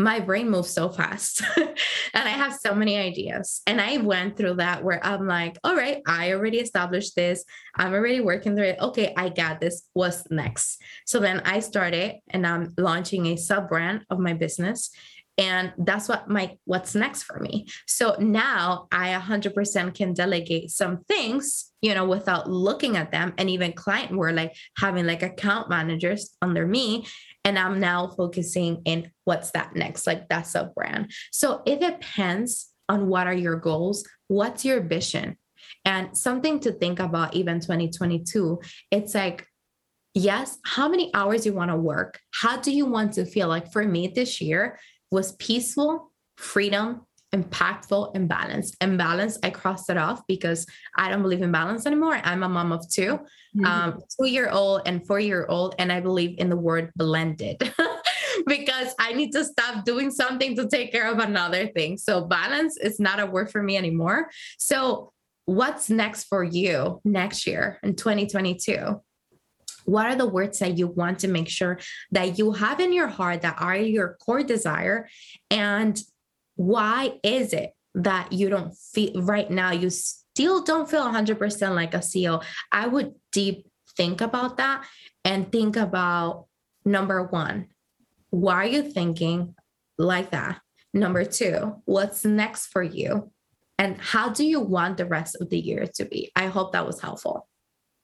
my 0.00 0.18
brain 0.18 0.50
moves 0.50 0.70
so 0.70 0.88
fast 0.88 1.42
and 1.56 1.74
I 2.14 2.30
have 2.30 2.54
so 2.54 2.74
many 2.74 2.96
ideas. 2.96 3.60
And 3.66 3.80
I 3.80 3.98
went 3.98 4.36
through 4.36 4.54
that 4.54 4.82
where 4.82 5.04
I'm 5.04 5.26
like, 5.26 5.58
all 5.62 5.76
right, 5.76 6.00
I 6.06 6.32
already 6.32 6.58
established 6.58 7.14
this. 7.14 7.44
I'm 7.76 7.92
already 7.92 8.20
working 8.20 8.56
through 8.56 8.68
it. 8.68 8.80
Okay, 8.80 9.12
I 9.16 9.28
got 9.28 9.60
this. 9.60 9.82
What's 9.92 10.28
next? 10.30 10.80
So 11.06 11.20
then 11.20 11.40
I 11.40 11.60
started 11.60 12.16
and 12.30 12.46
I'm 12.46 12.72
launching 12.78 13.26
a 13.26 13.36
sub 13.36 13.68
brand 13.68 14.04
of 14.10 14.18
my 14.18 14.32
business. 14.32 14.90
And 15.40 15.72
that's 15.78 16.06
what 16.06 16.28
my 16.28 16.58
what's 16.66 16.94
next 16.94 17.22
for 17.22 17.40
me. 17.40 17.66
So 17.86 18.14
now 18.20 18.88
I 18.92 19.18
100% 19.18 19.94
can 19.94 20.12
delegate 20.12 20.70
some 20.70 21.02
things, 21.08 21.72
you 21.80 21.94
know, 21.94 22.04
without 22.04 22.48
looking 22.48 22.98
at 22.98 23.10
them. 23.10 23.32
And 23.38 23.48
even 23.48 23.72
client 23.72 24.14
were 24.14 24.32
like 24.32 24.54
having 24.76 25.06
like 25.06 25.22
account 25.22 25.70
managers 25.70 26.36
under 26.42 26.66
me 26.66 27.06
and 27.46 27.58
I'm 27.58 27.80
now 27.80 28.08
focusing 28.08 28.82
in 28.84 29.10
what's 29.24 29.52
that 29.52 29.74
next, 29.74 30.06
like 30.06 30.28
that's 30.28 30.54
a 30.54 30.70
brand. 30.76 31.10
So 31.32 31.62
it 31.64 31.80
depends 31.80 32.68
on 32.90 33.06
what 33.06 33.26
are 33.26 33.34
your 33.34 33.56
goals, 33.56 34.06
what's 34.28 34.64
your 34.66 34.82
vision. 34.82 35.38
And 35.86 36.14
something 36.16 36.60
to 36.60 36.72
think 36.72 37.00
about 37.00 37.34
even 37.34 37.60
2022, 37.60 38.60
it's 38.90 39.14
like, 39.14 39.46
yes, 40.12 40.58
how 40.66 40.86
many 40.86 41.10
hours 41.14 41.46
you 41.46 41.54
want 41.54 41.70
to 41.70 41.76
work? 41.76 42.18
How 42.34 42.58
do 42.58 42.72
you 42.72 42.84
want 42.84 43.14
to 43.14 43.24
feel? 43.24 43.48
Like 43.48 43.72
for 43.72 43.84
me 43.84 44.08
this 44.08 44.42
year 44.42 44.78
was 45.10 45.32
peaceful, 45.32 46.12
freedom, 46.36 47.02
impactful 47.34 48.10
and 48.14 48.28
balanced. 48.28 48.76
And 48.80 48.98
balance, 48.98 49.38
I 49.42 49.50
crossed 49.50 49.88
it 49.90 49.96
off 49.96 50.26
because 50.26 50.66
I 50.96 51.08
don't 51.08 51.22
believe 51.22 51.42
in 51.42 51.52
balance 51.52 51.86
anymore. 51.86 52.20
I'm 52.24 52.42
a 52.42 52.48
mom 52.48 52.72
of 52.72 52.90
2 52.90 53.02
mm-hmm. 53.02 53.64
um, 53.64 54.00
two 54.18 54.26
year 54.28 54.50
old 54.50 54.82
and 54.86 55.06
four 55.06 55.20
year 55.20 55.46
old, 55.48 55.74
and 55.78 55.92
I 55.92 56.00
believe 56.00 56.38
in 56.38 56.48
the 56.48 56.56
word 56.56 56.90
blended. 56.96 57.72
because 58.46 58.94
I 58.98 59.12
need 59.12 59.32
to 59.32 59.44
stop 59.44 59.84
doing 59.84 60.10
something 60.10 60.56
to 60.56 60.66
take 60.66 60.92
care 60.92 61.10
of 61.10 61.18
another 61.18 61.68
thing. 61.68 61.98
So 61.98 62.24
balance 62.24 62.76
is 62.78 62.98
not 62.98 63.20
a 63.20 63.26
word 63.26 63.50
for 63.50 63.62
me 63.62 63.76
anymore. 63.76 64.30
So 64.58 65.12
what's 65.44 65.90
next 65.90 66.24
for 66.24 66.42
you 66.42 67.00
next 67.04 67.46
year 67.46 67.78
in 67.82 67.96
2022? 67.96 69.00
What 69.90 70.06
are 70.06 70.14
the 70.14 70.28
words 70.28 70.60
that 70.60 70.78
you 70.78 70.86
want 70.86 71.18
to 71.20 71.28
make 71.28 71.48
sure 71.48 71.80
that 72.12 72.38
you 72.38 72.52
have 72.52 72.78
in 72.78 72.92
your 72.92 73.08
heart 73.08 73.42
that 73.42 73.60
are 73.60 73.76
your 73.76 74.16
core 74.24 74.44
desire 74.44 75.08
and 75.50 76.00
why 76.54 77.18
is 77.24 77.52
it 77.52 77.74
that 77.96 78.32
you 78.32 78.48
don't 78.48 78.72
feel 78.76 79.20
right 79.22 79.50
now 79.50 79.72
you 79.72 79.90
still 79.90 80.62
don't 80.62 80.88
feel 80.88 81.02
100% 81.02 81.74
like 81.74 81.94
a 81.94 81.98
CEO? 81.98 82.40
I 82.70 82.86
would 82.86 83.14
deep 83.32 83.66
think 83.96 84.20
about 84.20 84.58
that 84.58 84.86
and 85.24 85.50
think 85.50 85.74
about 85.76 86.46
number 86.84 87.24
one, 87.24 87.66
why 88.30 88.54
are 88.54 88.66
you 88.66 88.82
thinking 88.82 89.56
like 89.98 90.30
that? 90.30 90.60
Number 90.94 91.24
two, 91.24 91.82
what's 91.84 92.24
next 92.24 92.68
for 92.68 92.82
you? 92.82 93.32
And 93.76 93.98
how 93.98 94.28
do 94.28 94.44
you 94.44 94.60
want 94.60 94.98
the 94.98 95.06
rest 95.06 95.36
of 95.40 95.50
the 95.50 95.58
year 95.58 95.88
to 95.96 96.04
be? 96.04 96.30
I 96.36 96.46
hope 96.46 96.72
that 96.72 96.86
was 96.86 97.00
helpful. 97.00 97.48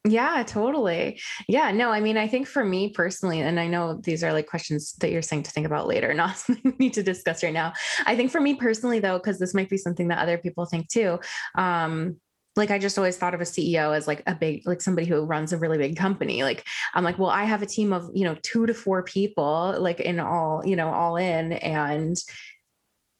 Yeah, 0.06 0.44
totally. 0.46 1.20
Yeah, 1.48 1.72
no, 1.72 1.90
I 1.90 2.00
mean, 2.00 2.16
I 2.16 2.28
think 2.28 2.46
for 2.46 2.64
me 2.64 2.90
personally, 2.90 3.40
and 3.40 3.58
I 3.58 3.66
know 3.66 3.94
these 3.94 4.22
are 4.22 4.32
like 4.32 4.46
questions 4.46 4.92
that 5.00 5.10
you're 5.10 5.22
saying 5.22 5.42
to 5.44 5.50
think 5.50 5.66
about 5.66 5.88
later, 5.88 6.14
not 6.14 6.38
something 6.38 6.62
we 6.64 6.86
need 6.86 6.94
to 6.94 7.02
discuss 7.02 7.42
right 7.42 7.52
now. 7.52 7.72
I 8.06 8.14
think 8.16 8.30
for 8.30 8.40
me 8.40 8.54
personally, 8.54 9.00
though, 9.00 9.18
because 9.18 9.38
this 9.38 9.54
might 9.54 9.68
be 9.68 9.76
something 9.76 10.08
that 10.08 10.18
other 10.18 10.38
people 10.38 10.64
think 10.64 10.88
too. 10.88 11.18
Um, 11.56 12.16
like 12.54 12.70
I 12.70 12.78
just 12.78 12.96
always 12.96 13.18
thought 13.18 13.34
of 13.34 13.40
a 13.42 13.44
CEO 13.44 13.94
as 13.94 14.06
like 14.06 14.22
a 14.26 14.34
big, 14.34 14.66
like 14.66 14.80
somebody 14.80 15.06
who 15.06 15.24
runs 15.24 15.52
a 15.52 15.58
really 15.58 15.76
big 15.76 15.96
company. 15.96 16.42
Like 16.42 16.64
I'm 16.94 17.04
like, 17.04 17.18
well, 17.18 17.28
I 17.28 17.44
have 17.44 17.60
a 17.60 17.66
team 17.66 17.92
of, 17.92 18.10
you 18.14 18.24
know, 18.24 18.34
two 18.42 18.64
to 18.64 18.72
four 18.72 19.02
people, 19.02 19.76
like 19.78 20.00
in 20.00 20.20
all, 20.20 20.62
you 20.64 20.74
know, 20.74 20.88
all 20.88 21.16
in. 21.16 21.52
And 21.52 22.16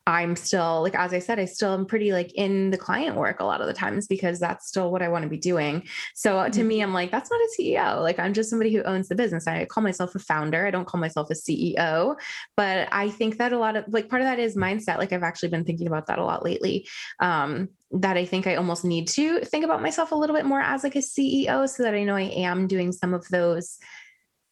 I'm 0.07 0.37
still 0.37 0.83
like 0.83 0.95
as 0.95 1.13
I 1.13 1.19
said, 1.19 1.41
I 1.41 1.47
still 1.47 1.75
am 1.75 1.85
pretty 1.85 2.13
like 2.13 2.33
in 2.35 2.71
the 2.71 2.79
client 2.79 3.17
work 3.17 3.41
a 3.41 3.45
lot 3.45 3.61
of 3.61 3.67
the 3.67 3.73
times 3.73 4.07
because 4.07 4.39
that's 4.39 4.69
still 4.69 4.93
what 4.93 5.03
I 5.03 5.09
want 5.09 5.25
to 5.25 5.29
be 5.29 5.37
doing. 5.37 5.83
So 6.15 6.39
uh, 6.39 6.49
to 6.49 6.61
mm-hmm. 6.61 6.69
me, 6.69 6.83
I'm 6.83 6.95
like, 6.95 7.11
that's 7.11 7.31
not 7.31 7.41
a 7.41 7.49
CEO. 7.59 8.03
Like 8.03 8.19
I'm 8.19 8.33
just 8.33 8.49
somebody 8.49 8.73
who 8.73 8.83
owns 8.85 9.09
the 9.09 9.17
business. 9.17 9.49
I 9.49 9.65
call 9.65 9.83
myself 9.83 10.15
a 10.15 10.21
founder. 10.21 10.65
I 10.65 10.71
don't 10.71 10.87
call 10.87 11.01
myself 11.01 11.29
a 11.31 11.35
CEO. 11.35 12.17
But 12.57 12.89
I 12.93 13.11
think 13.11 13.39
that 13.39 13.53
a 13.53 13.59
lot 13.59 13.77
of 13.77 13.85
like 13.89 14.09
part 14.09 14.23
of 14.23 14.27
that 14.27 14.39
is 14.39 14.57
mindset. 14.57 14.99
Like 14.99 15.13
I've 15.13 15.25
actually 15.25 15.49
been 15.49 15.65
thinking 15.65 15.89
about 15.89 16.07
that 16.07 16.21
a 16.21 16.25
lot 16.25 16.45
lately. 16.45 16.87
Um, 17.19 17.71
that 17.93 18.17
I 18.17 18.25
think 18.25 18.47
I 18.47 18.57
almost 18.57 18.85
need 18.85 19.09
to 19.09 19.41
think 19.41 19.65
about 19.65 19.83
myself 19.83 20.13
a 20.13 20.17
little 20.17 20.35
bit 20.35 20.45
more 20.45 20.61
as 20.61 20.83
like 20.83 20.97
a 20.97 21.01
CEO 21.01 21.69
so 21.69 21.83
that 21.83 21.95
I 21.95 22.05
know 22.05 22.17
I 22.17 22.23
am 22.23 22.67
doing 22.67 22.93
some 22.93 23.15
of 23.15 23.27
those 23.29 23.79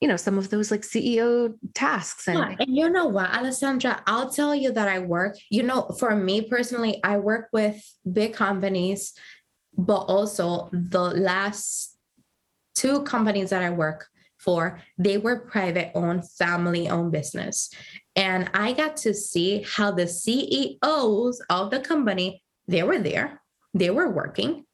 you 0.05 0.09
know 0.09 0.17
some 0.19 0.37
of 0.37 0.51
those 0.51 0.71
like 0.71 0.83
ceo 0.83 1.55
tasks 1.73 2.29
and, 2.29 2.39
yeah, 2.39 2.57
and 2.59 2.77
you 2.77 2.91
know 2.91 3.07
what 3.07 3.31
alessandra 3.31 4.03
i'll 4.07 4.29
tell 4.29 4.55
you 4.55 4.71
that 4.71 4.87
i 4.87 4.99
work 4.99 5.35
you 5.49 5.63
know 5.63 5.89
for 5.99 6.15
me 6.15 6.43
personally 6.43 7.01
i 7.03 7.17
work 7.17 7.49
with 7.55 7.83
big 8.13 8.35
companies 8.35 9.15
but 9.79 10.03
also 10.17 10.69
the 10.73 11.01
last 11.01 11.97
two 12.75 13.03
companies 13.05 13.49
that 13.49 13.63
i 13.63 13.71
work 13.71 14.09
for 14.37 14.79
they 14.99 15.17
were 15.17 15.39
private 15.39 15.91
owned 15.95 16.31
family 16.33 16.87
owned 16.91 17.11
business. 17.11 17.71
And 18.15 18.51
i 18.53 18.75
got 18.75 18.99
to 18.99 19.15
see 19.15 19.65
how 19.67 19.91
the 19.91 20.07
ceos 20.07 21.41
of 21.49 21.71
the 21.71 21.81
company 21.81 22.43
they 22.69 22.83
were 22.83 22.99
there 22.99 23.41
they 23.73 23.89
were 23.89 24.11
working. 24.11 24.67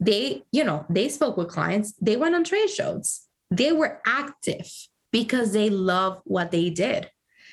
They 0.00 0.42
you 0.50 0.64
know 0.64 0.84
they 0.90 1.08
spoke 1.08 1.36
with 1.36 1.48
clients 1.48 1.94
they 2.02 2.16
went 2.16 2.34
on 2.34 2.42
trade 2.42 2.68
shows 2.68 3.25
they 3.50 3.72
were 3.72 4.00
active 4.06 4.70
because 5.12 5.52
they 5.52 5.70
love 5.70 6.20
what 6.24 6.50
they 6.50 6.70
did. 6.70 7.10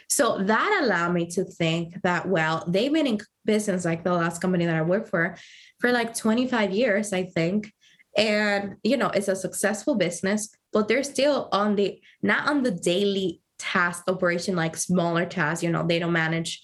So 0.10 0.38
that 0.44 0.82
allowed 0.84 1.14
me 1.14 1.28
to 1.32 1.44
think 1.44 2.02
that, 2.04 2.28
well, 2.28 2.66
they've 2.68 2.94
been 2.94 3.08
in 3.08 3.20
business 3.46 3.86
like 3.86 4.04
the 4.04 4.14
last 4.14 4.42
company 4.42 4.66
that 4.66 4.76
I 4.76 4.82
worked 4.82 5.10
for 5.10 5.38
for 5.80 5.92
like 5.92 6.16
25 6.16 6.72
years, 6.72 7.14
I 7.14 7.24
think. 7.24 7.72
And, 8.16 8.76
you 8.84 8.98
know, 8.98 9.10
it's 9.10 9.28
a 9.28 9.36
successful 9.36 9.96
business, 9.96 10.56
but 10.72 10.88
they're 10.88 11.04
still 11.04 11.50
on 11.52 11.76
the, 11.76 12.00
not 12.22 12.48
on 12.48 12.64
the 12.64 12.72
daily 12.72 13.42
task 13.58 14.04
operation, 14.08 14.56
like 14.56 14.78
smaller 14.78 15.26
tasks, 15.26 15.64
you 15.64 15.72
know, 15.72 15.86
they 15.88 16.00
don't 16.00 16.14
manage 16.14 16.62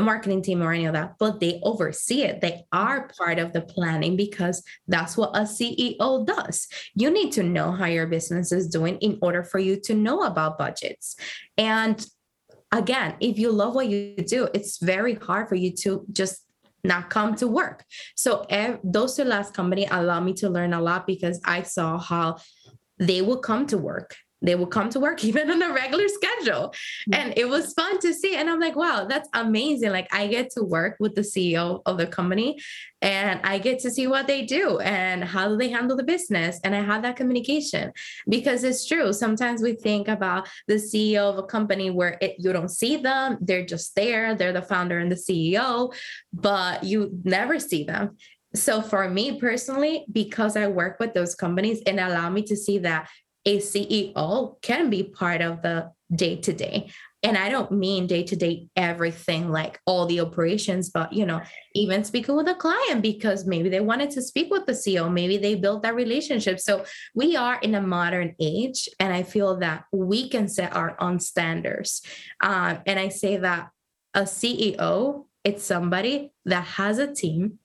the 0.00 0.04
marketing 0.04 0.42
team 0.42 0.62
or 0.62 0.72
any 0.72 0.86
of 0.86 0.94
that, 0.94 1.14
but 1.18 1.40
they 1.40 1.60
oversee 1.62 2.22
it. 2.22 2.40
They 2.40 2.64
are 2.72 3.00
mm-hmm. 3.00 3.22
part 3.22 3.38
of 3.38 3.52
the 3.52 3.60
planning 3.60 4.16
because 4.16 4.62
that's 4.88 5.16
what 5.16 5.36
a 5.36 5.40
CEO 5.40 6.26
does. 6.26 6.66
You 6.94 7.10
need 7.10 7.32
to 7.32 7.42
know 7.42 7.72
how 7.72 7.86
your 7.86 8.06
business 8.06 8.50
is 8.50 8.68
doing 8.68 8.96
in 8.98 9.18
order 9.22 9.44
for 9.44 9.58
you 9.58 9.78
to 9.82 9.94
know 9.94 10.22
about 10.22 10.58
budgets. 10.58 11.16
And 11.58 12.04
again, 12.72 13.16
if 13.20 13.38
you 13.38 13.52
love 13.52 13.74
what 13.74 13.88
you 13.88 14.16
do, 14.16 14.48
it's 14.54 14.78
very 14.78 15.14
hard 15.14 15.48
for 15.48 15.54
you 15.54 15.72
to 15.82 16.04
just 16.12 16.46
not 16.82 17.10
come 17.10 17.34
to 17.36 17.46
work. 17.46 17.84
So 18.16 18.46
those 18.82 19.14
two 19.16 19.24
last 19.24 19.52
company 19.52 19.86
allowed 19.90 20.24
me 20.24 20.32
to 20.34 20.48
learn 20.48 20.72
a 20.72 20.80
lot 20.80 21.06
because 21.06 21.38
I 21.44 21.62
saw 21.62 21.98
how 21.98 22.38
they 22.98 23.20
will 23.20 23.38
come 23.38 23.66
to 23.66 23.76
work 23.76 24.16
they 24.42 24.54
would 24.54 24.70
come 24.70 24.90
to 24.90 25.00
work 25.00 25.24
even 25.30 25.50
on 25.50 25.62
a 25.62 25.72
regular 25.72 26.08
schedule. 26.08 26.74
And 27.12 27.34
it 27.36 27.48
was 27.48 27.72
fun 27.74 27.98
to 28.00 28.12
see. 28.12 28.36
And 28.36 28.48
I'm 28.48 28.60
like, 28.60 28.76
wow, 28.76 29.06
that's 29.08 29.28
amazing. 29.34 29.90
Like 29.90 30.12
I 30.12 30.26
get 30.26 30.50
to 30.52 30.62
work 30.62 30.96
with 31.00 31.14
the 31.14 31.22
CEO 31.22 31.82
of 31.86 31.98
the 31.98 32.06
company 32.06 32.58
and 33.02 33.40
I 33.44 33.58
get 33.58 33.78
to 33.80 33.90
see 33.90 34.06
what 34.06 34.26
they 34.26 34.44
do 34.44 34.78
and 34.78 35.24
how 35.24 35.48
do 35.48 35.56
they 35.56 35.70
handle 35.70 35.96
the 35.96 36.02
business. 36.02 36.60
And 36.64 36.74
I 36.74 36.82
have 36.82 37.02
that 37.02 37.16
communication 37.16 37.92
because 38.28 38.62
it's 38.62 38.86
true. 38.86 39.12
Sometimes 39.12 39.62
we 39.62 39.72
think 39.72 40.08
about 40.08 40.48
the 40.68 40.74
CEO 40.74 41.22
of 41.22 41.38
a 41.38 41.42
company 41.42 41.90
where 41.90 42.18
it, 42.20 42.36
you 42.38 42.52
don't 42.52 42.68
see 42.68 42.96
them, 42.96 43.38
they're 43.40 43.64
just 43.64 43.94
there, 43.94 44.34
they're 44.34 44.52
the 44.52 44.62
founder 44.62 44.98
and 44.98 45.10
the 45.10 45.16
CEO, 45.16 45.94
but 46.32 46.84
you 46.84 47.18
never 47.24 47.58
see 47.58 47.84
them. 47.84 48.16
So 48.54 48.82
for 48.82 49.08
me 49.08 49.38
personally, 49.38 50.04
because 50.10 50.56
I 50.56 50.66
work 50.66 50.98
with 50.98 51.14
those 51.14 51.34
companies 51.34 51.82
and 51.86 52.00
allow 52.00 52.28
me 52.30 52.42
to 52.42 52.56
see 52.56 52.78
that 52.78 53.08
a 53.44 53.58
CEO 53.58 54.60
can 54.62 54.90
be 54.90 55.02
part 55.02 55.40
of 55.40 55.62
the 55.62 55.92
day 56.14 56.36
to 56.36 56.52
day. 56.52 56.90
And 57.22 57.36
I 57.36 57.50
don't 57.50 57.70
mean 57.70 58.06
day 58.06 58.22
to 58.22 58.36
day 58.36 58.68
everything 58.76 59.50
like 59.50 59.78
all 59.84 60.06
the 60.06 60.20
operations, 60.20 60.88
but 60.88 61.12
you 61.12 61.26
know, 61.26 61.42
even 61.74 62.02
speaking 62.02 62.34
with 62.34 62.48
a 62.48 62.54
client 62.54 63.02
because 63.02 63.46
maybe 63.46 63.68
they 63.68 63.80
wanted 63.80 64.10
to 64.12 64.22
speak 64.22 64.50
with 64.50 64.64
the 64.64 64.72
CEO, 64.72 65.12
maybe 65.12 65.36
they 65.36 65.54
built 65.54 65.82
that 65.82 65.94
relationship. 65.94 66.58
So 66.60 66.84
we 67.14 67.36
are 67.36 67.58
in 67.60 67.74
a 67.74 67.82
modern 67.82 68.34
age, 68.40 68.88
and 68.98 69.12
I 69.12 69.22
feel 69.22 69.58
that 69.58 69.84
we 69.92 70.30
can 70.30 70.48
set 70.48 70.74
our 70.74 70.96
own 71.00 71.20
standards. 71.20 72.02
Um, 72.40 72.78
and 72.86 72.98
I 72.98 73.08
say 73.08 73.36
that 73.36 73.68
a 74.14 74.22
CEO, 74.22 75.26
it's 75.44 75.62
somebody 75.62 76.32
that 76.46 76.64
has 76.64 76.98
a 76.98 77.12
team 77.12 77.58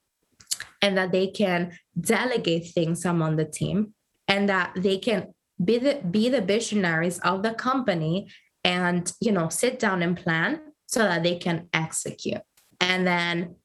and 0.82 0.98
that 0.98 1.12
they 1.12 1.28
can 1.28 1.78
delegate 2.00 2.68
things 2.68 3.06
among 3.06 3.38
the 3.38 3.46
team 3.46 3.94
and 4.28 4.50
that 4.50 4.74
they 4.76 4.98
can 4.98 5.34
be 5.64 5.78
the 5.78 6.02
be 6.10 6.30
the 6.30 6.42
visionaries 6.42 7.20
of 7.20 7.44
the 7.44 7.54
company 7.54 8.30
and 8.64 9.14
you 9.22 9.32
know 9.32 9.50
sit 9.50 9.80
down 9.80 10.02
and 10.02 10.18
plan 10.18 10.60
so 10.88 11.00
that 11.00 11.24
they 11.24 11.38
can 11.38 11.70
execute 11.74 12.42
and 12.82 13.08
then 13.08 13.56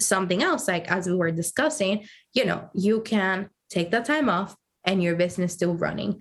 something 0.00 0.42
else 0.42 0.68
like 0.68 0.90
as 0.90 1.06
we 1.06 1.14
were 1.14 1.30
discussing 1.30 2.06
you 2.32 2.44
know 2.44 2.70
you 2.74 3.02
can 3.02 3.48
take 3.68 3.90
the 3.90 4.00
time 4.00 4.28
off 4.28 4.56
and 4.84 5.02
your 5.02 5.14
business 5.14 5.52
still 5.52 5.74
running 5.74 6.20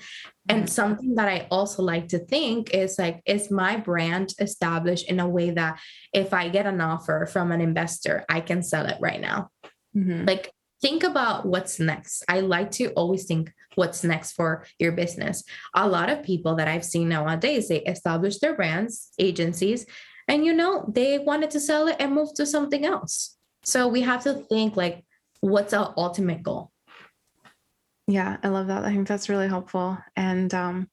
and 0.50 0.64
mm-hmm. 0.64 0.68
something 0.68 1.16
that 1.16 1.28
i 1.28 1.48
also 1.50 1.82
like 1.82 2.08
to 2.08 2.20
think 2.20 2.74
is 2.74 3.00
like 3.00 3.22
is 3.26 3.50
my 3.50 3.78
brand 3.78 4.34
established 4.40 5.10
in 5.10 5.20
a 5.20 5.28
way 5.28 5.50
that 5.50 5.80
if 6.14 6.34
i 6.34 6.50
get 6.50 6.68
an 6.68 6.82
offer 6.82 7.26
from 7.26 7.52
an 7.52 7.62
investor 7.62 8.26
i 8.30 8.40
can 8.40 8.62
sell 8.62 8.86
it 8.86 8.98
right 9.00 9.22
now 9.22 9.50
mm-hmm. 9.96 10.26
like 10.26 10.52
think 10.82 11.04
about 11.04 11.46
what's 11.46 11.80
next. 11.80 12.24
I 12.28 12.40
like 12.40 12.72
to 12.72 12.90
always 12.94 13.26
think 13.26 13.54
what's 13.76 14.04
next 14.04 14.34
for 14.34 14.66
your 14.80 14.92
business. 14.92 15.44
A 15.76 15.88
lot 15.88 16.10
of 16.10 16.24
people 16.24 16.56
that 16.56 16.68
I've 16.68 16.86
seen 16.86 17.10
nowadays, 17.10 17.68
they 17.68 17.80
establish 17.80 18.40
their 18.40 18.56
brands, 18.56 19.12
agencies, 19.20 19.86
and 20.28 20.46
you 20.46 20.54
know, 20.54 20.86
they 20.94 21.20
wanted 21.20 21.52
to 21.52 21.60
sell 21.60 21.88
it 21.88 21.98
and 22.00 22.14
move 22.14 22.34
to 22.36 22.46
something 22.46 22.86
else. 22.86 23.38
So 23.64 23.88
we 23.88 24.02
have 24.02 24.24
to 24.24 24.34
think 24.34 24.76
like, 24.76 25.06
what's 25.40 25.74
our 25.74 25.94
ultimate 25.98 26.44
goal? 26.44 26.72
Yeah, 28.08 28.38
I 28.44 28.50
love 28.50 28.68
that. 28.68 28.84
I 28.84 28.90
think 28.90 29.08
that's 29.08 29.30
really 29.30 29.48
helpful. 29.48 29.98
And 30.16 30.54
um, 30.54 30.90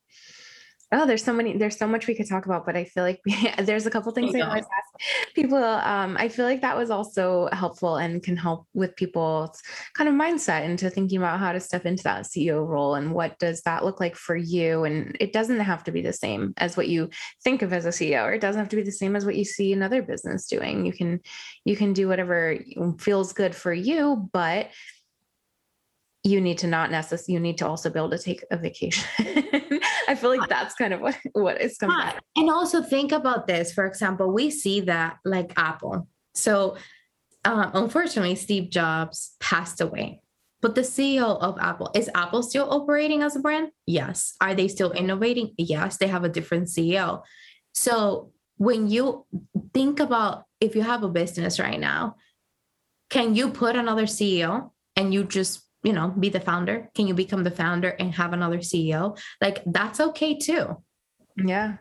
Oh, 0.91 1.07
there's 1.07 1.23
so 1.23 1.35
many, 1.35 1.57
there's 1.57 1.77
so 1.77 1.87
much 1.87 2.07
we 2.07 2.15
could 2.15 2.29
talk 2.29 2.47
about, 2.47 2.65
but 2.65 2.77
I 2.77 2.85
feel 2.85 3.05
like 3.05 3.21
we, 3.27 3.53
there's 3.63 3.87
a 3.87 3.91
couple 3.91 4.11
things 4.13 4.35
I, 4.35 4.39
I 4.39 4.49
always 4.49 4.65
ask 4.65 5.35
people. 5.35 5.63
Um, 5.63 6.17
I 6.19 6.29
feel 6.29 6.47
like 6.47 6.63
that 6.63 6.77
was 6.77 6.91
also 6.91 7.49
helpful 7.53 7.97
and 7.97 8.23
can 8.23 8.37
help 8.37 8.67
with 8.73 8.97
people's 8.97 9.61
kind 9.95 10.09
of 10.09 10.15
mindset 10.15 10.65
into 10.65 10.89
thinking 10.89 11.19
about 11.19 11.41
how 11.41 11.53
to 11.53 11.61
step 11.61 11.85
into 11.85 12.03
that 12.05 12.25
CEO 12.25 12.67
role 12.67 12.95
and 12.95 13.13
what 13.13 13.39
does 13.39 13.61
that 13.63 13.85
look 13.85 14.01
like 14.01 14.17
for 14.17 14.35
you. 14.37 14.85
And 14.85 15.17
it 15.21 15.33
doesn't 15.33 15.61
have 15.61 15.85
to 15.85 15.93
be 15.93 16.01
the 16.01 16.13
same 16.13 16.55
as 16.57 16.77
what 16.77 16.89
you 16.89 17.11
think 17.45 17.61
of 17.61 17.73
as 17.73 17.85
a 17.85 17.91
CEO, 17.91 18.25
or 18.25 18.33
it 18.33 18.41
doesn't 18.41 18.59
have 18.59 18.71
to 18.71 18.77
be 18.77 18.83
the 18.83 18.91
same 18.91 19.15
as 19.15 19.27
what 19.27 19.37
you 19.37 19.45
see 19.45 19.73
another 19.75 20.03
business 20.03 20.47
doing. 20.47 20.87
You 20.87 20.93
can, 20.93 21.21
you 21.65 21.77
can 21.77 21.93
do 21.93 22.09
whatever 22.09 22.59
feels 22.99 23.35
good 23.35 23.55
for 23.55 23.73
you, 23.73 24.29
but 24.33 24.71
you 26.25 26.41
need 26.41 26.59
to 26.59 26.67
not 26.67 26.91
necessarily 26.91 27.35
you 27.35 27.41
need 27.41 27.59
to 27.59 27.67
also 27.67 27.91
be 27.91 27.99
able 27.99 28.11
to 28.11 28.19
take 28.19 28.45
a 28.51 28.57
vacation. 28.57 29.05
I 30.09 30.15
feel 30.17 30.37
like 30.37 30.49
that's 30.49 30.75
kind 30.75 30.93
of 30.93 31.01
what 31.01 31.17
what 31.33 31.61
is 31.61 31.79
coming 31.79 31.97
yeah. 31.99 32.19
and 32.37 32.51
also 32.51 32.83
think 32.83 33.13
about 33.13 33.47
this. 33.47 33.73
For 33.73 33.87
example 33.87 34.33
we 34.33 34.51
see 34.51 34.81
that 34.83 35.19
like 35.25 35.53
apple. 35.57 36.09
So 36.35 36.77
uh, 37.45 37.71
unfortunately 37.75 38.35
steve 38.35 38.71
jobs 38.71 39.37
passed 39.41 39.81
away. 39.81 40.21
But 40.61 40.75
the 40.75 40.81
ceo 40.81 41.41
of 41.41 41.57
apple 41.61 41.91
is 41.95 42.11
apple 42.15 42.43
still 42.43 42.69
operating 42.71 43.23
as 43.23 43.37
a 43.37 43.41
brand? 43.41 43.71
Yes. 43.87 44.35
Are 44.41 44.55
they 44.55 44.69
still 44.69 44.91
innovating? 44.93 45.55
Yes 45.57 45.99
they 45.99 46.09
have 46.09 46.25
a 46.25 46.29
different 46.29 46.67
ceo 46.69 47.23
so 47.75 48.33
when 48.57 48.89
you 48.89 49.25
think 49.73 50.01
about 50.01 50.43
if 50.61 50.75
you 50.75 50.83
have 50.83 51.05
a 51.05 51.09
business 51.09 51.61
right 51.61 51.79
now 51.79 52.17
can 53.09 53.37
you 53.37 53.51
put 53.51 53.77
another 53.77 54.05
ceo 54.05 54.73
and 54.97 55.15
you 55.15 55.23
just 55.23 55.68
you 55.83 55.93
know, 55.93 56.09
be 56.09 56.29
the 56.29 56.41
founder? 56.41 56.89
Can 56.95 57.07
you 57.07 57.15
become 57.15 57.45
the 57.45 57.51
founder 57.51 57.91
and 57.91 58.15
have 58.15 58.33
another 58.33 58.59
CEO? 58.59 59.19
Like 59.41 59.63
that's 59.67 60.01
okay 60.01 60.39
too. 60.39 60.83
Yeah. 61.37 61.77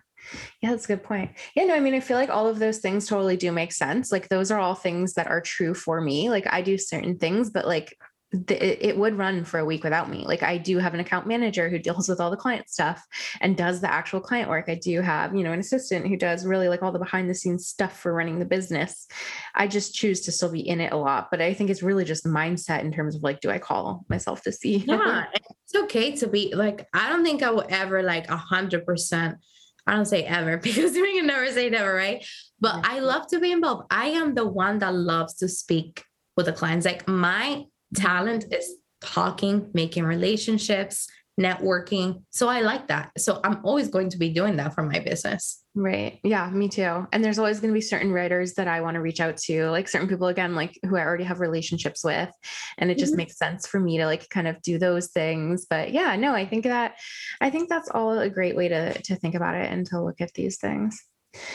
Yeah, 0.62 0.72
that's 0.72 0.86
a 0.86 0.90
good 0.90 1.04
point. 1.04 1.32
Yeah, 1.56 1.66
no, 1.66 1.76
I 1.76 1.80
mean, 1.80 1.94
I 1.94 2.00
feel 2.00 2.18
like 2.18 2.30
all 2.30 2.48
of 2.48 2.60
those 2.60 2.80
things 2.80 3.08
totally 3.08 3.38
do 3.38 3.52
make 3.52 3.72
sense. 3.72 4.12
Like 4.12 4.28
those 4.30 4.52
are 4.52 4.60
all 4.60 4.76
things 4.76 5.14
that 5.14 5.28
are 5.28 5.42
true 5.42 5.74
for 5.74 6.02
me. 6.02 6.30
Like 6.30 6.48
I 6.52 6.62
do 6.62 6.78
certain 6.78 7.18
things, 7.18 7.50
but 7.50 7.68
like 7.68 7.96
it 8.32 8.98
would 8.98 9.18
run 9.18 9.46
for 9.46 9.60
a 9.60 9.66
week 9.66 9.86
without 9.86 10.10
me. 10.10 10.26
Like 10.26 10.44
I 10.44 10.58
do 10.58 10.80
have 10.80 10.94
an 10.94 11.00
account 11.00 11.28
manager 11.28 11.70
who 11.70 11.80
deals 11.80 12.10
with 12.10 12.20
all 12.20 12.30
the 12.30 12.36
client 12.36 12.70
stuff 12.70 13.02
and 13.40 13.56
does 13.56 13.80
the 13.80 13.92
actual 13.92 14.20
client 14.20 14.50
work. 14.50 14.66
I 14.68 14.76
do 14.76 15.02
have, 15.02 15.34
you 15.34 15.44
know, 15.44 15.54
an 15.54 15.62
assistant 15.62 16.08
who 16.08 16.18
does 16.18 16.46
really 16.46 16.68
like 16.68 16.84
all 16.84 16.92
the 16.92 17.00
behind 17.00 17.30
the 17.30 17.36
scenes 17.36 17.68
stuff 17.68 17.98
for 17.98 18.14
running 18.14 18.40
the 18.40 18.46
business. 18.46 19.08
I 19.56 19.68
just 19.68 19.96
choose 19.96 20.22
to 20.22 20.34
still 20.34 20.52
be 20.52 20.68
in 20.68 20.82
it 20.82 20.92
a 20.92 20.98
lot, 20.98 21.30
but 21.32 21.42
I 21.42 21.54
think 21.54 21.70
it's 21.70 21.82
really 21.82 22.04
just 22.04 22.26
mindset 22.26 22.82
in 22.82 22.92
terms 22.92 23.16
of 23.16 23.24
like, 23.24 23.40
do 23.40 23.50
I 23.50 23.60
call 23.60 24.04
myself 24.10 24.42
to 24.44 24.52
see? 24.52 24.78
Yeah, 24.78 25.26
it's 25.34 25.76
okay 25.84 26.16
to 26.18 26.28
be 26.28 26.54
like, 26.54 26.86
I 26.94 27.10
don't 27.10 27.24
think 27.24 27.44
I 27.44 27.52
will 27.52 27.66
ever 27.70 28.04
like 28.04 28.30
a 28.30 28.38
hundred 28.38 28.86
percent 28.86 29.38
I 29.86 29.96
don't 29.96 30.06
say 30.06 30.24
ever 30.24 30.58
because 30.62 30.92
we 30.92 31.18
can 31.18 31.28
never 31.28 31.50
say 31.50 31.70
never, 31.70 31.94
right? 31.94 32.26
But 32.60 32.86
I 32.86 33.00
love 33.00 33.28
to 33.28 33.40
be 33.40 33.54
involved. 33.54 33.88
I 33.90 34.08
am 34.08 34.36
the 34.36 34.46
one 34.46 34.80
that 34.80 34.94
loves 34.94 35.36
to 35.36 35.48
speak 35.48 36.04
with 36.36 36.48
the 36.48 36.54
clients. 36.54 36.86
Like 36.86 37.08
my 37.08 37.64
talent 37.96 38.46
is 38.52 38.76
talking, 39.02 39.70
making 39.74 40.04
relationships, 40.04 41.08
networking. 41.40 42.24
So 42.32 42.50
I 42.50 42.62
like 42.62 42.88
that. 42.88 43.12
So 43.18 43.40
I'm 43.44 43.60
always 43.64 43.90
going 43.90 44.10
to 44.10 44.18
be 44.18 44.30
doing 44.30 44.58
that 44.58 44.74
for 44.74 44.82
my 44.82 45.00
business. 45.00 45.64
Right. 45.76 46.20
Yeah, 46.24 46.50
me 46.50 46.68
too. 46.68 47.06
And 47.14 47.24
there's 47.24 47.38
always 47.38 47.60
going 47.60 47.72
to 47.72 47.78
be 47.78 47.82
certain 47.82 48.12
writers 48.12 48.56
that 48.56 48.68
I 48.68 48.82
want 48.82 48.96
to 48.96 49.02
reach 49.02 49.20
out 49.20 49.38
to, 49.38 49.70
like 49.70 49.88
certain 49.88 50.08
people 50.08 50.28
again, 50.28 50.56
like 50.56 50.80
who 50.84 50.98
I 50.98 51.06
already 51.06 51.26
have 51.26 51.40
relationships 51.40 52.04
with. 52.04 52.32
And 52.80 52.90
it 52.90 52.98
just 52.98 53.12
mm-hmm. 53.12 53.18
makes 53.18 53.38
sense 53.38 53.68
for 53.68 53.80
me 53.80 54.00
to 54.00 54.08
like 54.08 54.28
kind 54.30 54.48
of 54.48 54.60
do 54.64 54.80
those 54.80 55.10
things. 55.10 55.68
But 55.70 55.92
yeah, 55.92 56.16
no, 56.16 56.34
I 56.34 56.48
think 56.48 56.64
that 56.64 56.96
I 57.40 57.52
think 57.52 57.70
that's 57.70 57.90
all 57.90 58.18
a 58.18 58.30
great 58.30 58.56
way 58.56 58.70
to 58.70 59.00
to 59.00 59.16
think 59.16 59.36
about 59.36 59.54
it 59.54 59.72
and 59.72 59.86
to 59.88 60.02
look 60.02 60.22
at 60.22 60.34
these 60.34 60.58
things. 60.58 61.00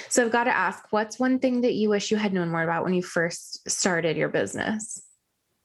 So 0.09 0.25
I've 0.25 0.31
got 0.31 0.45
to 0.45 0.57
ask, 0.57 0.85
what's 0.91 1.19
one 1.19 1.41
thing 1.41 1.63
that 1.63 1.75
you 1.75 1.89
wish 1.89 2.13
you 2.13 2.17
had 2.17 2.33
known 2.33 2.51
more 2.51 2.63
about 2.63 2.85
when 2.85 2.95
you 2.95 3.03
first 3.03 3.69
started 3.69 4.17
your 4.17 4.29
business? 4.29 5.03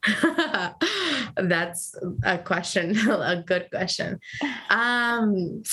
That's 1.38 1.96
a 2.24 2.38
question, 2.38 2.98
a 3.10 3.44
good 3.46 3.70
question. 3.72 4.20
Um, 4.70 5.64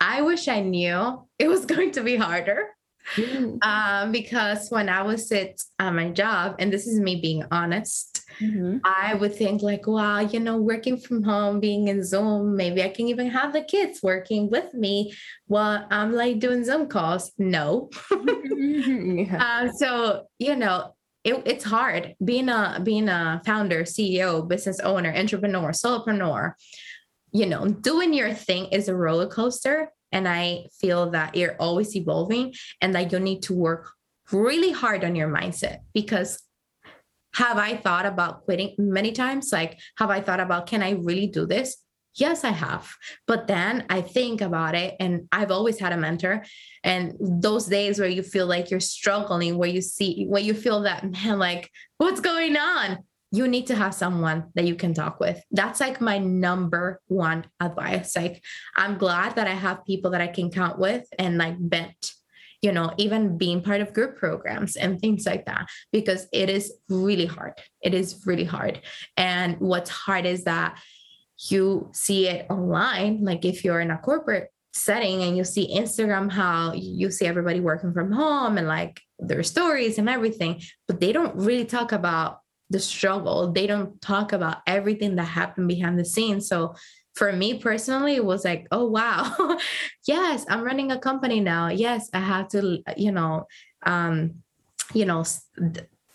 I 0.00 0.22
wish 0.22 0.48
I 0.48 0.60
knew 0.60 1.26
it 1.38 1.48
was 1.48 1.64
going 1.72 1.92
to 1.92 2.02
be 2.02 2.16
harder. 2.16 2.68
Mm. 3.16 3.64
Um, 3.64 4.12
because 4.12 4.68
when 4.68 4.88
I 4.88 5.02
was 5.02 5.32
at 5.32 5.60
uh, 5.78 5.90
my 5.90 6.10
job, 6.10 6.56
and 6.58 6.72
this 6.72 6.86
is 6.86 7.00
me 7.00 7.16
being 7.16 7.44
honest, 7.50 8.22
mm-hmm. 8.38 8.76
I 8.84 9.14
would 9.14 9.34
think 9.34 9.62
like, 9.62 9.86
wow, 9.86 10.20
you 10.20 10.38
know, 10.38 10.58
working 10.58 10.96
from 10.96 11.24
home, 11.24 11.58
being 11.58 11.88
in 11.88 12.04
Zoom, 12.04 12.54
maybe 12.54 12.84
I 12.84 12.90
can 12.90 13.08
even 13.08 13.28
have 13.30 13.52
the 13.52 13.62
kids 13.62 14.00
working 14.02 14.48
with 14.48 14.74
me 14.74 15.12
while 15.46 15.86
I'm 15.90 16.12
like 16.12 16.38
doing 16.38 16.62
Zoom 16.62 16.88
calls. 16.88 17.32
No. 17.36 17.90
Mm-hmm. 18.12 19.18
yeah. 19.18 19.64
uh, 19.64 19.72
so, 19.72 20.26
you 20.38 20.54
know, 20.54 20.94
it, 21.24 21.42
it's 21.44 21.64
hard 21.64 22.14
being 22.24 22.48
a 22.48 22.80
being 22.82 23.08
a 23.08 23.42
founder, 23.44 23.82
CEO, 23.82 24.46
business 24.46 24.80
owner, 24.80 25.12
entrepreneur, 25.14 25.70
solopreneur. 25.70 26.54
You 27.32 27.46
know, 27.46 27.68
doing 27.68 28.12
your 28.12 28.32
thing 28.34 28.66
is 28.66 28.88
a 28.88 28.94
roller 28.94 29.28
coaster, 29.28 29.92
and 30.10 30.26
I 30.26 30.66
feel 30.80 31.10
that 31.10 31.36
you're 31.36 31.56
always 31.60 31.94
evolving, 31.94 32.54
and 32.80 32.94
that 32.94 33.12
you 33.12 33.20
need 33.20 33.42
to 33.44 33.54
work 33.54 33.92
really 34.32 34.72
hard 34.72 35.04
on 35.04 35.16
your 35.16 35.28
mindset 35.28 35.78
because 35.92 36.42
have 37.34 37.58
I 37.58 37.76
thought 37.76 38.06
about 38.06 38.44
quitting 38.44 38.74
many 38.78 39.12
times? 39.12 39.50
Like, 39.52 39.78
have 39.98 40.10
I 40.10 40.20
thought 40.20 40.40
about 40.40 40.66
can 40.66 40.82
I 40.82 40.92
really 40.92 41.26
do 41.26 41.46
this? 41.46 41.76
Yes, 42.16 42.44
I 42.44 42.50
have. 42.50 42.92
But 43.26 43.46
then 43.46 43.86
I 43.88 44.00
think 44.02 44.40
about 44.40 44.74
it, 44.74 44.96
and 44.98 45.28
I've 45.30 45.50
always 45.50 45.78
had 45.78 45.92
a 45.92 45.96
mentor. 45.96 46.44
And 46.82 47.14
those 47.20 47.66
days 47.66 47.98
where 47.98 48.08
you 48.08 48.22
feel 48.22 48.46
like 48.46 48.70
you're 48.70 48.80
struggling, 48.80 49.56
where 49.56 49.68
you 49.68 49.80
see, 49.80 50.26
where 50.26 50.42
you 50.42 50.54
feel 50.54 50.82
that, 50.82 51.08
man, 51.08 51.38
like, 51.38 51.70
what's 51.98 52.20
going 52.20 52.56
on? 52.56 53.04
You 53.32 53.46
need 53.46 53.68
to 53.68 53.76
have 53.76 53.94
someone 53.94 54.46
that 54.56 54.66
you 54.66 54.74
can 54.74 54.92
talk 54.92 55.20
with. 55.20 55.40
That's 55.52 55.78
like 55.78 56.00
my 56.00 56.18
number 56.18 57.00
one 57.06 57.46
advice. 57.60 58.16
Like, 58.16 58.42
I'm 58.74 58.98
glad 58.98 59.36
that 59.36 59.46
I 59.46 59.54
have 59.54 59.84
people 59.84 60.10
that 60.10 60.20
I 60.20 60.26
can 60.26 60.50
count 60.50 60.80
with 60.80 61.06
and 61.16 61.38
like 61.38 61.56
vent 61.58 62.12
you 62.62 62.72
know, 62.72 62.92
even 62.98 63.38
being 63.38 63.62
part 63.62 63.80
of 63.80 63.94
group 63.94 64.18
programs 64.18 64.76
and 64.76 65.00
things 65.00 65.24
like 65.24 65.46
that, 65.46 65.66
because 65.92 66.26
it 66.32 66.50
is 66.50 66.72
really 66.88 67.26
hard. 67.26 67.54
It 67.80 67.94
is 67.94 68.22
really 68.26 68.44
hard. 68.44 68.82
And 69.16 69.58
what's 69.60 69.90
hard 69.90 70.26
is 70.26 70.44
that 70.44 70.78
you 71.48 71.88
see 71.92 72.28
it 72.28 72.46
online, 72.50 73.24
like 73.24 73.44
if 73.44 73.64
you're 73.64 73.80
in 73.80 73.90
a 73.90 73.98
corporate 73.98 74.52
setting 74.72 75.22
and 75.22 75.36
you 75.36 75.44
see 75.44 75.74
Instagram, 75.74 76.30
how 76.30 76.72
you 76.74 77.10
see 77.10 77.26
everybody 77.26 77.60
working 77.60 77.92
from 77.92 78.12
home 78.12 78.58
and 78.58 78.68
like 78.68 79.00
their 79.18 79.42
stories 79.42 79.98
and 79.98 80.08
everything, 80.08 80.60
but 80.86 81.00
they 81.00 81.12
don't 81.12 81.34
really 81.36 81.64
talk 81.64 81.92
about 81.92 82.40
the 82.68 82.78
struggle. 82.78 83.52
They 83.52 83.66
don't 83.66 84.00
talk 84.00 84.32
about 84.32 84.58
everything 84.66 85.16
that 85.16 85.24
happened 85.24 85.68
behind 85.68 85.98
the 85.98 86.04
scenes. 86.04 86.48
So 86.48 86.74
for 87.14 87.32
me 87.32 87.58
personally, 87.58 88.14
it 88.14 88.24
was 88.24 88.44
like, 88.44 88.66
oh 88.70 88.86
wow, 88.86 89.58
yes, 90.06 90.44
I'm 90.48 90.62
running 90.62 90.92
a 90.92 90.98
company 90.98 91.40
now. 91.40 91.68
Yes, 91.68 92.08
I 92.14 92.20
have 92.20 92.48
to, 92.48 92.78
you 92.96 93.12
know, 93.12 93.46
um, 93.84 94.42
you 94.94 95.04
know, 95.04 95.24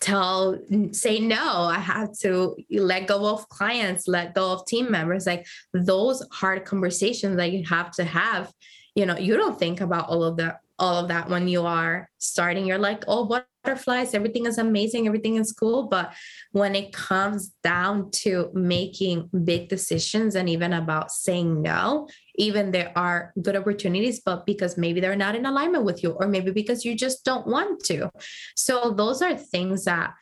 tell 0.00 0.58
say 0.92 1.20
no. 1.20 1.62
I 1.62 1.78
have 1.78 2.16
to 2.20 2.56
let 2.70 3.06
go 3.06 3.26
of 3.32 3.48
clients 3.48 4.08
let 4.08 4.34
go 4.34 4.52
of 4.52 4.66
team 4.66 4.90
members. 4.90 5.26
Like 5.26 5.46
those 5.72 6.26
hard 6.32 6.64
conversations 6.64 7.36
that 7.36 7.52
you 7.52 7.64
have 7.64 7.90
to 7.92 8.04
have 8.04 8.52
you 8.94 9.06
know 9.06 9.16
you 9.16 9.36
don't 9.36 9.58
think 9.58 9.80
about 9.80 10.08
all 10.08 10.24
of 10.24 10.36
that 10.38 10.60
all 10.78 10.96
of 10.96 11.08
that 11.08 11.28
when 11.30 11.48
you 11.48 11.64
are 11.64 12.08
starting. 12.18 12.66
You're 12.66 12.78
like 12.78 13.04
oh 13.08 13.42
butterflies 13.64 14.14
everything 14.14 14.46
is 14.46 14.58
amazing 14.58 15.06
everything 15.06 15.36
is 15.36 15.52
cool. 15.52 15.84
But 15.84 16.12
when 16.52 16.74
it 16.74 16.92
comes 16.92 17.52
down 17.62 18.10
to 18.22 18.50
making 18.52 19.30
big 19.44 19.68
decisions 19.68 20.34
and 20.34 20.48
even 20.48 20.72
about 20.72 21.10
saying 21.10 21.62
no 21.62 22.08
even 22.36 22.70
there 22.70 22.92
are 22.96 23.32
good 23.40 23.56
opportunities, 23.56 24.20
but 24.20 24.46
because 24.46 24.76
maybe 24.76 25.00
they're 25.00 25.16
not 25.16 25.34
in 25.34 25.46
alignment 25.46 25.84
with 25.84 26.02
you, 26.02 26.10
or 26.12 26.26
maybe 26.26 26.50
because 26.50 26.84
you 26.84 26.94
just 26.94 27.24
don't 27.24 27.46
want 27.46 27.84
to. 27.84 28.10
So 28.54 28.90
those 28.90 29.22
are 29.22 29.36
things 29.36 29.84
that 29.84 30.14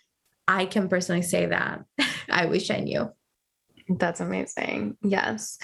I 0.46 0.66
can 0.66 0.88
personally 0.88 1.22
say 1.22 1.46
that 1.46 1.84
I 2.30 2.46
wish 2.46 2.70
I 2.70 2.80
knew. 2.80 3.10
That's 3.88 4.20
amazing. 4.20 4.96
Yes. 5.02 5.58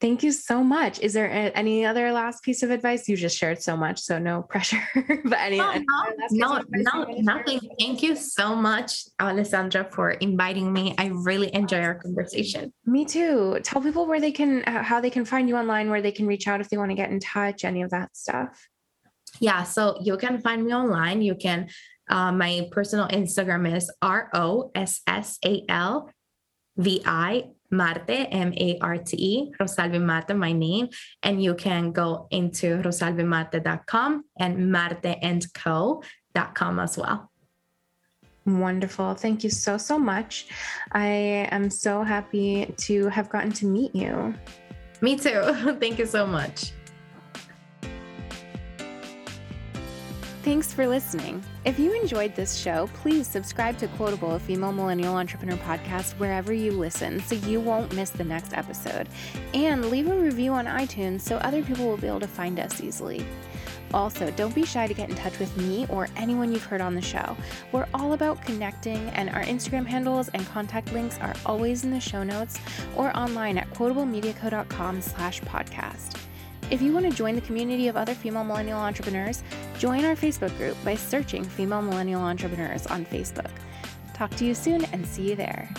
Thank 0.00 0.22
you 0.22 0.32
so 0.32 0.64
much. 0.64 1.00
Is 1.00 1.12
there 1.12 1.52
any 1.54 1.84
other 1.84 2.12
last 2.12 2.42
piece 2.42 2.62
of 2.62 2.70
advice? 2.70 3.08
You 3.08 3.16
just 3.16 3.36
shared 3.36 3.60
so 3.60 3.76
much, 3.76 4.00
so 4.00 4.18
no 4.18 4.42
pressure. 4.48 4.82
but 5.24 5.38
any, 5.38 5.58
no, 5.58 5.74
no, 6.30 6.62
no, 6.70 7.04
nothing. 7.18 7.60
Thank 7.78 8.02
you 8.02 8.16
so 8.16 8.54
much, 8.56 9.04
Alessandra, 9.20 9.84
for 9.90 10.12
inviting 10.12 10.72
me. 10.72 10.94
I 10.96 11.08
really 11.08 11.54
enjoy 11.54 11.80
our 11.80 11.96
conversation. 11.96 12.72
Me 12.86 13.04
too. 13.04 13.58
Tell 13.62 13.82
people 13.82 14.06
where 14.06 14.20
they 14.20 14.32
can, 14.32 14.62
how 14.62 15.00
they 15.00 15.10
can 15.10 15.26
find 15.26 15.46
you 15.46 15.56
online, 15.56 15.90
where 15.90 16.00
they 16.00 16.12
can 16.12 16.26
reach 16.26 16.48
out 16.48 16.62
if 16.62 16.70
they 16.70 16.78
want 16.78 16.90
to 16.90 16.96
get 16.96 17.10
in 17.10 17.20
touch, 17.20 17.64
any 17.64 17.82
of 17.82 17.90
that 17.90 18.16
stuff. 18.16 18.66
Yeah. 19.40 19.64
So 19.64 19.98
you 20.02 20.16
can 20.16 20.40
find 20.40 20.64
me 20.64 20.72
online. 20.72 21.20
You 21.20 21.34
can, 21.34 21.68
uh, 22.08 22.32
my 22.32 22.66
personal 22.70 23.08
Instagram 23.08 23.76
is 23.76 23.92
R 24.00 24.30
O 24.32 24.70
S 24.74 25.02
S 25.06 25.38
A 25.44 25.64
L 25.68 26.10
V 26.78 27.02
I 27.04 27.44
Marte, 27.70 28.28
M 28.30 28.52
A 28.56 28.78
R 28.80 28.98
T 28.98 29.16
E, 29.16 29.52
Rossalvi 29.60 30.00
Marte, 30.00 30.34
my 30.34 30.52
name. 30.52 30.88
And 31.22 31.42
you 31.42 31.54
can 31.54 31.92
go 31.92 32.26
into 32.30 32.80
rossalvimarte.com 32.82 34.24
and 34.38 34.74
marteandco.com 34.74 36.80
as 36.80 36.98
well. 36.98 37.30
Wonderful. 38.46 39.14
Thank 39.14 39.44
you 39.44 39.50
so, 39.50 39.76
so 39.76 39.98
much. 39.98 40.46
I 40.92 41.48
am 41.50 41.68
so 41.68 42.02
happy 42.02 42.74
to 42.78 43.08
have 43.08 43.28
gotten 43.28 43.52
to 43.52 43.66
meet 43.66 43.94
you. 43.94 44.34
Me 45.00 45.16
too. 45.16 45.76
Thank 45.80 45.98
you 45.98 46.06
so 46.06 46.26
much. 46.26 46.72
Thanks 50.42 50.72
for 50.72 50.86
listening. 50.86 51.44
If 51.68 51.78
you 51.78 51.92
enjoyed 51.92 52.34
this 52.34 52.56
show, 52.56 52.88
please 52.94 53.26
subscribe 53.26 53.76
to 53.76 53.88
Quotable, 53.88 54.36
a 54.36 54.38
female 54.38 54.72
millennial 54.72 55.16
entrepreneur 55.16 55.58
podcast, 55.58 56.12
wherever 56.12 56.50
you 56.50 56.72
listen 56.72 57.20
so 57.20 57.34
you 57.34 57.60
won't 57.60 57.92
miss 57.92 58.08
the 58.08 58.24
next 58.24 58.54
episode. 58.54 59.06
And 59.52 59.90
leave 59.90 60.08
a 60.08 60.18
review 60.18 60.52
on 60.54 60.64
iTunes 60.64 61.20
so 61.20 61.36
other 61.36 61.62
people 61.62 61.86
will 61.86 61.98
be 61.98 62.06
able 62.06 62.20
to 62.20 62.26
find 62.26 62.58
us 62.58 62.80
easily. 62.80 63.22
Also, 63.92 64.30
don't 64.30 64.54
be 64.54 64.64
shy 64.64 64.86
to 64.86 64.94
get 64.94 65.10
in 65.10 65.16
touch 65.16 65.38
with 65.38 65.54
me 65.58 65.86
or 65.90 66.08
anyone 66.16 66.52
you've 66.52 66.64
heard 66.64 66.80
on 66.80 66.94
the 66.94 67.02
show. 67.02 67.36
We're 67.70 67.86
all 67.92 68.14
about 68.14 68.40
connecting, 68.40 69.10
and 69.10 69.28
our 69.28 69.42
Instagram 69.42 69.84
handles 69.84 70.30
and 70.30 70.46
contact 70.46 70.90
links 70.94 71.18
are 71.18 71.34
always 71.44 71.84
in 71.84 71.90
the 71.90 72.00
show 72.00 72.22
notes 72.22 72.58
or 72.96 73.14
online 73.14 73.58
at 73.58 73.70
quotablemediaco.com 73.74 75.02
slash 75.02 75.42
podcast. 75.42 76.18
If 76.70 76.82
you 76.82 76.92
want 76.92 77.06
to 77.10 77.16
join 77.16 77.34
the 77.34 77.40
community 77.40 77.88
of 77.88 77.96
other 77.96 78.14
female 78.14 78.44
millennial 78.44 78.78
entrepreneurs, 78.78 79.42
join 79.78 80.04
our 80.04 80.14
Facebook 80.14 80.54
group 80.58 80.76
by 80.84 80.96
searching 80.96 81.42
Female 81.42 81.80
Millennial 81.80 82.20
Entrepreneurs 82.20 82.86
on 82.86 83.06
Facebook. 83.06 83.50
Talk 84.12 84.30
to 84.36 84.44
you 84.44 84.54
soon 84.54 84.84
and 84.86 85.06
see 85.06 85.30
you 85.30 85.34
there. 85.34 85.70